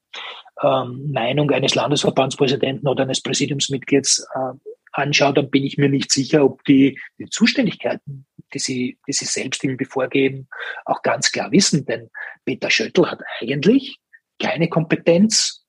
ähm, 0.63 1.11
Meinung 1.13 1.51
eines 1.51 1.75
Landesverbandspräsidenten 1.75 2.89
oder 2.89 3.05
eines 3.05 3.21
Präsidiumsmitglieds 3.21 4.27
äh, 4.35 4.71
anschaue, 4.93 5.35
dann 5.35 5.51
bin 5.51 5.65
ich 5.65 5.79
mir 5.79 5.89
nicht 5.89 6.13
sicher, 6.13 6.45
ob 6.45 6.65
die, 6.65 7.01
die 7.19 7.27
Zuständigkeiten, 7.27 8.27
die 8.53 8.59
sie, 8.59 8.99
die 9.07 9.13
sie 9.13 9.25
selbst 9.25 9.65
ihm 9.65 9.77
bevorgeben, 9.77 10.49
auch 10.85 11.03
ganz 11.03 11.33
klar 11.33 11.51
wissen. 11.51 11.87
Denn 11.87 12.11
Peter 12.45 12.71
Schöttl 12.71 13.11
hat 13.11 13.21
eigentlich 13.41 13.99
keine 14.39 14.69
Kompetenz 14.69 15.65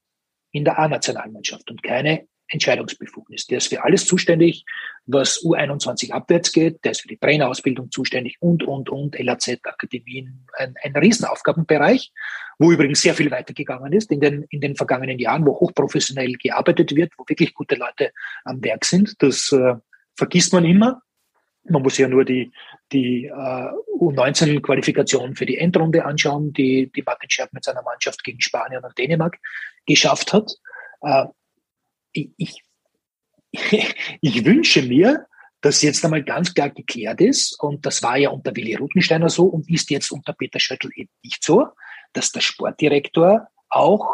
in 0.52 0.66
der 0.66 0.78
A-Nationalmannschaft 0.78 1.70
und 1.72 1.82
keine 1.82 2.28
Entscheidungsbefugnis. 2.48 3.48
Der 3.48 3.58
ist 3.58 3.68
für 3.68 3.84
alles 3.84 4.06
zuständig, 4.06 4.66
was 5.06 5.42
U21 5.44 6.12
abwärts 6.12 6.52
geht. 6.52 6.84
Der 6.84 6.92
ist 6.92 7.02
für 7.02 7.08
die 7.08 7.18
Trainerausbildung 7.18 7.92
zuständig 7.92 8.38
und, 8.40 8.64
und, 8.64 8.90
und, 8.90 9.18
LAZ, 9.18 9.60
Akademien, 9.64 10.46
ein, 10.58 10.76
ein 10.82 10.96
Riesenaufgabenbereich, 10.96 12.12
wo 12.60 12.72
übrigens 12.72 13.02
sehr 13.02 13.14
viel 13.14 13.32
weitergegangen 13.32 13.92
ist 13.94 14.12
in 14.12 14.20
den, 14.20 14.44
in 14.50 14.62
den 14.62 14.76
vergangenen 14.76 15.20
Jahren, 15.20 15.46
wo 15.46 15.60
hochprofessionell 15.60 16.34
gearbeitet 16.34 16.96
wird, 16.96 17.14
wo 17.18 17.24
wirklich 17.28 17.54
gute 17.54 17.76
Leute 17.76 18.12
am 18.44 18.64
Werk 18.64 18.86
sind. 18.86 19.22
Das 19.22 19.52
äh, 19.52 19.76
vergisst 20.16 20.54
man 20.54 20.66
immer. 20.66 21.02
Man 21.66 21.82
muss 21.82 21.98
ja 21.98 22.10
nur 22.10 22.26
die, 22.26 22.52
die 22.92 23.26
äh, 23.26 23.70
U19-Qualifikation 24.00 25.36
für 25.36 25.46
die 25.46 25.58
Endrunde 25.58 26.04
anschauen, 26.06 26.52
die, 26.52 26.92
die 26.94 27.04
Martin 27.04 27.30
Scherb 27.30 27.54
mit 27.54 27.64
seiner 27.64 27.84
Mannschaft 27.84 28.24
gegen 28.24 28.42
Spanien 28.42 28.84
und 28.84 28.98
Dänemark 28.98 29.40
geschafft 29.86 30.34
hat. 30.34 30.52
Äh, 31.02 31.26
ich, 32.14 32.64
ich 34.22 34.46
wünsche 34.46 34.82
mir, 34.84 35.26
dass 35.62 35.82
jetzt 35.82 36.04
einmal 36.04 36.24
ganz 36.24 36.54
klar 36.54 36.70
geklärt 36.70 37.22
ist, 37.22 37.60
und 37.62 37.86
das 37.86 38.04
war 38.04 38.18
ja 38.18 38.30
unter 38.30 38.56
Willi 38.56 38.76
Rutensteiner 38.76 39.30
so 39.30 39.46
und 39.46 39.70
ist 39.70 39.90
jetzt 39.90 40.12
unter 40.12 40.34
Peter 40.34 40.60
Schöttl 40.60 40.90
eben 40.96 41.10
nicht 41.24 41.44
so, 41.44 41.68
dass 42.12 42.32
der 42.32 42.42
Sportdirektor 42.42 43.48
auch 43.70 44.06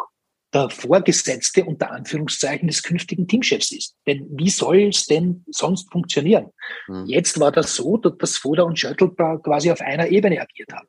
der 0.54 0.70
Vorgesetzte 0.70 1.64
unter 1.66 1.92
Anführungszeichen 1.92 2.68
des 2.68 2.82
künftigen 2.82 3.28
Teamchefs 3.28 3.72
ist. 3.72 3.96
Denn 4.08 4.28
wie 4.32 4.50
soll 4.50 4.90
es 4.90 5.06
denn 5.06 5.44
sonst 5.50 5.92
funktionieren? 5.92 6.52
Mhm. 6.88 7.06
Jetzt 7.06 7.40
war 7.40 7.52
das 7.52 7.76
so, 7.76 7.98
dass 7.98 8.38
Foda 8.38 8.64
und 8.64 8.80
Schöttl 8.80 9.12
quasi 9.44 9.72
auf 9.72 9.82
einer 9.82 10.08
Ebene 10.08 10.42
agiert 10.42 10.72
haben 10.74 10.88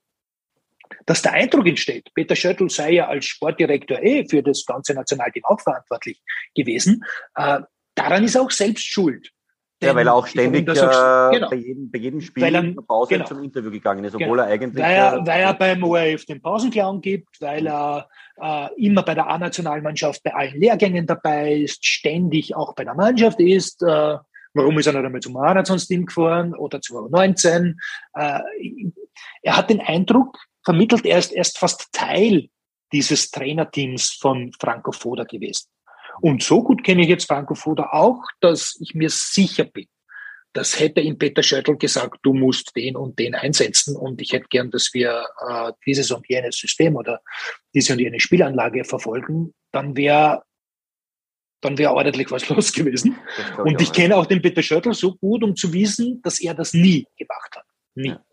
dass 1.06 1.22
der 1.22 1.32
Eindruck 1.32 1.66
entsteht, 1.66 2.08
Peter 2.14 2.36
Schöttl 2.36 2.68
sei 2.70 2.92
ja 2.92 3.08
als 3.08 3.24
Sportdirektor 3.24 4.02
eh 4.02 4.26
für 4.28 4.42
das 4.42 4.64
ganze 4.64 4.94
Nationalteam 4.94 5.44
auch 5.44 5.60
verantwortlich 5.60 6.20
gewesen, 6.54 7.04
äh, 7.34 7.60
daran 7.94 8.24
ist 8.24 8.34
er 8.34 8.42
auch 8.42 8.50
selbst 8.50 8.84
schuld. 8.84 9.30
ja, 9.82 9.94
weil 9.94 10.06
er 10.06 10.14
auch 10.14 10.26
ständig 10.26 10.68
äh, 10.68 10.74
genau. 11.32 11.50
bei, 11.50 11.56
jedem, 11.56 11.90
bei 11.90 11.98
jedem 11.98 12.20
Spiel 12.20 12.42
weil 12.42 12.54
er, 12.54 12.62
in 12.62 12.74
der 12.74 12.82
Pause 12.82 13.14
genau. 13.14 13.26
zum 13.26 13.42
Interview 13.42 13.70
gegangen 13.70 14.04
ist, 14.04 14.14
obwohl 14.14 14.36
genau. 14.36 14.42
er 14.42 14.48
eigentlich... 14.48 14.84
Weil 14.84 14.94
er, 14.94 15.26
weil 15.26 15.40
er 15.40 15.54
beim 15.54 15.82
ORF 15.82 16.26
den 16.26 16.42
Pausenclown 16.42 17.00
gibt, 17.00 17.40
weil 17.40 17.66
er 17.66 18.08
äh, 18.40 18.68
immer 18.76 19.02
bei 19.02 19.14
der 19.14 19.28
A-Nationalmannschaft 19.28 20.22
bei 20.22 20.34
allen 20.34 20.60
Lehrgängen 20.60 21.06
dabei 21.06 21.54
ist, 21.54 21.84
ständig 21.84 22.54
auch 22.54 22.74
bei 22.74 22.84
der 22.84 22.94
Mannschaft 22.94 23.40
ist. 23.40 23.82
Äh, 23.82 24.18
warum 24.54 24.78
ist 24.78 24.86
er 24.86 24.92
nicht 24.92 25.04
einmal 25.04 25.20
zum 25.20 25.36
A-Nationsteam 25.36 26.06
gefahren 26.06 26.54
oder 26.54 26.80
zu 26.80 27.08
19? 27.08 27.78
Äh, 28.14 28.40
er 29.42 29.56
hat 29.56 29.70
den 29.70 29.80
Eindruck, 29.80 30.38
vermittelt. 30.64 31.06
Er 31.06 31.18
ist 31.18 31.32
erst 31.32 31.58
fast 31.58 31.92
Teil 31.92 32.48
dieses 32.92 33.30
Trainerteams 33.30 34.18
von 34.20 34.52
Franco 34.58 34.92
Foda 34.92 35.24
gewesen. 35.24 35.68
Und 36.20 36.42
so 36.42 36.62
gut 36.62 36.84
kenne 36.84 37.02
ich 37.02 37.08
jetzt 37.08 37.26
Franco 37.26 37.54
Foda 37.54 37.90
auch, 37.92 38.22
dass 38.40 38.76
ich 38.80 38.94
mir 38.94 39.10
sicher 39.10 39.64
bin, 39.64 39.86
das 40.52 40.80
hätte 40.80 41.00
ihm 41.00 41.16
Peter 41.16 41.42
Schöttl 41.42 41.76
gesagt, 41.76 42.18
du 42.22 42.34
musst 42.34 42.74
den 42.74 42.96
und 42.96 43.18
den 43.18 43.34
einsetzen 43.34 43.96
und 43.96 44.20
ich 44.20 44.32
hätte 44.32 44.48
gern, 44.48 44.70
dass 44.70 44.92
wir 44.92 45.24
äh, 45.48 45.72
dieses 45.86 46.10
und 46.10 46.28
jenes 46.28 46.56
System 46.56 46.96
oder 46.96 47.20
diese 47.72 47.92
und 47.92 48.00
jene 48.00 48.18
Spielanlage 48.18 48.84
verfolgen, 48.84 49.54
dann 49.70 49.96
wäre 49.96 50.42
dann 51.62 51.76
wäre 51.76 51.92
ordentlich 51.92 52.30
was 52.30 52.48
los 52.48 52.72
gewesen. 52.72 53.16
Und 53.58 53.80
ich 53.80 53.92
kenne 53.92 54.16
auch 54.16 54.26
den 54.26 54.40
Peter 54.42 54.62
Schöttl 54.62 54.94
so 54.94 55.14
gut, 55.16 55.44
um 55.44 55.54
zu 55.54 55.72
wissen, 55.72 56.20
dass 56.22 56.40
er 56.40 56.54
das 56.54 56.72
nie 56.74 57.06
gemacht 57.16 57.54
hat. 57.54 57.66
Nie. 57.94 58.08
Ja. 58.08 58.24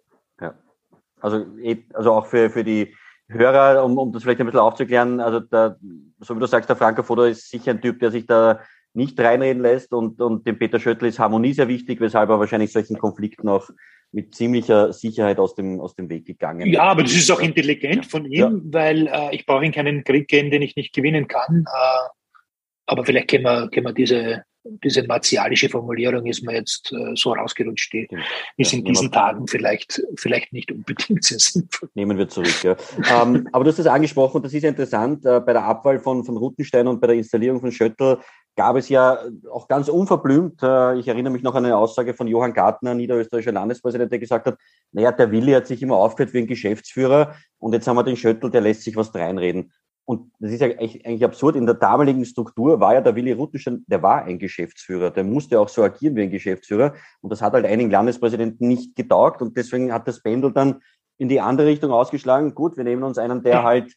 Also, 1.19 1.45
eh, 1.62 1.77
also 1.93 2.13
auch 2.13 2.25
für, 2.25 2.49
für 2.49 2.63
die 2.63 2.95
Hörer, 3.30 3.84
um, 3.84 3.97
um 3.97 4.12
das 4.12 4.23
vielleicht 4.23 4.39
ein 4.39 4.45
bisschen 4.45 4.62
aufzuklären, 4.62 5.19
also 5.19 5.39
der, 5.39 5.77
so 6.19 6.36
wie 6.36 6.39
du 6.39 6.45
sagst, 6.45 6.69
der 6.69 6.75
Franco 6.75 7.03
Foto 7.03 7.23
ist 7.23 7.49
sicher 7.49 7.71
ein 7.71 7.82
Typ, 7.82 7.99
der 7.99 8.12
sich 8.12 8.25
da 8.25 8.62
nicht 8.93 9.19
reinreden 9.19 9.62
lässt 9.62 9.93
und, 9.93 10.21
und 10.21 10.47
dem 10.47 10.58
Peter 10.58 10.80
Schöttl 10.80 11.06
ist 11.06 11.19
Harmonie 11.19 11.53
sehr 11.53 11.67
wichtig, 11.67 11.99
weshalb 11.99 12.30
er 12.30 12.39
wahrscheinlich 12.39 12.71
solchen 12.71 12.97
Konflikten 12.97 13.47
auch 13.49 13.69
mit 14.12 14.34
ziemlicher 14.34 14.93
Sicherheit 14.93 15.39
aus 15.39 15.56
dem, 15.56 15.80
aus 15.82 15.95
dem 15.95 16.10
Weg 16.10 16.25
gegangen 16.25 16.67
ist. 16.67 16.73
Ja, 16.73 16.84
aber 16.84 17.03
das 17.03 17.13
ist 17.13 17.30
auch 17.30 17.41
intelligent 17.41 18.06
von 18.06 18.25
ihm, 18.25 18.32
ja. 18.34 18.51
weil 18.71 19.08
äh, 19.08 19.36
ich 19.36 19.45
brauche 19.45 19.65
in 19.65 19.71
keinen 19.71 20.03
Krieg 20.03 20.27
gehen, 20.27 20.49
den 20.49 20.62
ich 20.62 20.75
nicht 20.75 20.93
gewinnen 20.93 21.27
kann. 21.27 21.65
Äh, 21.67 22.08
aber 22.86 23.06
vielleicht 23.06 23.30
können 23.30 23.43
wir, 23.43 23.69
können 23.69 23.86
wir 23.86 23.93
diese, 23.93 24.43
diese 24.84 25.03
martialische 25.03 25.69
Formulierung 25.69 26.25
ist 26.25 26.43
mir 26.43 26.56
jetzt 26.56 26.91
äh, 26.91 27.15
so 27.15 27.34
rausgerutscht, 27.34 27.93
die 27.93 28.08
ist 28.58 28.73
in 28.73 28.84
diesen 28.84 29.12
Tagen 29.12 29.47
vielleicht, 29.47 30.01
vielleicht 30.17 30.53
nicht 30.53 30.71
unbedingt 30.71 31.23
sehr 31.23 31.39
sinnvoll. 31.39 31.89
Nehmen 31.95 32.17
wir 32.17 32.27
zurück. 32.27 32.63
Ja. 32.63 32.75
ähm, 33.21 33.47
aber 33.51 33.63
du 33.63 33.69
hast 33.69 33.80
das 33.80 33.88
angesprochen, 33.88 34.41
das 34.43 34.53
ist 34.53 34.63
ja 34.63 34.69
interessant, 34.69 35.25
äh, 35.25 35.39
bei 35.39 35.53
der 35.53 35.63
Abwahl 35.63 35.99
von, 35.99 36.23
von 36.23 36.38
Rutenstein 36.38 36.88
und 36.88 36.99
bei 36.99 37.08
der 37.08 37.15
Installierung 37.15 37.60
von 37.60 37.71
Schöttl 37.71 38.19
gab 38.56 38.75
es 38.75 38.89
ja 38.89 39.19
auch 39.51 39.67
ganz 39.67 39.88
unverblümt, 39.88 40.62
äh, 40.63 40.97
ich 40.97 41.08
erinnere 41.08 41.32
mich 41.32 41.43
noch 41.43 41.56
an 41.56 41.65
eine 41.65 41.77
Aussage 41.77 42.13
von 42.13 42.27
Johann 42.27 42.53
Gartner, 42.53 42.95
niederösterreichischer 42.95 43.51
Landespräsident, 43.51 44.12
der 44.12 44.19
gesagt 44.19 44.47
hat, 44.47 44.58
naja, 44.91 45.12
der 45.12 45.32
Willi 45.32 45.51
hat 45.51 45.67
sich 45.67 45.82
immer 45.82 45.95
aufgehört 45.95 46.34
wie 46.34 46.39
ein 46.39 46.47
Geschäftsführer 46.47 47.36
und 47.60 47.73
jetzt 47.73 47.88
haben 47.88 47.95
wir 47.95 48.03
den 48.03 48.17
Schöttl, 48.17 48.49
der 48.49 48.62
lässt 48.62 48.82
sich 48.82 48.95
was 48.95 49.13
reinreden. 49.13 49.71
Und 50.10 50.32
das 50.39 50.54
ist 50.54 50.62
ja 50.62 50.67
eigentlich 50.67 51.26
absurd. 51.26 51.58
In 51.58 51.65
der 51.65 51.76
damaligen 51.76 52.24
Struktur 52.24 52.80
war 52.80 52.93
ja 52.93 53.02
der 53.02 53.13
Willi 53.13 53.34
Ruttenstein, 53.34 53.84
der 53.88 54.02
war 54.02 54.24
ein 54.24 54.39
Geschäftsführer. 54.39 55.12
Der 55.12 55.26
musste 55.26 55.60
auch 55.60 55.67
so 55.67 55.84
agieren 55.84 56.15
wie 56.15 56.22
ein 56.22 56.32
Geschäftsführer. 56.32 56.93
Und 57.20 57.30
das 57.30 57.41
hat 57.41 57.52
halt 57.52 57.65
einigen 57.65 57.91
Landespräsidenten 57.91 58.70
nicht 58.70 58.96
getaugt. 58.96 59.41
Und 59.41 59.58
deswegen 59.58 59.91
hat 59.91 60.08
das 60.08 60.24
Pendel 60.24 60.54
dann 60.54 60.82
in 61.17 61.28
die 61.28 61.41
andere 61.41 61.67
Richtung 61.67 61.91
ausgeschlagen. 61.91 62.56
Gut, 62.56 62.78
wir 62.78 62.86
nehmen 62.86 63.04
uns 63.04 63.17
einen, 63.17 63.43
der 63.43 63.63
halt, 63.65 63.93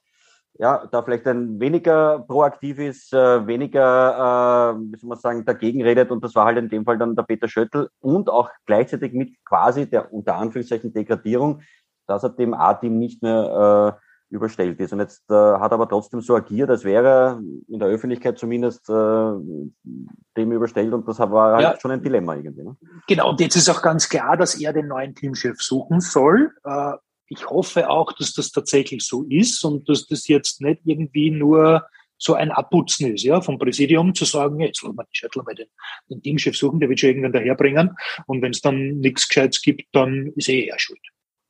ja, 0.55 0.85
da 0.90 1.01
vielleicht 1.03 1.29
ein 1.29 1.61
weniger 1.61 2.18
proaktiv 2.27 2.81
ist, 2.81 3.12
äh, 3.12 3.46
weniger, 3.46 4.75
äh, 4.75 4.81
wie 4.81 4.99
soll 4.99 5.11
man 5.11 5.18
sagen, 5.18 5.44
dagegen 5.44 5.81
redet. 5.81 6.11
Und 6.11 6.25
das 6.25 6.35
war 6.35 6.46
halt 6.46 6.59
in 6.59 6.68
dem 6.68 6.85
Fall 6.85 6.99
dann 6.99 7.14
der 7.14 7.23
Peter 7.23 7.46
Schöttl 7.46 7.88
und 8.01 8.29
auch 8.29 8.51
gleichzeitig 8.66 9.12
mit 9.12 9.37
quasi 9.44 9.88
der 9.88 10.12
unter 10.12 10.35
Anführungszeichen 10.35 10.92
Degradierung, 10.92 11.62
dass 12.09 12.25
er 12.25 12.31
dem 12.31 12.53
A-Team 12.53 12.99
nicht 12.99 13.23
mehr, 13.23 13.96
äh, 13.96 14.10
überstellt 14.31 14.79
ist. 14.81 14.93
Und 14.93 15.01
jetzt 15.01 15.29
äh, 15.29 15.35
hat 15.35 15.73
aber 15.73 15.88
trotzdem 15.88 16.21
so 16.21 16.37
agiert, 16.37 16.71
als 16.71 16.85
wäre 16.85 17.09
er 17.09 17.43
in 17.69 17.79
der 17.79 17.88
Öffentlichkeit 17.88 18.38
zumindest 18.38 18.88
äh, 18.88 18.93
dem 18.93 20.53
überstellt 20.53 20.93
und 20.93 21.07
das 21.07 21.19
war 21.19 21.55
halt 21.55 21.62
ja. 21.62 21.81
schon 21.81 21.90
ein 21.90 22.03
Dilemma 22.03 22.37
irgendwie. 22.37 22.62
Ne? 22.62 22.77
Genau, 23.09 23.31
und 23.31 23.40
jetzt 23.40 23.57
ist 23.57 23.69
auch 23.69 23.83
ganz 23.83 24.09
klar, 24.09 24.37
dass 24.37 24.55
er 24.55 24.73
den 24.73 24.87
neuen 24.88 25.14
Teamchef 25.14 25.61
suchen 25.61 26.01
soll. 26.01 26.53
Äh, 26.64 26.93
ich 27.27 27.49
hoffe 27.49 27.90
auch, 27.90 28.12
dass 28.12 28.33
das 28.33 28.51
tatsächlich 28.51 29.05
so 29.05 29.25
ist 29.29 29.64
und 29.64 29.88
dass 29.88 30.07
das 30.07 30.27
jetzt 30.29 30.61
nicht 30.61 30.81
irgendwie 30.85 31.31
nur 31.31 31.87
so 32.16 32.35
ein 32.35 32.51
Abputzen 32.51 33.14
ist, 33.14 33.25
ja, 33.25 33.40
vom 33.40 33.59
Präsidium 33.59 34.14
zu 34.14 34.27
sagen, 34.27 34.61
jetzt 34.61 34.83
lassen 34.83 34.97
wir 34.97 35.05
die 35.05 35.16
Schüttel 35.16 35.43
mal 35.43 35.55
den, 35.55 35.69
den 36.11 36.23
Teamchef 36.23 36.57
suchen, 36.57 36.79
der 36.79 36.88
wird 36.88 37.01
schon 37.01 37.11
irgendwann 37.11 37.33
daherbringen. 37.33 37.97
Und 38.27 38.43
wenn 38.43 38.51
es 38.51 38.61
dann 38.61 38.99
nichts 38.99 39.27
Gescheites 39.27 39.62
gibt, 39.62 39.85
dann 39.93 40.33
ist 40.37 40.49
er 40.49 40.66
eher 40.66 40.79
schuld. 40.79 41.01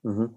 Mhm 0.02 0.36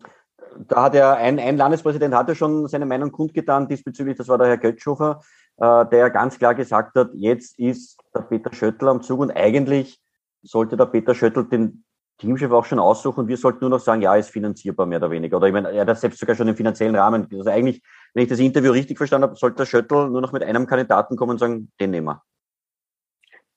da 0.67 0.83
hat 0.83 0.95
ja 0.95 1.13
ein, 1.13 1.39
ein 1.39 1.57
Landespräsident 1.57 2.13
hatte 2.13 2.35
schon 2.35 2.67
seine 2.67 2.85
Meinung 2.85 3.11
kundgetan 3.11 3.67
diesbezüglich, 3.67 4.17
das 4.17 4.27
war 4.27 4.37
der 4.37 4.47
Herr 4.47 4.57
Götzschofer, 4.57 5.21
äh, 5.57 5.85
der 5.87 6.09
ganz 6.09 6.37
klar 6.37 6.55
gesagt 6.55 6.95
hat, 6.95 7.11
jetzt 7.13 7.59
ist 7.59 7.99
der 8.15 8.21
Peter 8.21 8.53
Schöttl 8.53 8.87
am 8.87 9.01
Zug 9.01 9.19
und 9.19 9.31
eigentlich 9.31 9.99
sollte 10.41 10.77
der 10.77 10.85
Peter 10.85 11.15
Schöttl 11.15 11.45
den 11.45 11.83
Teamchef 12.17 12.51
auch 12.51 12.65
schon 12.65 12.79
aussuchen 12.79 13.21
und 13.21 13.27
wir 13.27 13.37
sollten 13.37 13.59
nur 13.61 13.69
noch 13.69 13.79
sagen, 13.79 14.01
ja, 14.01 14.15
ist 14.15 14.29
finanzierbar 14.29 14.85
mehr 14.85 14.99
oder 14.99 15.11
weniger. 15.11 15.37
Oder 15.37 15.47
ich 15.47 15.53
meine, 15.53 15.71
er 15.71 15.85
hat 15.85 15.99
selbst 15.99 16.19
sogar 16.19 16.35
schon 16.35 16.47
den 16.47 16.55
finanziellen 16.55 16.95
Rahmen. 16.95 17.27
Also 17.31 17.49
eigentlich, 17.49 17.81
wenn 18.13 18.23
ich 18.23 18.29
das 18.29 18.39
Interview 18.39 18.71
richtig 18.71 18.97
verstanden 18.97 19.27
habe, 19.27 19.35
sollte 19.35 19.57
der 19.57 19.65
Schöttl 19.65 20.09
nur 20.09 20.21
noch 20.21 20.31
mit 20.31 20.43
einem 20.43 20.67
Kandidaten 20.67 21.15
kommen 21.15 21.31
und 21.31 21.39
sagen, 21.39 21.71
den 21.79 21.91
nehmen 21.91 22.07
wir. 22.07 22.23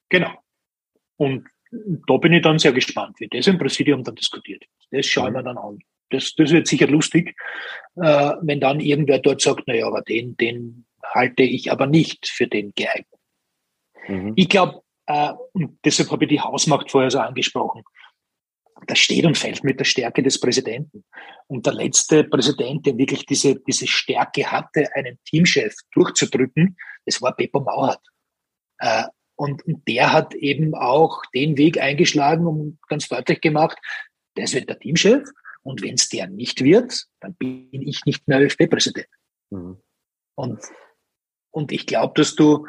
Genau. 0.08 0.30
Und 1.16 1.46
da 1.70 2.16
bin 2.16 2.32
ich 2.32 2.42
dann 2.42 2.58
sehr 2.58 2.72
gespannt, 2.72 3.20
wie 3.20 3.28
das 3.28 3.46
im 3.46 3.58
Präsidium 3.58 4.02
dann 4.02 4.14
diskutiert. 4.14 4.64
Das 4.90 5.06
schauen 5.06 5.34
wir 5.34 5.42
dann 5.42 5.58
an 5.58 5.78
das, 6.10 6.34
das 6.34 6.50
wird 6.50 6.66
sicher 6.66 6.86
lustig, 6.86 7.36
äh, 7.96 8.32
wenn 8.42 8.60
dann 8.60 8.80
irgendwer 8.80 9.18
dort 9.18 9.40
sagt, 9.40 9.66
naja, 9.66 9.86
aber 9.86 10.02
den, 10.02 10.36
den 10.36 10.86
halte 11.04 11.42
ich 11.42 11.70
aber 11.70 11.86
nicht 11.86 12.28
für 12.28 12.46
den 12.46 12.72
geeignet. 12.74 13.20
Mhm. 14.08 14.32
Ich 14.36 14.48
glaube, 14.48 14.82
äh, 15.06 15.32
und 15.52 15.78
deshalb 15.84 16.10
habe 16.10 16.24
ich 16.24 16.30
die 16.30 16.40
Hausmacht 16.40 16.90
vorher 16.90 17.10
so 17.10 17.18
angesprochen. 17.18 17.82
das 18.86 18.98
steht 18.98 19.24
und 19.24 19.38
fällt 19.38 19.64
mit 19.64 19.80
der 19.80 19.84
Stärke 19.84 20.22
des 20.22 20.38
Präsidenten. 20.38 21.04
Und 21.46 21.64
der 21.64 21.72
letzte 21.72 22.24
Präsident, 22.24 22.84
der 22.84 22.98
wirklich 22.98 23.24
diese, 23.24 23.58
diese 23.60 23.86
Stärke 23.86 24.50
hatte, 24.50 24.88
einen 24.94 25.18
Teamchef 25.24 25.74
durchzudrücken, 25.92 26.76
das 27.06 27.22
war 27.22 27.34
Beppo 27.34 27.60
Mauert. 27.60 28.00
Äh, 28.78 29.04
und, 29.36 29.62
der 29.86 30.12
hat 30.12 30.34
eben 30.34 30.74
auch 30.74 31.22
den 31.34 31.56
Weg 31.56 31.78
eingeschlagen 31.78 32.46
und 32.46 32.78
ganz 32.88 33.08
deutlich 33.08 33.40
gemacht, 33.40 33.78
das 34.34 34.54
wird 34.54 34.68
der 34.68 34.78
Teamchef. 34.78 35.28
Und 35.66 35.82
wenn 35.82 35.94
es 35.94 36.08
der 36.08 36.28
nicht 36.28 36.62
wird, 36.62 37.06
dann 37.20 37.34
bin 37.34 37.68
ich 37.72 38.04
nicht 38.06 38.28
mehr 38.28 38.40
ÖFB-Präsident. 38.40 39.08
Mhm. 39.50 39.78
Und, 40.36 40.60
und 41.50 41.72
ich 41.72 41.86
glaube, 41.86 42.14
dass 42.14 42.36
du, 42.36 42.68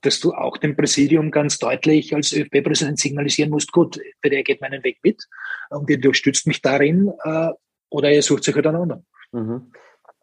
dass 0.00 0.20
du 0.20 0.32
auch 0.32 0.56
dem 0.56 0.74
Präsidium 0.74 1.30
ganz 1.30 1.58
deutlich 1.58 2.14
als 2.14 2.32
ÖFB-Präsident 2.32 2.98
signalisieren 2.98 3.50
musst, 3.50 3.72
gut, 3.72 3.98
entweder 3.98 4.38
er 4.38 4.42
geht 4.42 4.62
meinen 4.62 4.82
Weg 4.84 5.00
mit 5.02 5.22
und 5.68 5.90
ihr 5.90 5.96
unterstützt 5.96 6.46
mich 6.46 6.62
darin 6.62 7.12
äh, 7.24 7.50
oder 7.90 8.10
ihr 8.10 8.22
sucht 8.22 8.44
sich 8.44 8.54
halt 8.54 8.66
einen 8.66 8.76
anderen. 8.76 9.06
Mhm. 9.32 9.72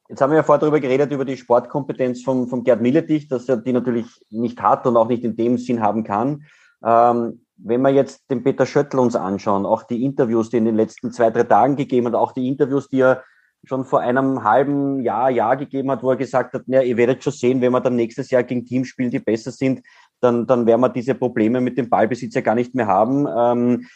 Jetzt 0.10 0.22
haben 0.22 0.32
wir 0.32 0.38
ja 0.38 0.44
vorher 0.44 0.60
darüber 0.60 0.80
geredet, 0.80 1.12
über 1.12 1.24
die 1.24 1.38
Sportkompetenz 1.38 2.24
von, 2.24 2.48
von 2.48 2.64
Gerd 2.64 2.82
Milletich, 2.82 3.28
dass 3.28 3.48
er 3.48 3.58
die 3.58 3.74
natürlich 3.74 4.08
nicht 4.32 4.60
hat 4.60 4.88
und 4.88 4.98
auch 4.98 5.08
nicht 5.08 5.24
in 5.24 5.36
dem 5.36 5.60
Sinn 5.60 5.82
haben 5.82 6.04
kann. 6.04 6.46
Ähm, 6.84 7.41
wenn 7.64 7.82
wir 7.82 7.90
jetzt 7.90 8.30
den 8.30 8.44
Peter 8.44 8.66
Schöttl 8.66 9.00
uns 9.00 9.16
anschauen, 9.16 9.66
auch 9.66 9.84
die 9.84 10.04
Interviews, 10.04 10.50
die 10.50 10.58
er 10.58 10.60
in 10.60 10.66
den 10.66 10.76
letzten 10.76 11.12
zwei, 11.12 11.30
drei 11.30 11.44
Tagen 11.44 11.76
gegeben 11.76 12.08
hat, 12.08 12.16
auch 12.16 12.32
die 12.32 12.48
Interviews, 12.48 12.88
die 12.90 13.02
er 13.02 13.24
schon 13.64 13.86
vor 13.86 14.00
einem 14.00 14.44
halben 14.44 15.02
Jahr, 15.02 15.30
Jahr 15.30 15.56
gegeben 15.56 15.92
hat, 15.92 16.02
wo 16.02 16.10
er 16.10 16.18
gesagt 16.18 16.54
hat, 16.54 16.64
ja, 16.66 16.82
ihr 16.82 16.98
werdet 16.98 17.24
schon 17.24 17.34
sehen, 17.34 17.62
wenn 17.62 17.72
wir 17.72 17.82
dann 17.82 17.96
nächstes 17.96 18.32
Jahr 18.32 18.44
gegen 18.44 18.66
Teams 18.66 18.88
spielen, 18.88 19.12
die 19.12 19.20
besser 19.20 19.52
sind, 19.52 19.84
dann, 20.20 20.48
dann 20.48 20.66
werden 20.66 20.82
wir 20.82 20.90
diese 20.90 21.14
Probleme 21.14 21.62
mit 21.62 21.78
dem 21.78 21.90
Ballbesitz 21.90 22.34
ja 22.34 22.42
gar 22.42 22.56
nicht 22.56 22.74
mehr 22.74 22.88
haben. 22.88 23.28
Ähm, 23.38 23.88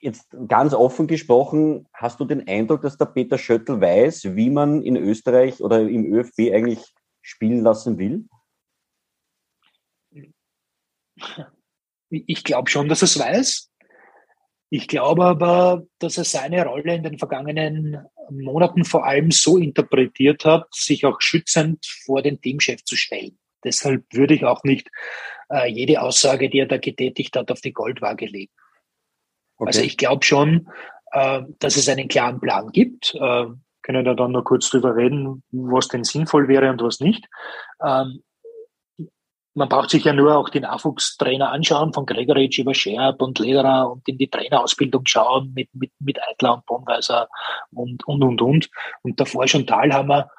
Jetzt 0.00 0.36
ganz 0.48 0.74
offen 0.74 1.06
gesprochen, 1.06 1.88
hast 1.94 2.20
du 2.20 2.26
den 2.26 2.46
Eindruck, 2.46 2.82
dass 2.82 2.98
der 2.98 3.06
Peter 3.06 3.38
Schöttl 3.38 3.80
weiß, 3.80 4.36
wie 4.36 4.50
man 4.50 4.82
in 4.82 4.96
Österreich 4.96 5.62
oder 5.62 5.80
im 5.80 6.04
ÖFB 6.12 6.52
eigentlich 6.52 6.92
spielen 7.22 7.62
lassen 7.62 7.96
will? 7.96 8.26
Ich 12.10 12.44
glaube 12.44 12.70
schon, 12.70 12.88
dass 12.88 13.02
er 13.02 13.06
es 13.06 13.18
weiß. 13.18 13.70
Ich 14.70 14.88
glaube 14.88 15.24
aber, 15.24 15.84
dass 15.98 16.18
er 16.18 16.24
seine 16.24 16.64
Rolle 16.64 16.96
in 16.96 17.02
den 17.02 17.18
vergangenen 17.18 18.04
Monaten 18.30 18.84
vor 18.84 19.06
allem 19.06 19.30
so 19.30 19.56
interpretiert 19.56 20.44
hat, 20.44 20.66
sich 20.74 21.04
auch 21.04 21.20
schützend 21.20 21.86
vor 22.04 22.22
den 22.22 22.40
Teamchef 22.40 22.82
zu 22.84 22.96
stellen. 22.96 23.38
Deshalb 23.62 24.04
würde 24.12 24.34
ich 24.34 24.44
auch 24.44 24.64
nicht 24.64 24.90
äh, 25.48 25.70
jede 25.70 26.02
Aussage, 26.02 26.50
die 26.50 26.58
er 26.58 26.66
da 26.66 26.78
getätigt 26.78 27.36
hat, 27.36 27.50
auf 27.50 27.60
die 27.60 27.72
Goldwaage 27.72 28.26
legen. 28.26 28.52
Okay. 29.56 29.68
Also 29.68 29.80
ich 29.82 29.96
glaube 29.96 30.24
schon, 30.24 30.68
äh, 31.12 31.42
dass 31.60 31.76
es 31.76 31.88
einen 31.88 32.08
klaren 32.08 32.40
Plan 32.40 32.70
gibt. 32.72 33.14
Äh, 33.14 33.46
können 33.82 34.04
da 34.04 34.14
dann 34.14 34.32
noch 34.32 34.44
kurz 34.44 34.70
drüber 34.70 34.96
reden, 34.96 35.42
was 35.52 35.88
denn 35.88 36.04
sinnvoll 36.04 36.48
wäre 36.48 36.70
und 36.70 36.82
was 36.82 37.00
nicht. 37.00 37.28
Ähm, 37.84 38.22
man 39.54 39.68
braucht 39.68 39.90
sich 39.90 40.04
ja 40.04 40.12
nur 40.12 40.36
auch 40.36 40.48
die 40.48 40.60
Nachwuchstrainer 40.60 41.50
anschauen, 41.50 41.92
von 41.92 42.06
Gregoritsch 42.06 42.58
über 42.58 42.74
Scherb 42.74 43.22
und 43.22 43.38
Lederer 43.38 43.90
und 43.90 44.06
in 44.08 44.18
die 44.18 44.28
Trainerausbildung 44.28 45.06
schauen 45.06 45.52
mit, 45.54 45.72
mit, 45.74 45.92
mit 46.00 46.18
Eitler 46.20 46.54
und 46.54 46.66
Bonweiser 46.66 47.28
und, 47.72 48.06
und, 48.06 48.22
und, 48.22 48.42
und. 48.42 48.70
Und 49.02 49.20
davor 49.20 49.46
schon 49.46 49.66
Talhammer, 49.66 50.30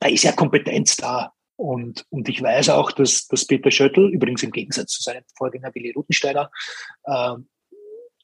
da 0.00 0.08
ist 0.08 0.24
ja 0.24 0.32
Kompetenz 0.32 0.96
da. 0.96 1.32
Und, 1.54 2.04
und 2.10 2.28
ich 2.28 2.42
weiß 2.42 2.68
auch, 2.70 2.92
dass, 2.92 3.28
dass 3.28 3.46
Peter 3.46 3.70
Schöttl, 3.70 4.10
übrigens 4.12 4.42
im 4.42 4.50
Gegensatz 4.50 4.92
zu 4.92 5.02
seinem 5.02 5.24
Vorgänger 5.36 5.74
Willi 5.74 5.92
Rutensteiner, 5.92 6.50
äh, 7.04 7.34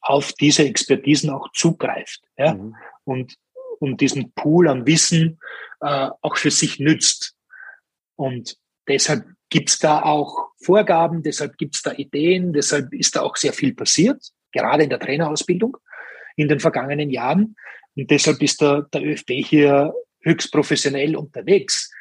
auf 0.02 0.32
diese 0.32 0.64
Expertisen 0.64 1.30
auch 1.30 1.50
zugreift 1.52 2.22
ja? 2.36 2.54
Mhm. 2.54 2.74
und, 3.04 3.36
und 3.78 4.00
diesen 4.00 4.32
Pool 4.34 4.68
an 4.68 4.84
Wissen 4.84 5.38
äh, 5.80 6.10
auch 6.20 6.36
für 6.36 6.50
sich 6.50 6.80
nützt. 6.80 7.36
Und 8.16 8.58
deshalb 8.88 9.24
gibt's 9.52 9.78
da 9.78 10.02
auch 10.02 10.48
Vorgaben, 10.64 11.22
deshalb 11.22 11.58
gibt's 11.58 11.82
da 11.82 11.92
Ideen, 11.92 12.54
deshalb 12.54 12.90
ist 12.94 13.16
da 13.16 13.20
auch 13.20 13.36
sehr 13.36 13.52
viel 13.52 13.74
passiert, 13.74 14.18
gerade 14.50 14.84
in 14.84 14.88
der 14.88 14.98
Trainerausbildung 14.98 15.76
in 16.36 16.48
den 16.48 16.58
vergangenen 16.58 17.10
Jahren. 17.10 17.54
Und 17.94 18.10
deshalb 18.10 18.42
ist 18.42 18.62
der, 18.62 18.88
der 18.94 19.04
ÖFB 19.04 19.32
hier 19.44 19.92
höchst 20.22 20.50
professionell 20.50 21.16
unterwegs. 21.16 21.92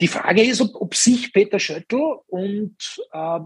Die 0.00 0.08
Frage 0.08 0.42
ist, 0.42 0.60
ob, 0.60 0.74
ob 0.74 0.96
sich 0.96 1.32
Peter 1.32 1.60
Schöttl 1.60 2.16
und 2.26 2.76
äh, 3.12 3.38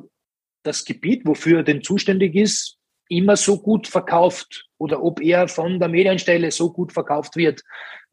das 0.62 0.86
Gebiet, 0.86 1.26
wofür 1.26 1.58
er 1.58 1.62
denn 1.62 1.82
zuständig 1.82 2.34
ist, 2.36 2.78
immer 3.10 3.36
so 3.36 3.60
gut 3.60 3.86
verkauft 3.86 4.66
oder 4.78 5.02
ob 5.02 5.20
er 5.20 5.46
von 5.46 5.78
der 5.78 5.88
Medienstelle 5.88 6.50
so 6.50 6.72
gut 6.72 6.94
verkauft 6.94 7.36
wird, 7.36 7.62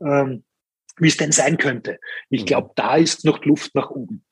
ähm, 0.01 0.43
wie 0.97 1.07
es 1.07 1.15
denn 1.15 1.32
sein 1.32 1.55
könnte. 1.55 1.97
Ich 2.30 2.41
mhm. 2.41 2.45
glaube, 2.47 2.71
da 2.76 2.97
ist 2.97 3.24
noch 3.24 3.45
Luft 3.45 3.74
nach 3.74 3.89
oben. 3.89 4.26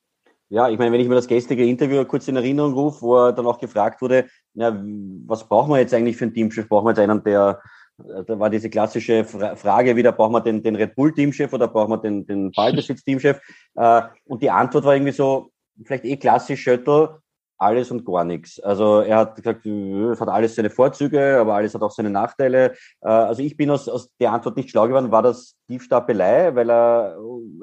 Ja, 0.51 0.67
ich 0.67 0.77
meine, 0.77 0.91
wenn 0.91 0.99
ich 0.99 1.07
mir 1.07 1.15
das 1.15 1.29
gestrige 1.29 1.65
Interview 1.65 2.03
kurz 2.03 2.27
in 2.27 2.35
Erinnerung 2.35 2.73
rufe, 2.73 3.01
wo 3.01 3.15
er 3.15 3.31
dann 3.31 3.45
auch 3.45 3.57
gefragt 3.57 4.01
wurde, 4.01 4.25
na, 4.53 4.77
was 5.25 5.47
brauchen 5.47 5.71
wir 5.71 5.79
jetzt 5.79 5.93
eigentlich 5.93 6.17
für 6.17 6.25
einen 6.25 6.33
Teamchef? 6.33 6.67
Brauchen 6.67 6.87
wir 6.87 6.89
jetzt 6.89 6.99
einen, 6.99 7.23
der, 7.23 7.61
da 7.97 8.37
war 8.37 8.49
diese 8.49 8.69
klassische 8.69 9.23
Frage 9.23 9.95
wieder, 9.95 10.11
brauchen 10.11 10.33
wir 10.33 10.41
den, 10.41 10.61
den 10.61 10.75
Red 10.75 10.93
Bull 10.93 11.13
Teamchef 11.13 11.53
oder 11.53 11.69
brauchen 11.69 11.91
wir 11.91 11.99
den, 11.99 12.25
den 12.25 12.51
Ballbesitz 12.51 13.01
Teamchef? 13.01 13.39
Äh, 13.75 14.01
und 14.25 14.43
die 14.43 14.51
Antwort 14.51 14.83
war 14.83 14.93
irgendwie 14.93 15.13
so, 15.13 15.51
vielleicht 15.85 16.03
eh 16.03 16.17
klassisch 16.17 16.63
Schöttl, 16.63 17.20
alles 17.61 17.91
und 17.91 18.05
gar 18.05 18.23
nichts. 18.23 18.59
Also 18.59 19.01
er 19.01 19.17
hat 19.17 19.35
gesagt, 19.35 19.65
es 19.65 20.19
hat 20.19 20.29
alles 20.29 20.55
seine 20.55 20.69
Vorzüge, 20.69 21.37
aber 21.39 21.53
alles 21.53 21.75
hat 21.75 21.81
auch 21.81 21.91
seine 21.91 22.09
Nachteile. 22.09 22.73
Äh, 23.01 23.07
also 23.07 23.43
ich 23.43 23.55
bin 23.55 23.69
aus, 23.69 23.87
aus 23.87 24.09
der 24.19 24.31
Antwort 24.31 24.57
nicht 24.57 24.71
schlau 24.71 24.87
geworden. 24.87 25.11
War 25.11 25.21
das 25.21 25.55
Tiefstapelei? 25.67 26.55
Weil 26.55 26.71
er, 26.71 27.17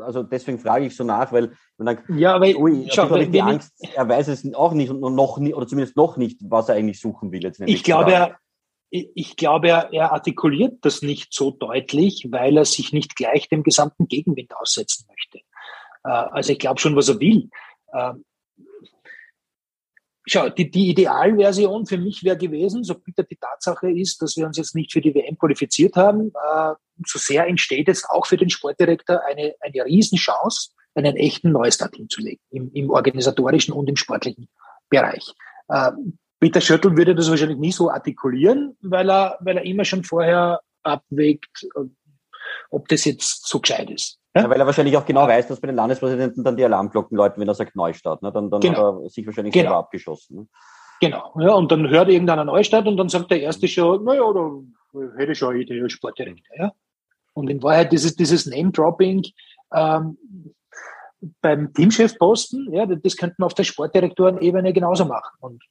also 0.05 0.23
deswegen 0.23 0.59
frage 0.59 0.87
ich 0.87 0.97
so 0.97 1.05
nach, 1.05 1.33
weil 1.33 1.53
man 1.79 1.97
dann, 1.97 2.19
ja, 2.19 2.35
aber 2.35 2.47
ui, 2.47 2.89
schau, 2.91 3.15
ich 3.17 3.31
die 3.31 3.43
Angst, 3.43 3.73
er 3.95 4.09
weiß 4.09 4.29
es 4.29 4.55
auch 4.55 4.73
nicht 4.73 4.91
und 4.91 5.15
noch 5.15 5.39
nicht, 5.39 5.55
oder 5.55 5.67
zumindest 5.67 5.97
noch 5.97 6.17
nicht, 6.17 6.41
was 6.45 6.69
er 6.69 6.77
eigentlich 6.77 7.01
suchen 7.01 7.33
will. 7.33 7.43
Jetzt 7.43 7.61
ich 7.67 7.83
glaube, 7.83 8.13
er, 8.13 8.39
ich 8.91 9.37
glaube, 9.37 9.69
er, 9.69 9.93
er 9.93 10.13
artikuliert 10.13 10.79
das 10.83 11.03
nicht 11.03 11.35
so 11.35 11.51
deutlich, 11.51 12.29
weil 12.31 12.57
er 12.57 12.65
sich 12.65 12.93
nicht 12.93 13.17
gleich 13.17 13.49
dem 13.49 13.65
gesamten 13.65 14.07
Gegenwind 14.07 14.57
aussetzen 14.57 15.07
möchte. 15.09 15.39
Äh, 16.05 16.11
also 16.11 16.53
ich 16.53 16.59
glaube 16.59 16.79
schon, 16.79 16.95
was 16.95 17.09
er 17.09 17.19
will. 17.19 17.51
Schau, 20.29 20.51
die, 20.51 20.71
die 20.71 20.91
Idealversion 20.91 21.87
für 21.87 21.97
mich 21.97 22.23
wäre 22.23 22.37
gewesen, 22.37 22.85
so 22.85 22.95
bitter 22.95 23.23
die 23.23 23.37
Tatsache 23.37 23.91
ist, 23.91 24.21
dass 24.21 24.37
wir 24.37 24.47
uns 24.47 24.59
jetzt 24.59 24.75
nicht 24.75 24.93
für 24.93 25.01
die 25.01 25.15
WM 25.15 25.39
qualifiziert 25.39 25.97
haben, 25.97 26.29
äh, 26.29 26.75
so 27.07 27.19
sehr 27.19 27.47
entsteht 27.47 27.89
jetzt 27.89 28.09
auch 28.11 28.27
für 28.27 28.37
den 28.37 28.51
Sportdirektor 28.51 29.21
eine, 29.25 29.55
eine 29.61 29.85
Riesenchance, 29.85 30.71
einen 30.95 31.17
echten 31.17 31.53
Neustart 31.53 31.97
hinzulegen, 31.97 32.41
im, 32.51 32.71
im 32.75 32.91
organisatorischen 32.91 33.73
und 33.73 33.89
im 33.89 33.97
sportlichen 33.97 34.49
Bereich. 34.91 35.33
Äh, 35.69 35.93
Peter 36.41 36.61
Schöttl 36.61 36.97
würde 36.97 37.15
das 37.15 37.31
wahrscheinlich 37.31 37.59
nie 37.59 37.73
so 37.73 37.91
artikulieren, 37.91 38.77
weil 38.83 39.11
er, 39.11 39.39
weil 39.41 39.57
er 39.57 39.65
immer 39.65 39.85
schon 39.85 40.05
vorher 40.05 40.61
abwägt, 40.83 41.67
ob 42.71 42.89
das 42.89 43.05
jetzt 43.05 43.47
so 43.49 43.61
gescheit 43.61 43.91
ist. 43.91 44.19
Ja, 44.43 44.51
weil 44.51 44.61
er 44.61 44.67
wahrscheinlich 44.67 44.97
auch 44.97 45.07
genau 45.07 45.27
weiß, 45.27 45.49
dass 45.49 45.61
bei 45.61 45.67
den 45.67 45.77
Landespräsidenten 45.77 46.45
dann 46.45 46.57
die 46.57 46.65
Alarmglocken 46.65 47.17
läuten, 47.17 47.41
wenn 47.41 47.49
er 47.49 47.55
sagt 47.55 47.77
Neustadt. 47.77 48.23
Ne? 48.23 48.33
Dann, 48.33 48.51
dann 48.51 48.61
genau. 48.61 48.97
hat 48.97 49.05
er 49.05 49.11
sich 49.11 49.27
wahrscheinlich 49.27 49.53
genau. 49.53 49.65
selber 49.65 49.79
abgeschossen. 49.79 50.37
Ne? 50.37 50.47
Genau, 51.01 51.33
ja, 51.39 51.53
und 51.53 51.71
dann 51.71 51.89
hört 51.89 52.09
irgendeiner 52.09 52.45
Neustadt 52.45 52.87
und 52.87 52.97
dann 52.97 53.09
sagt 53.09 53.31
der 53.31 53.41
Erste 53.41 53.69
schon, 53.69 54.05
naja, 54.05 54.33
da 54.33 54.51
hätte 55.17 55.33
ich 55.33 55.39
schon 55.39 55.51
eine 55.51 55.63
Idee 55.63 55.81
als 55.81 55.93
Sportdirektor. 55.93 56.57
Ja? 56.57 56.73
Und 57.35 57.49
in 57.49 57.63
Wahrheit 57.63 57.93
dieses, 57.93 58.17
dieses 58.17 58.47
Name-Dropping 58.47 59.25
ähm, 59.73 60.19
beim 61.41 61.73
Teamchefposten, 61.73 62.73
ja, 62.73 62.87
das 62.87 63.17
könnten 63.17 63.37
wir 63.39 63.47
auf 63.47 63.55
der 63.55 63.65
Sportdirektorenebene 63.65 64.73
genauso 64.73 65.05
machen. 65.05 65.37
Und 65.41 65.63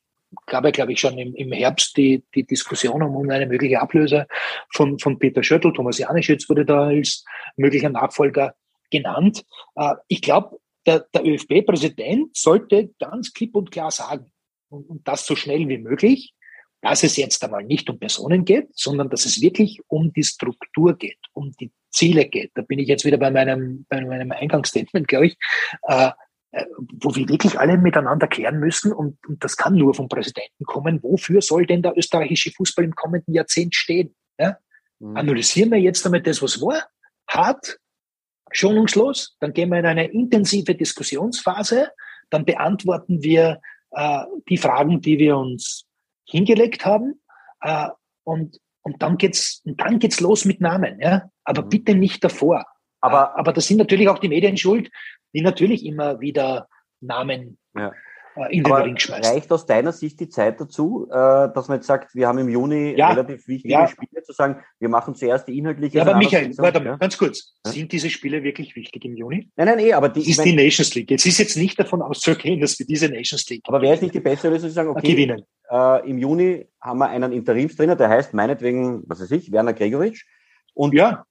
glaube, 0.46 0.72
glaube 0.72 0.94
ich, 0.94 1.00
schon 1.00 1.18
im, 1.18 1.36
im 1.36 1.52
Herbst 1.52 1.96
die, 1.98 2.24
die 2.36 2.46
Diskussion 2.46 3.02
um 3.02 3.30
eine 3.30 3.48
mögliche 3.48 3.82
Ablöse 3.82 4.28
von, 4.74 5.00
von 5.00 5.20
Peter 5.20 5.44
Schöttl. 5.44 5.74
Thomas 5.74 5.98
Janischitz 5.98 6.50
wurde 6.50 6.66
da 6.66 6.88
als 6.88 7.24
möglicher 7.56 7.90
Nachfolger 7.90 8.56
genannt. 8.92 9.46
Äh, 9.76 9.96
ich 10.08 10.22
glaube, 10.22 10.60
der, 10.86 11.06
der 11.14 11.26
ÖFB-Präsident 11.26 12.36
sollte 12.36 12.94
ganz 13.00 13.34
klipp 13.34 13.56
und 13.56 13.72
klar 13.72 13.92
sagen, 13.92 14.32
und, 14.70 14.90
und 14.90 15.08
das 15.08 15.26
so 15.26 15.36
schnell 15.36 15.68
wie 15.68 15.78
möglich, 15.78 16.34
dass 16.82 17.04
es 17.04 17.18
jetzt 17.18 17.44
einmal 17.44 17.64
nicht 17.64 17.90
um 17.90 18.00
Personen 18.00 18.46
geht, 18.46 18.70
sondern 18.74 19.10
dass 19.10 19.26
es 19.26 19.42
wirklich 19.42 19.82
um 19.88 20.14
die 20.14 20.24
Struktur 20.24 20.96
geht, 20.98 21.20
um 21.34 21.52
die 21.60 21.72
Ziele 21.90 22.26
geht. 22.26 22.52
Da 22.54 22.62
bin 22.62 22.80
ich 22.80 22.88
jetzt 22.88 23.06
wieder 23.06 23.18
bei 23.18 23.32
meinem, 23.32 23.86
bei 23.90 24.02
meinem 24.02 24.32
Eingangsstatement, 24.32 25.08
glaube 25.08 25.28
ich. 25.28 25.38
Äh, 26.52 26.66
wo 27.02 27.14
wir 27.14 27.28
wirklich 27.28 27.60
alle 27.60 27.78
miteinander 27.78 28.28
klären 28.28 28.60
müssen, 28.60 28.94
und, 28.94 29.18
und 29.28 29.44
das 29.44 29.58
kann 29.58 29.76
nur 29.76 29.94
vom 29.94 30.08
Präsidenten 30.08 30.64
kommen, 30.64 31.04
wofür 31.04 31.42
soll 31.42 31.66
denn 31.66 31.82
der 31.82 31.98
österreichische 31.98 32.52
Fußball 32.52 32.86
im 32.86 32.96
kommenden 32.96 33.34
Jahrzehnt 33.34 33.76
stehen? 33.76 34.16
Ja? 34.40 34.58
Mhm. 35.00 35.18
Analysieren 35.18 35.72
wir 35.72 35.80
jetzt 35.80 36.06
damit 36.06 36.26
das, 36.26 36.42
was 36.42 36.62
war, 36.62 36.88
hart, 37.30 37.78
schonungslos, 38.52 39.36
dann 39.42 39.52
gehen 39.52 39.70
wir 39.70 39.80
in 39.80 39.86
eine 39.86 40.08
intensive 40.08 40.74
Diskussionsphase, 40.74 41.90
dann 42.30 42.46
beantworten 42.46 43.22
wir 43.22 43.60
äh, 43.92 44.24
die 44.48 44.58
Fragen, 44.58 45.02
die 45.02 45.20
wir 45.20 45.36
uns 45.36 45.86
hingelegt 46.26 46.86
haben, 46.86 47.22
äh, 47.60 47.90
und, 48.24 48.58
und 48.84 49.02
dann 49.02 49.18
geht's, 49.18 49.62
und 49.66 49.82
dann 49.82 50.00
geht's 50.00 50.22
los 50.22 50.46
mit 50.46 50.62
Namen, 50.62 51.02
ja. 51.02 51.30
Aber 51.44 51.64
mhm. 51.64 51.70
bitte 51.70 51.94
nicht 51.94 52.24
davor. 52.24 52.66
Aber, 53.02 53.38
aber 53.38 53.54
das 53.54 53.68
sind 53.68 53.78
natürlich 53.78 54.08
auch 54.10 54.20
die 54.20 54.30
Medien 54.30 54.58
schuld, 54.58 54.90
die 55.34 55.42
natürlich 55.42 55.86
immer 55.86 56.20
wieder 56.20 56.68
Namen 57.00 57.58
ja. 57.76 57.94
Äh, 58.38 58.56
in 58.56 58.64
den 58.64 58.72
Aber 58.72 58.86
Ring 58.86 58.98
schmeißt. 58.98 59.30
Reicht 59.30 59.52
aus 59.52 59.66
deiner 59.66 59.92
Sicht 59.92 60.20
die 60.20 60.30
Zeit 60.30 60.60
dazu, 60.60 61.08
äh, 61.10 61.14
dass 61.14 61.68
man 61.68 61.78
jetzt 61.78 61.88
sagt, 61.88 62.14
wir 62.16 62.28
haben 62.28 62.38
im 62.38 62.50
Juni 62.50 62.96
ja. 62.98 63.10
relativ 63.10 63.48
wichtige 63.48 63.74
ja. 63.74 63.88
Spiele, 63.88 64.22
zu 64.24 64.34
sagen, 64.34 64.62
wir 64.80 64.90
machen 64.90 65.16
zuerst 65.16 65.48
die 65.48 65.58
inhaltliche. 65.58 65.98
Ja, 65.98 66.04
aber 66.04 66.18
Michael, 66.18 66.56
warte 66.58 66.80
mal, 66.80 66.98
ganz 66.98 67.18
kurz. 67.18 67.54
Sind 67.66 67.92
diese 67.92 68.10
Spiele 68.10 68.44
wirklich 68.44 68.76
wichtig 68.76 69.06
im 69.06 69.16
Juni? 69.16 69.50
Nein, 69.56 69.68
nein, 69.68 69.80
eh, 69.80 69.94
aber 69.94 70.10
die. 70.10 70.30
Ist 70.30 70.44
die 70.44 70.54
Nations 70.54 70.94
League. 70.96 71.10
Jetzt 71.10 71.26
ist 71.26 71.38
jetzt 71.38 71.58
nicht 71.58 71.80
davon 71.80 72.02
auszugehen, 72.02 72.60
dass 72.60 72.78
wir 72.78 72.86
diese 72.86 73.10
Nations 73.10 73.50
League. 73.50 73.64
Aber 73.68 73.82
wäre 73.82 73.96
es 73.96 74.02
nicht 74.02 74.14
die 74.14 74.20
bessere 74.20 74.52
Lösung 74.52 74.70
zu 74.70 74.76
sagen, 74.76 74.90
okay, 74.90 75.12
gewinnen. 75.12 75.44
Äh, 75.70 76.10
im 76.10 76.18
Juni 76.18 76.68
haben 76.82 77.00
wir 77.00 77.10
einen 77.10 77.32
Interimstrainer, 77.32 77.96
der 77.96 78.10
heißt 78.10 78.34
meinetwegen, 78.34 79.04
was 79.08 79.22
weiß 79.22 79.32
ich, 79.32 79.52
Werner 79.52 79.74
Gregoritsch. 79.74 80.26
Und 80.74 80.94
ja. 80.94 81.26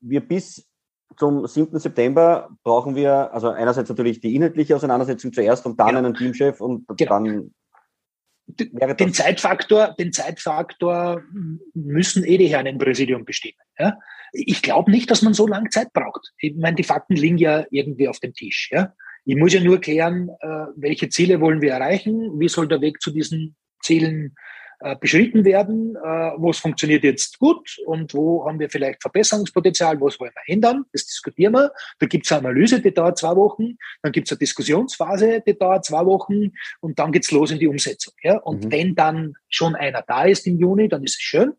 wir 0.00 0.20
bis 0.20 0.69
zum 1.16 1.46
7. 1.46 1.78
September 1.78 2.50
brauchen 2.62 2.94
wir, 2.94 3.32
also 3.32 3.50
einerseits 3.50 3.88
natürlich 3.88 4.20
die 4.20 4.34
inhaltliche 4.34 4.76
Auseinandersetzung 4.76 5.32
zuerst 5.32 5.66
und 5.66 5.78
dann 5.78 5.90
ja. 5.90 5.98
einen 5.98 6.14
Teamchef 6.14 6.60
und 6.60 6.86
genau. 6.96 7.10
dann 7.10 7.50
den 8.46 9.14
Zeitfaktor, 9.14 9.94
den 9.98 10.12
Zeitfaktor 10.12 11.22
müssen 11.74 12.24
eh 12.24 12.38
die 12.38 12.48
Herren 12.48 12.66
im 12.66 12.78
Präsidium 12.78 13.24
bestimmen. 13.24 13.58
Ja? 13.78 13.98
Ich 14.32 14.62
glaube 14.62 14.90
nicht, 14.90 15.10
dass 15.10 15.22
man 15.22 15.34
so 15.34 15.46
lange 15.46 15.70
Zeit 15.70 15.92
braucht. 15.92 16.32
Ich 16.38 16.56
meine, 16.56 16.76
die 16.76 16.84
Fakten 16.84 17.14
liegen 17.14 17.38
ja 17.38 17.64
irgendwie 17.70 18.08
auf 18.08 18.18
dem 18.20 18.34
Tisch. 18.34 18.70
Ja? 18.72 18.92
Ich 19.24 19.36
muss 19.36 19.52
ja 19.52 19.60
nur 19.60 19.80
klären, 19.80 20.30
äh, 20.40 20.66
welche 20.76 21.08
Ziele 21.08 21.40
wollen 21.40 21.60
wir 21.60 21.72
erreichen, 21.72 22.38
wie 22.38 22.48
soll 22.48 22.68
der 22.68 22.80
Weg 22.80 23.00
zu 23.00 23.10
diesen 23.10 23.56
Zielen 23.82 24.34
äh, 24.82 24.96
beschritten 24.96 25.44
werden, 25.44 25.94
äh, 25.96 25.98
was 25.98 26.58
funktioniert 26.58 27.04
jetzt 27.04 27.38
gut 27.38 27.76
und 27.84 28.14
wo 28.14 28.46
haben 28.46 28.58
wir 28.58 28.70
vielleicht 28.70 29.02
Verbesserungspotenzial, 29.02 30.00
was 30.00 30.18
wollen 30.18 30.32
wir 30.34 30.54
ändern, 30.54 30.86
das 30.92 31.04
diskutieren 31.04 31.52
wir. 31.52 31.70
Da 31.98 32.06
gibt 32.06 32.24
es 32.24 32.32
eine 32.32 32.48
Analyse, 32.48 32.80
die 32.80 32.94
dauert 32.94 33.18
zwei 33.18 33.36
Wochen, 33.36 33.76
dann 34.02 34.12
gibt 34.12 34.28
es 34.28 34.32
eine 34.32 34.38
Diskussionsphase, 34.38 35.42
die 35.46 35.58
dauert 35.58 35.84
zwei 35.84 36.06
Wochen 36.06 36.52
und 36.80 36.98
dann 36.98 37.12
geht's 37.12 37.30
los 37.30 37.50
in 37.50 37.58
die 37.58 37.66
Umsetzung. 37.66 38.14
Ja? 38.22 38.38
Und 38.38 38.64
mhm. 38.64 38.72
wenn 38.72 38.94
dann 38.94 39.34
schon 39.50 39.74
einer 39.74 40.00
da 40.00 40.24
ist 40.24 40.46
im 40.46 40.58
Juni, 40.58 40.88
dann 40.88 41.04
ist 41.04 41.16
es 41.16 41.20
schön. 41.20 41.52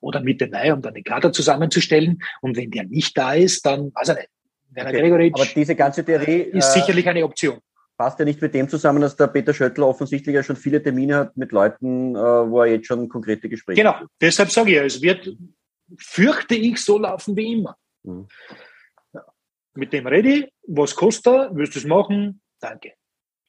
Oder 0.00 0.20
Mitte 0.20 0.48
Mai, 0.48 0.72
um 0.72 0.82
dann 0.82 0.94
den 0.94 1.04
Kader 1.04 1.32
zusammenzustellen. 1.32 2.20
Und 2.40 2.56
wenn 2.56 2.70
der 2.70 2.84
nicht 2.84 3.16
da 3.16 3.34
ist, 3.34 3.64
dann 3.64 3.92
weiß 3.94 4.08
er 4.08 4.14
nicht. 4.16 4.28
Werner 4.70 4.90
okay. 4.90 5.00
Gregoritsch 5.00 5.34
Aber 5.34 5.46
diese 5.54 5.74
ganze 5.74 6.04
Theorie 6.04 6.42
ist 6.52 6.68
äh, 6.76 6.80
sicherlich 6.80 7.08
eine 7.08 7.24
Option 7.24 7.60
passt 7.96 8.18
ja 8.18 8.24
nicht 8.24 8.40
mit 8.42 8.54
dem 8.54 8.68
zusammen, 8.68 9.00
dass 9.00 9.16
der 9.16 9.28
Peter 9.28 9.54
Schöttler 9.54 9.86
offensichtlich 9.86 10.34
ja 10.34 10.42
schon 10.42 10.56
viele 10.56 10.82
Termine 10.82 11.16
hat 11.16 11.36
mit 11.36 11.52
Leuten, 11.52 12.14
äh, 12.14 12.18
wo 12.18 12.60
er 12.60 12.72
jetzt 12.72 12.86
schon 12.86 13.08
konkrete 13.08 13.48
Gespräche 13.48 13.80
Genau, 13.80 13.94
hat. 13.94 14.08
deshalb 14.20 14.50
sage 14.50 14.72
ich, 14.72 14.76
es 14.78 15.02
wird, 15.02 15.36
fürchte 15.98 16.54
ich, 16.54 16.78
so 16.82 16.98
laufen 16.98 17.36
wie 17.36 17.54
immer. 17.54 17.76
Mhm. 18.02 18.28
Ja. 19.12 19.24
Mit 19.74 19.92
dem 19.92 20.06
ready, 20.06 20.52
was 20.66 20.94
kostet 20.94 21.32
er, 21.32 21.54
willst 21.54 21.74
du 21.74 21.78
es 21.78 21.86
machen? 21.86 22.40
Danke. 22.60 22.92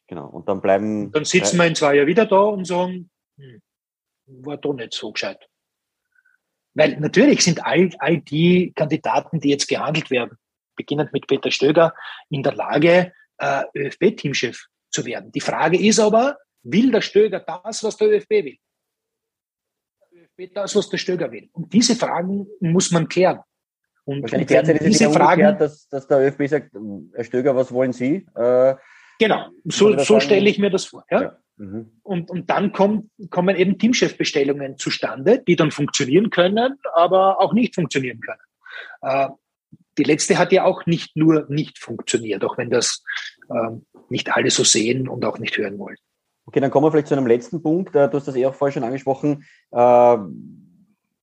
Genau, 0.08 0.28
und 0.28 0.48
dann 0.48 0.62
bleiben... 0.62 1.12
Dann 1.12 1.26
sitzen 1.26 1.58
wir 1.58 1.66
in 1.66 1.76
zwei 1.76 1.96
Jahren 1.96 2.08
wieder 2.08 2.26
da 2.26 2.40
und 2.40 2.66
sagen, 2.66 3.10
hm, 3.38 3.62
war 4.28 4.58
doch 4.58 4.74
nicht 4.74 4.94
so 4.94 5.12
gescheit. 5.12 5.48
Weil 6.74 6.98
natürlich 7.00 7.44
sind 7.44 7.66
all, 7.66 7.90
all 8.00 8.22
die 8.22 8.72
Kandidaten, 8.74 9.40
die 9.40 9.50
jetzt 9.50 9.68
gehandelt 9.68 10.12
werden, 10.12 10.38
beginnend 10.76 11.12
mit 11.12 11.28
Peter 11.28 11.52
Stöger, 11.52 11.94
in 12.30 12.44
der 12.44 12.54
Lage, 12.54 13.12
äh, 13.38 13.64
ÖFB-Teamchef 13.76 14.66
zu 14.90 15.06
werden. 15.06 15.32
Die 15.32 15.42
Frage 15.42 15.80
ist 15.80 16.00
aber, 16.00 16.38
will 16.64 16.92
der 16.92 17.02
Stöger 17.02 17.40
das, 17.40 17.84
was 17.84 17.98
der 17.98 18.10
ÖFB 18.10 18.30
will? 18.30 18.58
Der 20.12 20.24
ÖFB 20.24 20.54
das, 20.54 20.76
was 20.76 20.90
der 20.90 20.98
Stöger 20.98 21.32
will? 21.32 21.50
Und 21.54 21.72
diese 21.74 21.96
Fragen 21.96 22.48
muss 22.60 22.92
man 22.92 23.08
klären. 23.08 23.40
Und, 24.06 24.22
Wahrscheinlich 24.22 24.48
derzeit 24.48 24.78
ist 24.78 25.02
diese 25.02 25.12
Fragen, 25.12 25.58
dass, 25.58 25.88
dass 25.90 26.08
der 26.08 26.20
ÖFB 26.28 26.48
sagt, 26.48 26.72
Herr 27.14 27.24
Stöger, 27.24 27.56
was 27.56 27.72
wollen 27.72 27.92
Sie? 27.92 28.26
Äh, 28.36 28.76
genau, 29.20 29.50
so, 29.66 29.98
so 29.98 30.20
stelle 30.22 30.50
ich 30.50 30.60
mir 30.60 30.70
das 30.70 30.86
vor. 30.86 31.04
Ja? 31.12 31.22
ja. 31.22 31.38
Mhm. 31.58 31.92
Und, 32.04 32.30
und 32.30 32.50
dann 32.50 32.72
kommt, 32.72 33.10
kommen 33.32 33.56
eben 33.56 33.78
Teamchefbestellungen 33.78 34.78
zustande, 34.78 35.44
die 35.46 35.56
dann 35.56 35.72
funktionieren 35.72 36.30
können, 36.30 36.80
aber 36.94 37.42
auch 37.42 37.54
nicht 37.54 37.76
funktionieren 37.76 38.22
können. 38.22 38.40
Äh, 39.02 39.30
die 39.98 40.04
letzte 40.04 40.38
hat 40.38 40.52
ja 40.52 40.64
auch 40.64 40.86
nicht 40.86 41.16
nur 41.16 41.46
nicht 41.50 41.80
funktioniert, 41.80 42.44
auch 42.44 42.58
wenn 42.58 42.70
das 42.70 43.04
ähm, 43.50 43.86
nicht 44.10 44.36
alle 44.36 44.50
so 44.50 44.64
sehen 44.64 45.08
und 45.08 45.26
auch 45.26 45.40
nicht 45.40 45.58
hören 45.58 45.78
wollen. 45.80 45.98
Okay, 46.46 46.62
dann 46.62 46.72
kommen 46.72 46.86
wir 46.86 46.92
vielleicht 46.92 47.08
zu 47.08 47.16
einem 47.16 47.28
letzten 47.28 47.62
Punkt. 47.62 47.96
Äh, 47.96 48.10
du 48.10 48.18
hast 48.18 48.28
das 48.28 48.36
eh 48.36 48.46
auch 48.46 48.56
vorher 48.56 48.74
schon 48.74 48.84
angesprochen. 48.84 49.46
Äh, 49.72 50.18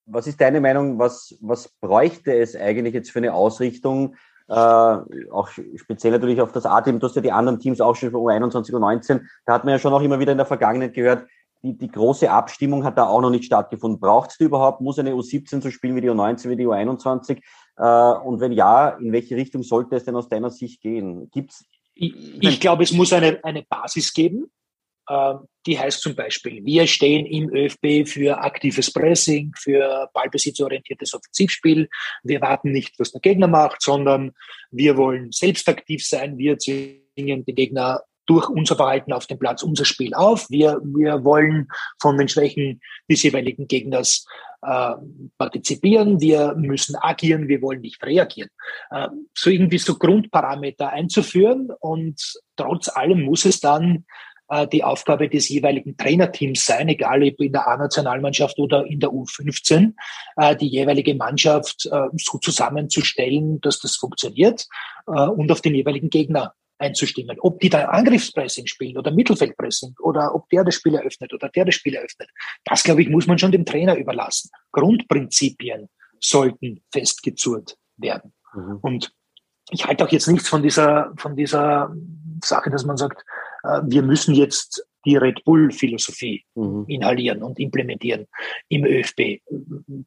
was 0.07 0.27
ist 0.27 0.41
deine 0.41 0.61
Meinung? 0.61 0.99
Was, 0.99 1.37
was 1.41 1.69
bräuchte 1.81 2.35
es 2.35 2.55
eigentlich 2.55 2.95
jetzt 2.95 3.11
für 3.11 3.21
eine 3.21 3.33
Ausrichtung? 3.33 4.17
Äh, 4.49 4.53
auch 4.53 5.49
speziell 5.77 6.13
natürlich 6.13 6.43
auf 6.43 6.53
das 6.53 6.67
A-Team. 6.67 7.01
Du 7.01 7.07
hast 7.07 7.17
ja 7.17 7.23
die 7.23 7.33
anderen 7.33 7.59
Teams 7.59 7.81
auch 7.81 7.97
schon 7.97 8.11
für 8.11 8.19
U21 8.19 8.75
und 8.75 8.83
19. 8.83 9.27
Da 9.47 9.55
hat 9.55 9.65
man 9.65 9.73
ja 9.73 9.79
schon 9.79 9.95
auch 9.95 10.03
immer 10.03 10.21
wieder 10.21 10.33
in 10.33 10.39
der 10.39 10.47
Vergangenheit 10.47 10.93
gehört, 10.93 11.27
die, 11.65 11.77
die 11.77 11.89
große 11.89 12.31
Abstimmung 12.31 12.85
hat 12.85 12.99
da 12.99 13.07
auch 13.07 13.23
noch 13.23 13.31
nicht 13.31 13.47
stattgefunden. 13.47 13.99
Braucht 13.99 14.31
es 14.31 14.37
die 14.37 14.45
überhaupt? 14.45 14.83
Muss 14.83 14.99
eine 14.99 15.13
U17 15.13 15.63
so 15.63 15.71
spielen 15.71 15.97
wie 15.97 16.03
die 16.03 16.11
U19, 16.11 16.51
wie 16.51 16.57
die 16.57 16.67
U21? 16.67 17.41
Äh, 17.77 18.27
und 18.27 18.41
wenn 18.41 18.53
ja, 18.53 18.91
in 18.91 19.13
welche 19.13 19.35
Richtung 19.35 19.63
sollte 19.63 19.97
es 19.97 20.05
denn 20.05 20.15
aus 20.15 20.29
deiner 20.29 20.51
Sicht 20.51 20.83
gehen? 20.83 21.31
Gibt's? 21.31 21.65
Ich, 21.95 22.15
ich 22.41 22.61
glaube, 22.61 22.83
es 22.83 22.93
muss 22.93 23.13
eine, 23.13 23.43
eine 23.43 23.63
Basis 23.63 24.13
geben. 24.13 24.51
Äh, 25.09 25.35
die 25.67 25.79
heißt 25.79 26.03
zum 26.03 26.15
Beispiel, 26.15 26.63
wir 26.65 26.87
stehen 26.87 27.25
im 27.25 27.49
ÖFB 27.55 28.07
für 28.07 28.39
aktives 28.39 28.93
Pressing, 28.93 29.53
für 29.57 30.11
ballbesitzorientiertes 30.13 31.15
Offensivspiel. 31.15 31.89
Wir 32.23 32.41
warten 32.43 32.73
nicht, 32.73 32.99
was 32.99 33.13
der 33.13 33.23
Gegner 33.23 33.49
macht, 33.49 33.81
sondern 33.81 34.33
wir 34.71 34.99
wollen 34.99 35.33
selbst 35.33 35.67
aktiv 35.69 36.07
sein. 36.07 36.37
Wir 36.37 36.59
zwingen 36.59 37.45
die 37.47 37.55
Gegner 37.55 38.03
durch 38.27 38.49
unser 38.49 38.77
Verhalten 38.77 39.13
auf 39.13 39.27
dem 39.27 39.39
Platz 39.39 39.63
unser 39.63 39.85
Spiel 39.85 40.15
auf. 40.15 40.49
Wir, 40.51 40.81
wir 40.83 41.25
wollen 41.25 41.69
von 42.01 42.17
den 42.19 42.29
Schwächen 42.29 42.81
des 43.11 43.23
jeweiligen 43.23 43.67
Gegners 43.67 44.27
äh, 44.63 44.95
partizipieren. 45.39 46.21
Wir 46.21 46.55
müssen 46.55 46.97
agieren. 46.97 47.49
Wir 47.49 47.63
wollen 47.63 47.81
nicht 47.81 48.03
reagieren. 48.05 48.51
Äh, 48.91 49.09
so 49.35 49.51
irgendwie 49.51 49.79
so 49.79 49.97
Grundparameter 49.97 50.91
einzuführen 50.91 51.71
und 51.81 52.21
trotz 52.57 52.89
allem 52.89 53.23
muss 53.23 53.45
es 53.45 53.61
dann 53.61 54.05
äh, 54.49 54.67
die 54.69 54.85
Aufgabe 54.85 55.29
des 55.29 55.49
jeweiligen 55.49 55.97
Trainerteams 55.97 56.65
sein, 56.65 56.89
egal 56.89 57.23
ob 57.23 57.41
in 57.41 57.53
der 57.53 57.67
A-Nationalmannschaft 57.67 58.59
oder 58.59 58.87
in 58.87 59.01
der 59.01 59.11
U15, 59.11 59.95
äh, 60.37 60.57
die 60.57 60.69
jeweilige 60.69 61.15
Mannschaft 61.15 61.87
äh, 61.91 62.09
so 62.17 62.39
zusammenzustellen, 62.39 63.61
dass 63.61 63.79
das 63.81 63.97
funktioniert 63.97 64.67
und 65.07 65.53
auf 65.53 65.61
den 65.61 65.75
jeweiligen 65.75 66.09
Gegner 66.09 66.55
einzustimmen. 66.79 67.37
Ob 67.41 67.61
die 67.61 67.69
da 67.69 67.87
Angriffspressing 67.87 68.67
spielen 68.67 68.99
oder 68.99 69.13
Mittelfeldpressing 69.13 69.95
oder 70.01 70.35
ob 70.35 70.49
der 70.51 70.65
das 70.65 70.75
Spiel 70.75 70.95
eröffnet 70.95 71.33
oder 71.33 71.49
der 71.49 71.65
das 71.65 71.75
Spiel 71.75 71.95
eröffnet, 71.95 72.29
das, 72.65 72.83
glaube 72.83 73.03
ich, 73.03 73.09
muss 73.09 73.27
man 73.27 73.39
schon 73.39 73.53
dem 73.53 73.65
Trainer 73.65 73.97
überlassen. 73.97 74.51
Grundprinzipien 74.73 75.89
sollten 76.21 76.83
festgezurrt 76.93 77.77
werden. 77.97 78.33
Mhm. 78.55 78.79
Und 78.83 79.13
ich 79.71 79.87
halte 79.87 80.05
auch 80.05 80.11
jetzt 80.11 80.29
nichts 80.29 80.49
von 80.49 80.63
dieser, 80.63 81.13
von 81.17 81.37
dieser 81.37 81.95
Sache, 82.43 82.71
dass 82.71 82.85
man 82.85 82.97
sagt, 82.97 83.25
äh, 83.63 83.81
wir 83.85 84.03
müssen 84.03 84.35
jetzt 84.35 84.87
die 85.07 85.17
Red 85.17 85.45
Bull-Philosophie 85.45 86.45
mhm. 86.55 86.85
inhalieren 86.89 87.43
und 87.43 87.59
implementieren 87.59 88.27
im 88.69 88.85
ÖFB. 88.85 89.41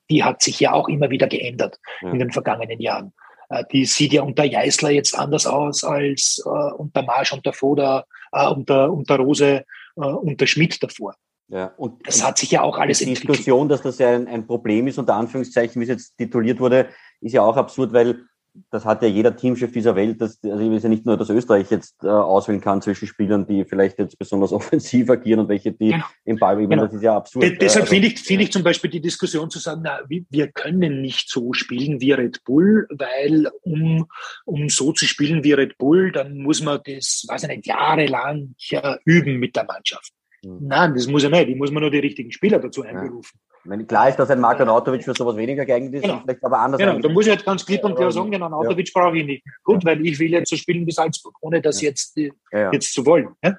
Die 0.10 0.24
hat 0.24 0.42
sich 0.42 0.60
ja 0.60 0.74
auch 0.74 0.88
immer 0.88 1.10
wieder 1.10 1.28
geändert 1.28 1.80
ja. 2.02 2.12
in 2.12 2.20
den 2.20 2.32
vergangenen 2.32 2.80
Jahren. 2.80 3.14
Äh, 3.50 3.64
die 3.72 3.86
sieht 3.86 4.14
ja 4.14 4.24
unter 4.24 4.44
Jeißler 4.44 4.90
jetzt 4.90 5.18
anders 5.18 5.46
aus 5.48 5.84
als 5.84 6.42
äh, 6.46 6.50
unter 6.50 7.04
Marsch, 7.04 7.34
unter 7.34 7.54
Foda, 7.54 8.06
äh, 8.32 8.48
unter, 8.48 8.92
unter 8.92 9.18
Rose, 9.18 9.64
unter 9.96 10.46
Schmidt 10.46 10.84
davor. 10.84 11.16
Ja, 11.48 11.74
und 11.78 12.06
das 12.06 12.24
hat 12.24 12.38
sich 12.38 12.52
ja 12.52 12.62
auch 12.62 12.78
alles 12.78 13.00
die 13.00 13.06
entwickelt. 13.06 13.24
Die 13.24 13.38
Diskussion, 13.38 13.68
dass 13.68 13.82
das 13.82 13.98
ja 13.98 14.10
ein, 14.10 14.28
ein 14.28 14.46
Problem 14.46 14.86
ist, 14.88 15.00
unter 15.00 15.16
Anführungszeichen, 15.16 15.80
wie 15.80 15.86
es 15.86 15.90
jetzt 15.90 16.18
tituliert 16.18 16.60
wurde, 16.60 16.90
ist 17.22 17.34
ja 17.34 17.42
auch 17.42 17.58
absurd, 17.58 17.94
weil 17.94 18.26
das 18.70 18.86
hat 18.86 19.02
ja 19.02 19.08
jeder 19.08 19.36
Teamchef 19.36 19.72
dieser 19.72 19.96
Welt, 19.96 20.22
dass, 20.22 20.44
also 20.44 20.60
ich 20.60 20.72
weiß 20.72 20.84
ja 20.84 20.90
nicht 20.90 21.06
nur, 21.06 21.18
dass 21.18 21.30
Österreich 21.30 21.70
jetzt 21.72 22.04
äh, 22.04 22.08
auswählen 22.08 22.62
kann 22.62 22.82
zwischen 22.82 23.08
Spielern, 23.08 23.46
die 23.46 23.66
vielleicht 23.66 24.00
jetzt 24.00 24.18
besonders 24.18 24.52
offensiv 24.54 25.10
agieren 25.10 25.42
und 25.42 25.50
welche, 25.50 25.72
die 25.72 25.92
genau. 25.92 26.06
im 26.26 26.38
Ball, 26.38 26.62
ich 26.62 26.70
genau. 26.70 26.86
das 26.86 26.94
ist 26.94 27.04
ja 27.04 27.16
absurd. 27.16 27.44
De 27.44 27.58
deshalb 27.58 27.84
also, 27.84 27.94
finde 27.94 28.08
ich, 28.08 28.20
finde 28.20 28.44
ich 28.44 28.52
zum 28.52 28.64
Beispiel 28.64 28.90
die 28.90 29.02
Diskussion 29.02 29.50
zu 29.50 29.60
sagen, 29.60 29.82
na, 29.84 30.00
wir 30.08 30.52
können 30.52 31.02
nicht 31.02 31.30
so 31.30 31.54
spielen 31.54 32.02
wie 32.02 32.12
Red 32.12 32.44
Bull, 32.44 32.88
weil 32.90 33.50
um, 33.62 34.08
um 34.46 34.70
so 34.70 34.92
zu 34.92 35.06
spielen 35.06 35.44
wie 35.44 35.54
Red 35.54 35.78
Bull, 35.78 36.12
dann 36.12 36.38
muss 36.38 36.62
man 36.62 36.80
das, 36.86 37.26
weiß 37.28 37.44
ich 37.44 37.50
nicht, 37.50 37.68
jahrelang 37.68 38.56
ja, 38.58 38.98
üben 39.06 39.38
mit 39.38 39.56
der 39.56 39.66
Mannschaft. 39.66 40.12
Mhm. 40.44 40.68
Nein, 40.68 40.94
das 40.94 41.08
muss 41.08 41.24
er 41.24 41.30
nicht. 41.30 41.50
Ich 41.50 41.56
muss 41.56 41.72
man 41.72 41.82
nur 41.82 41.92
die 41.92 42.00
richtigen 42.00 42.32
Spieler 42.32 42.60
dazu 42.60 42.84
einberufen. 42.84 43.40
Ja. 43.68 43.72
Wenn 43.72 43.88
klar 43.88 44.10
ist, 44.10 44.18
dass 44.18 44.30
ein 44.30 44.40
Marko 44.40 44.66
Nautovic 44.66 45.04
für 45.04 45.14
sowas 45.14 45.36
weniger 45.36 45.66
geeignet 45.66 45.96
ist, 45.96 46.02
genau. 46.04 46.22
vielleicht 46.22 46.44
aber 46.44 46.60
anders. 46.60 46.80
Genau, 46.80 47.00
da 47.00 47.10
muss 47.10 47.26
ich 47.26 47.34
jetzt 47.34 47.46
ganz 47.46 47.66
klipp 47.66 47.84
und 47.84 47.96
klar 47.96 48.12
sagen, 48.12 48.32
genau, 48.32 48.50
Nautovic 48.50 48.92
ja. 48.94 49.02
brauche 49.02 49.18
ich 49.18 49.26
nicht. 49.26 49.44
Gut, 49.64 49.84
ja. 49.84 49.92
weil 49.92 50.06
ich 50.06 50.20
will 50.20 50.32
jetzt 50.32 50.50
so 50.50 50.56
spielen 50.56 50.86
wie 50.88 50.92
Salzburg, 50.92 51.36
ohne 51.42 51.62
das 51.62 51.82
jetzt, 51.82 52.18
äh, 52.18 52.32
jetzt 52.72 52.94
zu 52.94 53.06
wollen. 53.06 53.36
Äh, 53.42 53.54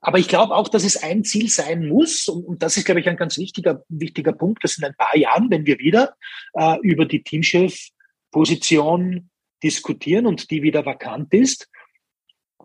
Aber 0.00 0.18
ich 0.18 0.26
glaube 0.26 0.54
auch, 0.54 0.68
dass 0.68 0.84
es 0.84 1.02
ein 1.02 1.24
Ziel 1.24 1.48
sein 1.48 1.88
muss, 1.88 2.28
und, 2.28 2.44
und, 2.44 2.62
das 2.62 2.76
ist, 2.76 2.84
glaube 2.84 3.00
ich, 3.00 3.08
ein 3.08 3.16
ganz 3.16 3.38
wichtiger, 3.38 3.84
wichtiger 3.88 4.32
Punkt, 4.32 4.64
dass 4.64 4.78
in 4.78 4.84
ein 4.84 4.96
paar 4.96 5.16
Jahren, 5.16 5.50
wenn 5.50 5.66
wir 5.66 5.78
wieder 5.78 6.14
äh, 6.54 6.78
über 6.80 7.04
die 7.04 7.22
Teamchef-Position 7.22 9.30
diskutieren 9.62 10.26
und 10.26 10.50
die 10.50 10.62
wieder 10.62 10.84
vakant 10.84 11.32
ist, 11.32 11.68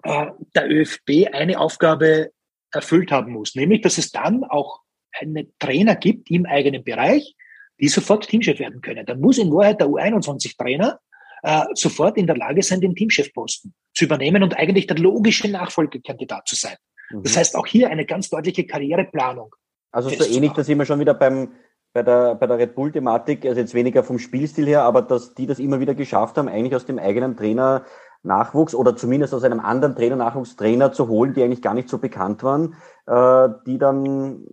äh, 0.04 0.28
der 0.56 0.70
ÖFB 0.70 1.28
eine 1.32 1.60
Aufgabe 1.60 2.32
erfüllt 2.72 3.12
haben 3.12 3.34
muss, 3.34 3.56
nämlich 3.56 3.82
dass 3.82 3.98
es 3.98 4.12
dann 4.12 4.44
auch 4.44 4.82
einen 5.20 5.54
Trainer 5.60 5.96
gibt 5.96 6.30
im 6.32 6.46
eigenen 6.46 6.84
Bereich, 6.84 7.36
die 7.80 7.88
sofort 7.88 8.28
Teamchef 8.28 8.60
werden 8.60 8.82
können. 8.82 9.06
Dann 9.06 9.20
muss 9.20 9.38
in 9.38 9.52
Wahrheit 9.52 9.80
der 9.80 9.88
U21-Trainer 9.88 11.00
äh, 11.44 11.66
sofort 11.74 12.18
in 12.18 12.28
der 12.28 12.38
Lage 12.38 12.64
sein, 12.64 12.82
den 12.82 12.96
Teamchefposten 12.96 13.74
zu 13.94 14.06
übernehmen 14.06 14.44
und 14.44 14.58
eigentlich 14.58 14.88
der 14.88 14.98
logische 14.98 15.50
Nachfolgekandidat 15.50 16.48
zu 16.48 16.56
sein. 16.56 16.76
Mhm. 17.12 17.24
Das 17.24 17.38
heißt, 17.38 17.56
auch 17.56 17.68
hier 17.68 17.90
eine 17.90 18.06
ganz 18.06 18.30
deutliche 18.30 18.66
Karriereplanung. 18.66 19.54
Also 19.92 20.10
so 20.10 20.26
ähnlich, 20.26 20.52
da 20.52 20.64
sind 20.64 20.78
wir 20.78 20.86
schon 20.86 21.00
wieder 21.00 21.14
beim, 21.14 21.52
bei 21.94 22.04
der, 22.04 22.36
bei 22.36 22.48
der 22.48 22.58
Red 22.58 22.76
Bull-Thematik, 22.76 23.46
also 23.46 23.60
jetzt 23.60 23.74
weniger 23.74 24.04
vom 24.04 24.20
Spielstil 24.20 24.68
her, 24.68 24.84
aber 24.84 25.02
dass 25.02 25.34
die 25.34 25.48
das 25.48 25.60
immer 25.60 25.80
wieder 25.80 25.96
geschafft 25.96 26.38
haben, 26.38 26.48
eigentlich 26.48 26.76
aus 26.76 26.86
dem 26.86 27.00
eigenen 27.00 27.38
Trainer 27.38 27.86
Nachwuchs 28.24 28.76
oder 28.76 28.96
zumindest 28.96 29.34
aus 29.34 29.44
einem 29.44 29.60
anderen 29.60 29.96
Trainer, 29.96 30.16
Nachwuchstrainer 30.16 30.92
zu 30.92 31.08
holen, 31.08 31.34
die 31.34 31.44
eigentlich 31.44 31.62
gar 31.62 31.74
nicht 31.74 31.90
so 31.90 31.98
bekannt 31.98 32.44
waren, 32.44 32.76
äh, 33.06 33.50
die 33.66 33.78
dann 33.78 34.44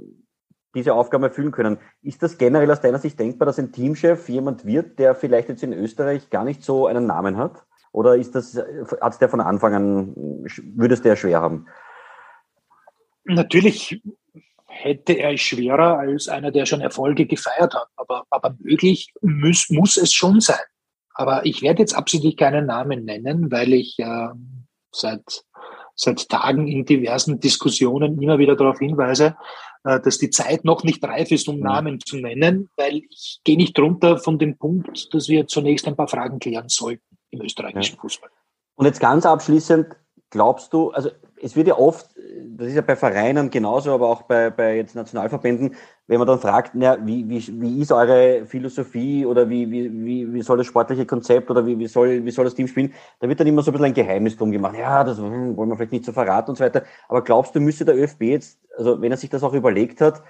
diese 0.75 0.95
Aufgaben 0.95 1.25
erfüllen 1.25 1.53
können. 1.53 1.79
Ist 2.03 2.23
das 2.23 2.39
generell 2.39 2.71
aus 2.71 2.81
deiner 2.81 2.99
Sicht 2.99 3.19
denkbar, 3.19 3.47
dass 3.47 3.59
ein 3.59 3.73
Teamchef 3.73 4.29
jemand 4.29 4.65
wird, 4.65 4.99
der 4.99 5.15
vielleicht 5.15 5.49
jetzt 5.49 5.63
in 5.63 5.73
Österreich 5.73 6.31
gar 6.31 6.45
nicht 6.45 6.63
so 6.63 6.87
einen 6.87 7.07
Namen 7.07 7.37
hat? 7.37 7.65
Oder 7.93 8.17
ist 8.17 8.35
das, 8.35 8.61
hat 9.01 9.21
der 9.21 9.29
von 9.29 9.41
Anfang 9.41 9.75
an, 9.75 10.15
würde 10.75 10.95
es 10.95 11.03
der 11.03 11.17
schwer 11.17 11.41
haben? 11.41 11.67
Natürlich 13.25 14.03
hätte 14.67 15.13
er 15.13 15.33
es 15.35 15.41
schwerer 15.41 15.99
als 15.99 16.29
einer, 16.29 16.51
der 16.51 16.67
schon 16.67 16.81
Erfolge 16.81 17.27
gefeiert 17.27 17.75
hat. 17.75 17.89
Aber, 17.97 18.25
aber 18.31 18.57
möglich 18.59 19.13
muss, 19.23 19.71
muss 19.71 19.97
es 19.97 20.13
schon 20.13 20.41
sein. 20.41 20.59
Aber 21.15 21.47
ich 21.47 21.63
werde 21.63 21.81
jetzt 21.81 21.95
absolut 21.95 22.37
keinen 22.37 22.67
Namen 22.67 23.05
nennen, 23.05 23.51
weil 23.53 23.73
ich 23.73 23.97
äh, 23.99 24.29
seit, 24.91 25.45
seit 25.95 26.29
Tagen 26.29 26.67
in 26.67 26.85
diversen 26.85 27.39
Diskussionen 27.39 28.21
immer 28.21 28.39
wieder 28.39 28.57
darauf 28.57 28.81
hinweise, 28.81 29.37
dass 29.85 30.19
die 30.19 30.31
Zeit 30.31 30.65
noch 30.65 30.83
nicht 30.83 31.05
reif 31.05 31.31
ist, 31.31 31.47
um. 31.49 31.61
Namen 31.61 32.01
zu 32.01 32.17
nennen, 32.17 32.71
weil 32.77 33.03
ich 33.11 33.41
gehe 33.45 33.57
nicht 33.57 33.79
runter 33.79 34.19
von 34.19 34.39
dem 34.39 34.57
Punkt, 34.57 35.13
dass 35.15 35.29
wir 35.29 35.47
zunächst 35.47 35.87
ein 35.87 35.97
paar 35.97 36.09
Fragen 36.09 36.39
klären 36.39 36.69
sollten 36.69 37.05
im 37.31 37.43
österreichischen 37.43 37.97
ja. 37.97 38.01
Fußball. 38.01 38.31
Und 38.77 38.87
jetzt 38.87 39.01
ganz 39.01 39.25
abschließend, 39.27 39.97
glaubst 40.31 40.73
du, 40.73 40.91
also 40.91 41.11
es 41.41 41.57
wird 41.57 41.69
ja 41.69 41.77
oft, 41.77 42.07
das 42.57 42.69
ist 42.69 42.75
ja 42.75 42.81
bei 42.81 42.97
Vereinen 42.97 43.51
genauso, 43.51 43.93
aber 43.93 44.09
auch 44.09 44.23
bei, 44.23 44.51
bei 44.51 44.77
jetzt 44.77 44.95
Nationalverbänden, 44.95 45.77
wenn 46.07 46.19
man 46.19 46.27
dann 46.29 46.39
fragt, 46.39 46.73
na, 46.75 46.99
wie, 47.05 47.29
wie, 47.29 47.61
wie 47.61 47.81
ist 47.81 47.91
eure 47.91 48.45
Philosophie 48.47 49.25
oder 49.25 49.49
wie, 49.49 49.71
wie, 49.71 50.33
wie 50.35 50.43
soll 50.43 50.59
das 50.59 50.67
sportliche 50.67 51.07
Konzept 51.07 51.51
oder 51.51 51.65
wie, 51.65 51.79
wie, 51.79 51.87
soll, 51.87 52.25
wie 52.25 52.31
soll 52.31 52.45
das 52.45 52.55
Team 52.55 52.69
spielen, 52.69 52.93
da 53.21 53.29
wird 53.29 53.41
dann 53.41 53.47
immer 53.47 53.63
so 53.63 53.71
ein 53.71 53.73
bisschen 53.73 53.87
ein 53.87 53.95
Geheimnis 53.95 54.37
drum 54.37 54.53
gemacht. 54.53 54.77
Ja, 54.79 55.03
das 55.03 55.19
hm, 55.19 55.57
wollen 55.57 55.71
wir 55.71 55.77
vielleicht 55.77 55.93
nicht 55.93 56.05
so 56.05 56.13
verraten 56.13 56.51
und 56.51 56.57
so 56.57 56.65
weiter. 56.65 56.83
Aber 57.09 57.23
glaubst 57.23 57.55
du, 57.55 57.61
müsste 57.61 57.87
der 57.87 57.97
ÖFB 57.97 58.23
jetzt, 58.25 58.59
also 58.77 59.01
wenn 59.01 59.13
er 59.13 59.17
sich 59.17 59.31
das 59.31 59.43
auch 59.43 59.55
überlegt 59.55 60.03
hat, 60.03 60.23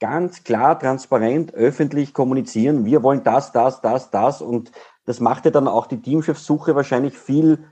ganz 0.00 0.42
klar, 0.42 0.76
transparent, 0.78 1.54
öffentlich 1.54 2.12
kommunizieren, 2.12 2.84
wir 2.84 3.04
wollen 3.04 3.22
das, 3.22 3.52
das, 3.52 3.80
das, 3.80 4.10
das 4.10 4.42
und 4.42 4.72
das 5.04 5.20
macht 5.20 5.44
ja 5.44 5.52
dann 5.52 5.68
auch 5.68 5.86
die 5.86 6.02
Teamchefsuche 6.02 6.74
wahrscheinlich 6.74 7.16
viel 7.16 7.64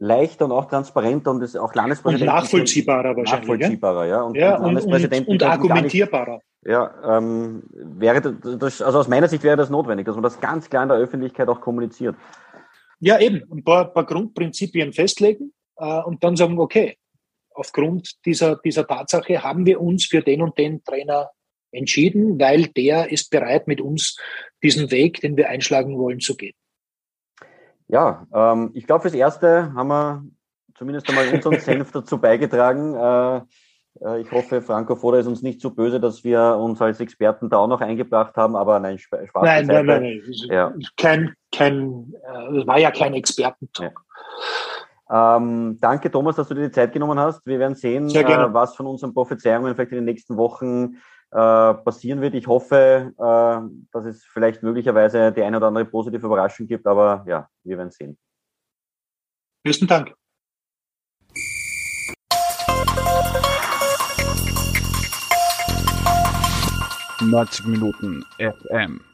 leichter 0.00 0.46
und 0.46 0.52
auch 0.52 0.64
transparenter 0.64 1.30
und 1.30 1.42
ist 1.42 1.56
auch 1.56 1.74
Landespräsident. 1.74 2.28
Und 2.28 2.34
nachvollziehbarer 2.34 3.16
wahrscheinlich. 3.16 3.48
Nachvollziehbarer, 3.48 4.06
ja. 4.06 4.22
Und, 4.22 4.36
ja, 4.36 4.56
und, 4.56 4.76
und, 4.76 5.28
und 5.28 5.42
argumentierbarer. 5.42 6.40
Nicht, 6.62 6.72
ja, 6.72 7.18
ähm, 7.18 7.62
wäre 7.72 8.20
das, 8.20 8.82
also 8.82 8.98
aus 8.98 9.08
meiner 9.08 9.28
Sicht 9.28 9.44
wäre 9.44 9.56
das 9.56 9.70
notwendig, 9.70 10.06
dass 10.06 10.16
man 10.16 10.22
das 10.22 10.40
ganz 10.40 10.68
klar 10.68 10.82
in 10.82 10.88
der 10.88 10.98
Öffentlichkeit 10.98 11.48
auch 11.48 11.60
kommuniziert. 11.60 12.16
Ja, 12.98 13.18
eben, 13.18 13.42
ein 13.52 13.62
paar, 13.62 13.92
paar 13.92 14.04
Grundprinzipien 14.04 14.92
festlegen 14.92 15.52
äh, 15.76 16.00
und 16.02 16.24
dann 16.24 16.36
sagen, 16.36 16.58
okay, 16.58 16.96
aufgrund 17.54 18.24
dieser, 18.24 18.56
dieser 18.56 18.86
Tatsache 18.86 19.42
haben 19.42 19.66
wir 19.66 19.80
uns 19.80 20.06
für 20.06 20.22
den 20.22 20.42
und 20.42 20.56
den 20.56 20.82
Trainer 20.82 21.30
entschieden, 21.72 22.38
weil 22.40 22.66
der 22.68 23.12
ist 23.12 23.30
bereit, 23.30 23.66
mit 23.68 23.80
uns 23.80 24.18
diesen 24.62 24.90
Weg, 24.90 25.20
den 25.20 25.36
wir 25.36 25.48
einschlagen 25.48 25.98
wollen, 25.98 26.20
zu 26.20 26.36
gehen. 26.36 26.54
Ja, 27.90 28.26
ähm, 28.32 28.70
ich 28.74 28.86
glaube, 28.86 29.02
fürs 29.02 29.14
Erste 29.14 29.72
haben 29.74 29.88
wir 29.88 30.24
zumindest 30.76 31.08
einmal 31.08 31.28
unseren 31.28 31.58
Senf 31.60 31.90
dazu 31.92 32.18
beigetragen. 32.18 32.94
Äh, 32.94 33.40
äh, 34.04 34.20
ich 34.20 34.30
hoffe, 34.30 34.62
Franco 34.62 34.94
Foda 34.96 35.18
ist 35.18 35.26
uns 35.26 35.42
nicht 35.42 35.60
so 35.60 35.70
böse, 35.70 36.00
dass 36.00 36.22
wir 36.22 36.56
uns 36.56 36.80
als 36.80 37.00
Experten 37.00 37.50
da 37.50 37.58
auch 37.58 37.66
noch 37.66 37.80
eingebracht 37.80 38.36
haben, 38.36 38.54
aber 38.54 38.78
nein, 38.78 38.98
Spaß 38.98 39.28
Nein, 39.42 39.66
nein, 39.66 39.86
nein, 39.86 40.02
nein. 40.02 40.22
Ja. 40.48 40.72
Kein, 40.96 41.34
kein, 41.52 42.14
äh, 42.24 42.66
war 42.66 42.78
ja 42.78 42.90
kein 42.90 43.14
Expertentalk. 43.14 43.98
Ja. 45.08 45.36
Ähm, 45.36 45.78
danke, 45.80 46.10
Thomas, 46.10 46.36
dass 46.36 46.46
du 46.46 46.54
dir 46.54 46.68
die 46.68 46.70
Zeit 46.70 46.92
genommen 46.92 47.18
hast. 47.18 47.44
Wir 47.44 47.58
werden 47.58 47.74
sehen, 47.74 48.08
äh, 48.08 48.54
was 48.54 48.76
von 48.76 48.86
unseren 48.86 49.12
Prophezeiungen 49.12 49.74
vielleicht 49.74 49.90
in 49.90 49.98
den 49.98 50.04
nächsten 50.04 50.36
Wochen 50.36 50.98
passieren 51.36 52.20
wird. 52.20 52.34
Ich 52.34 52.46
hoffe, 52.46 53.12
äh, 53.16 53.86
dass 53.92 54.04
es 54.04 54.24
vielleicht 54.24 54.62
möglicherweise 54.62 55.32
die 55.32 55.42
eine 55.42 55.56
oder 55.56 55.68
andere 55.68 55.84
positive 55.84 56.26
Überraschung 56.26 56.66
gibt, 56.66 56.86
aber 56.86 57.24
ja, 57.26 57.48
wir 57.64 57.78
werden 57.78 57.90
sehen. 57.90 58.18
Besten 59.62 59.86
Dank. 59.86 60.14
Neunzig 67.22 67.66
Minuten 67.66 68.24
FM. 68.38 69.09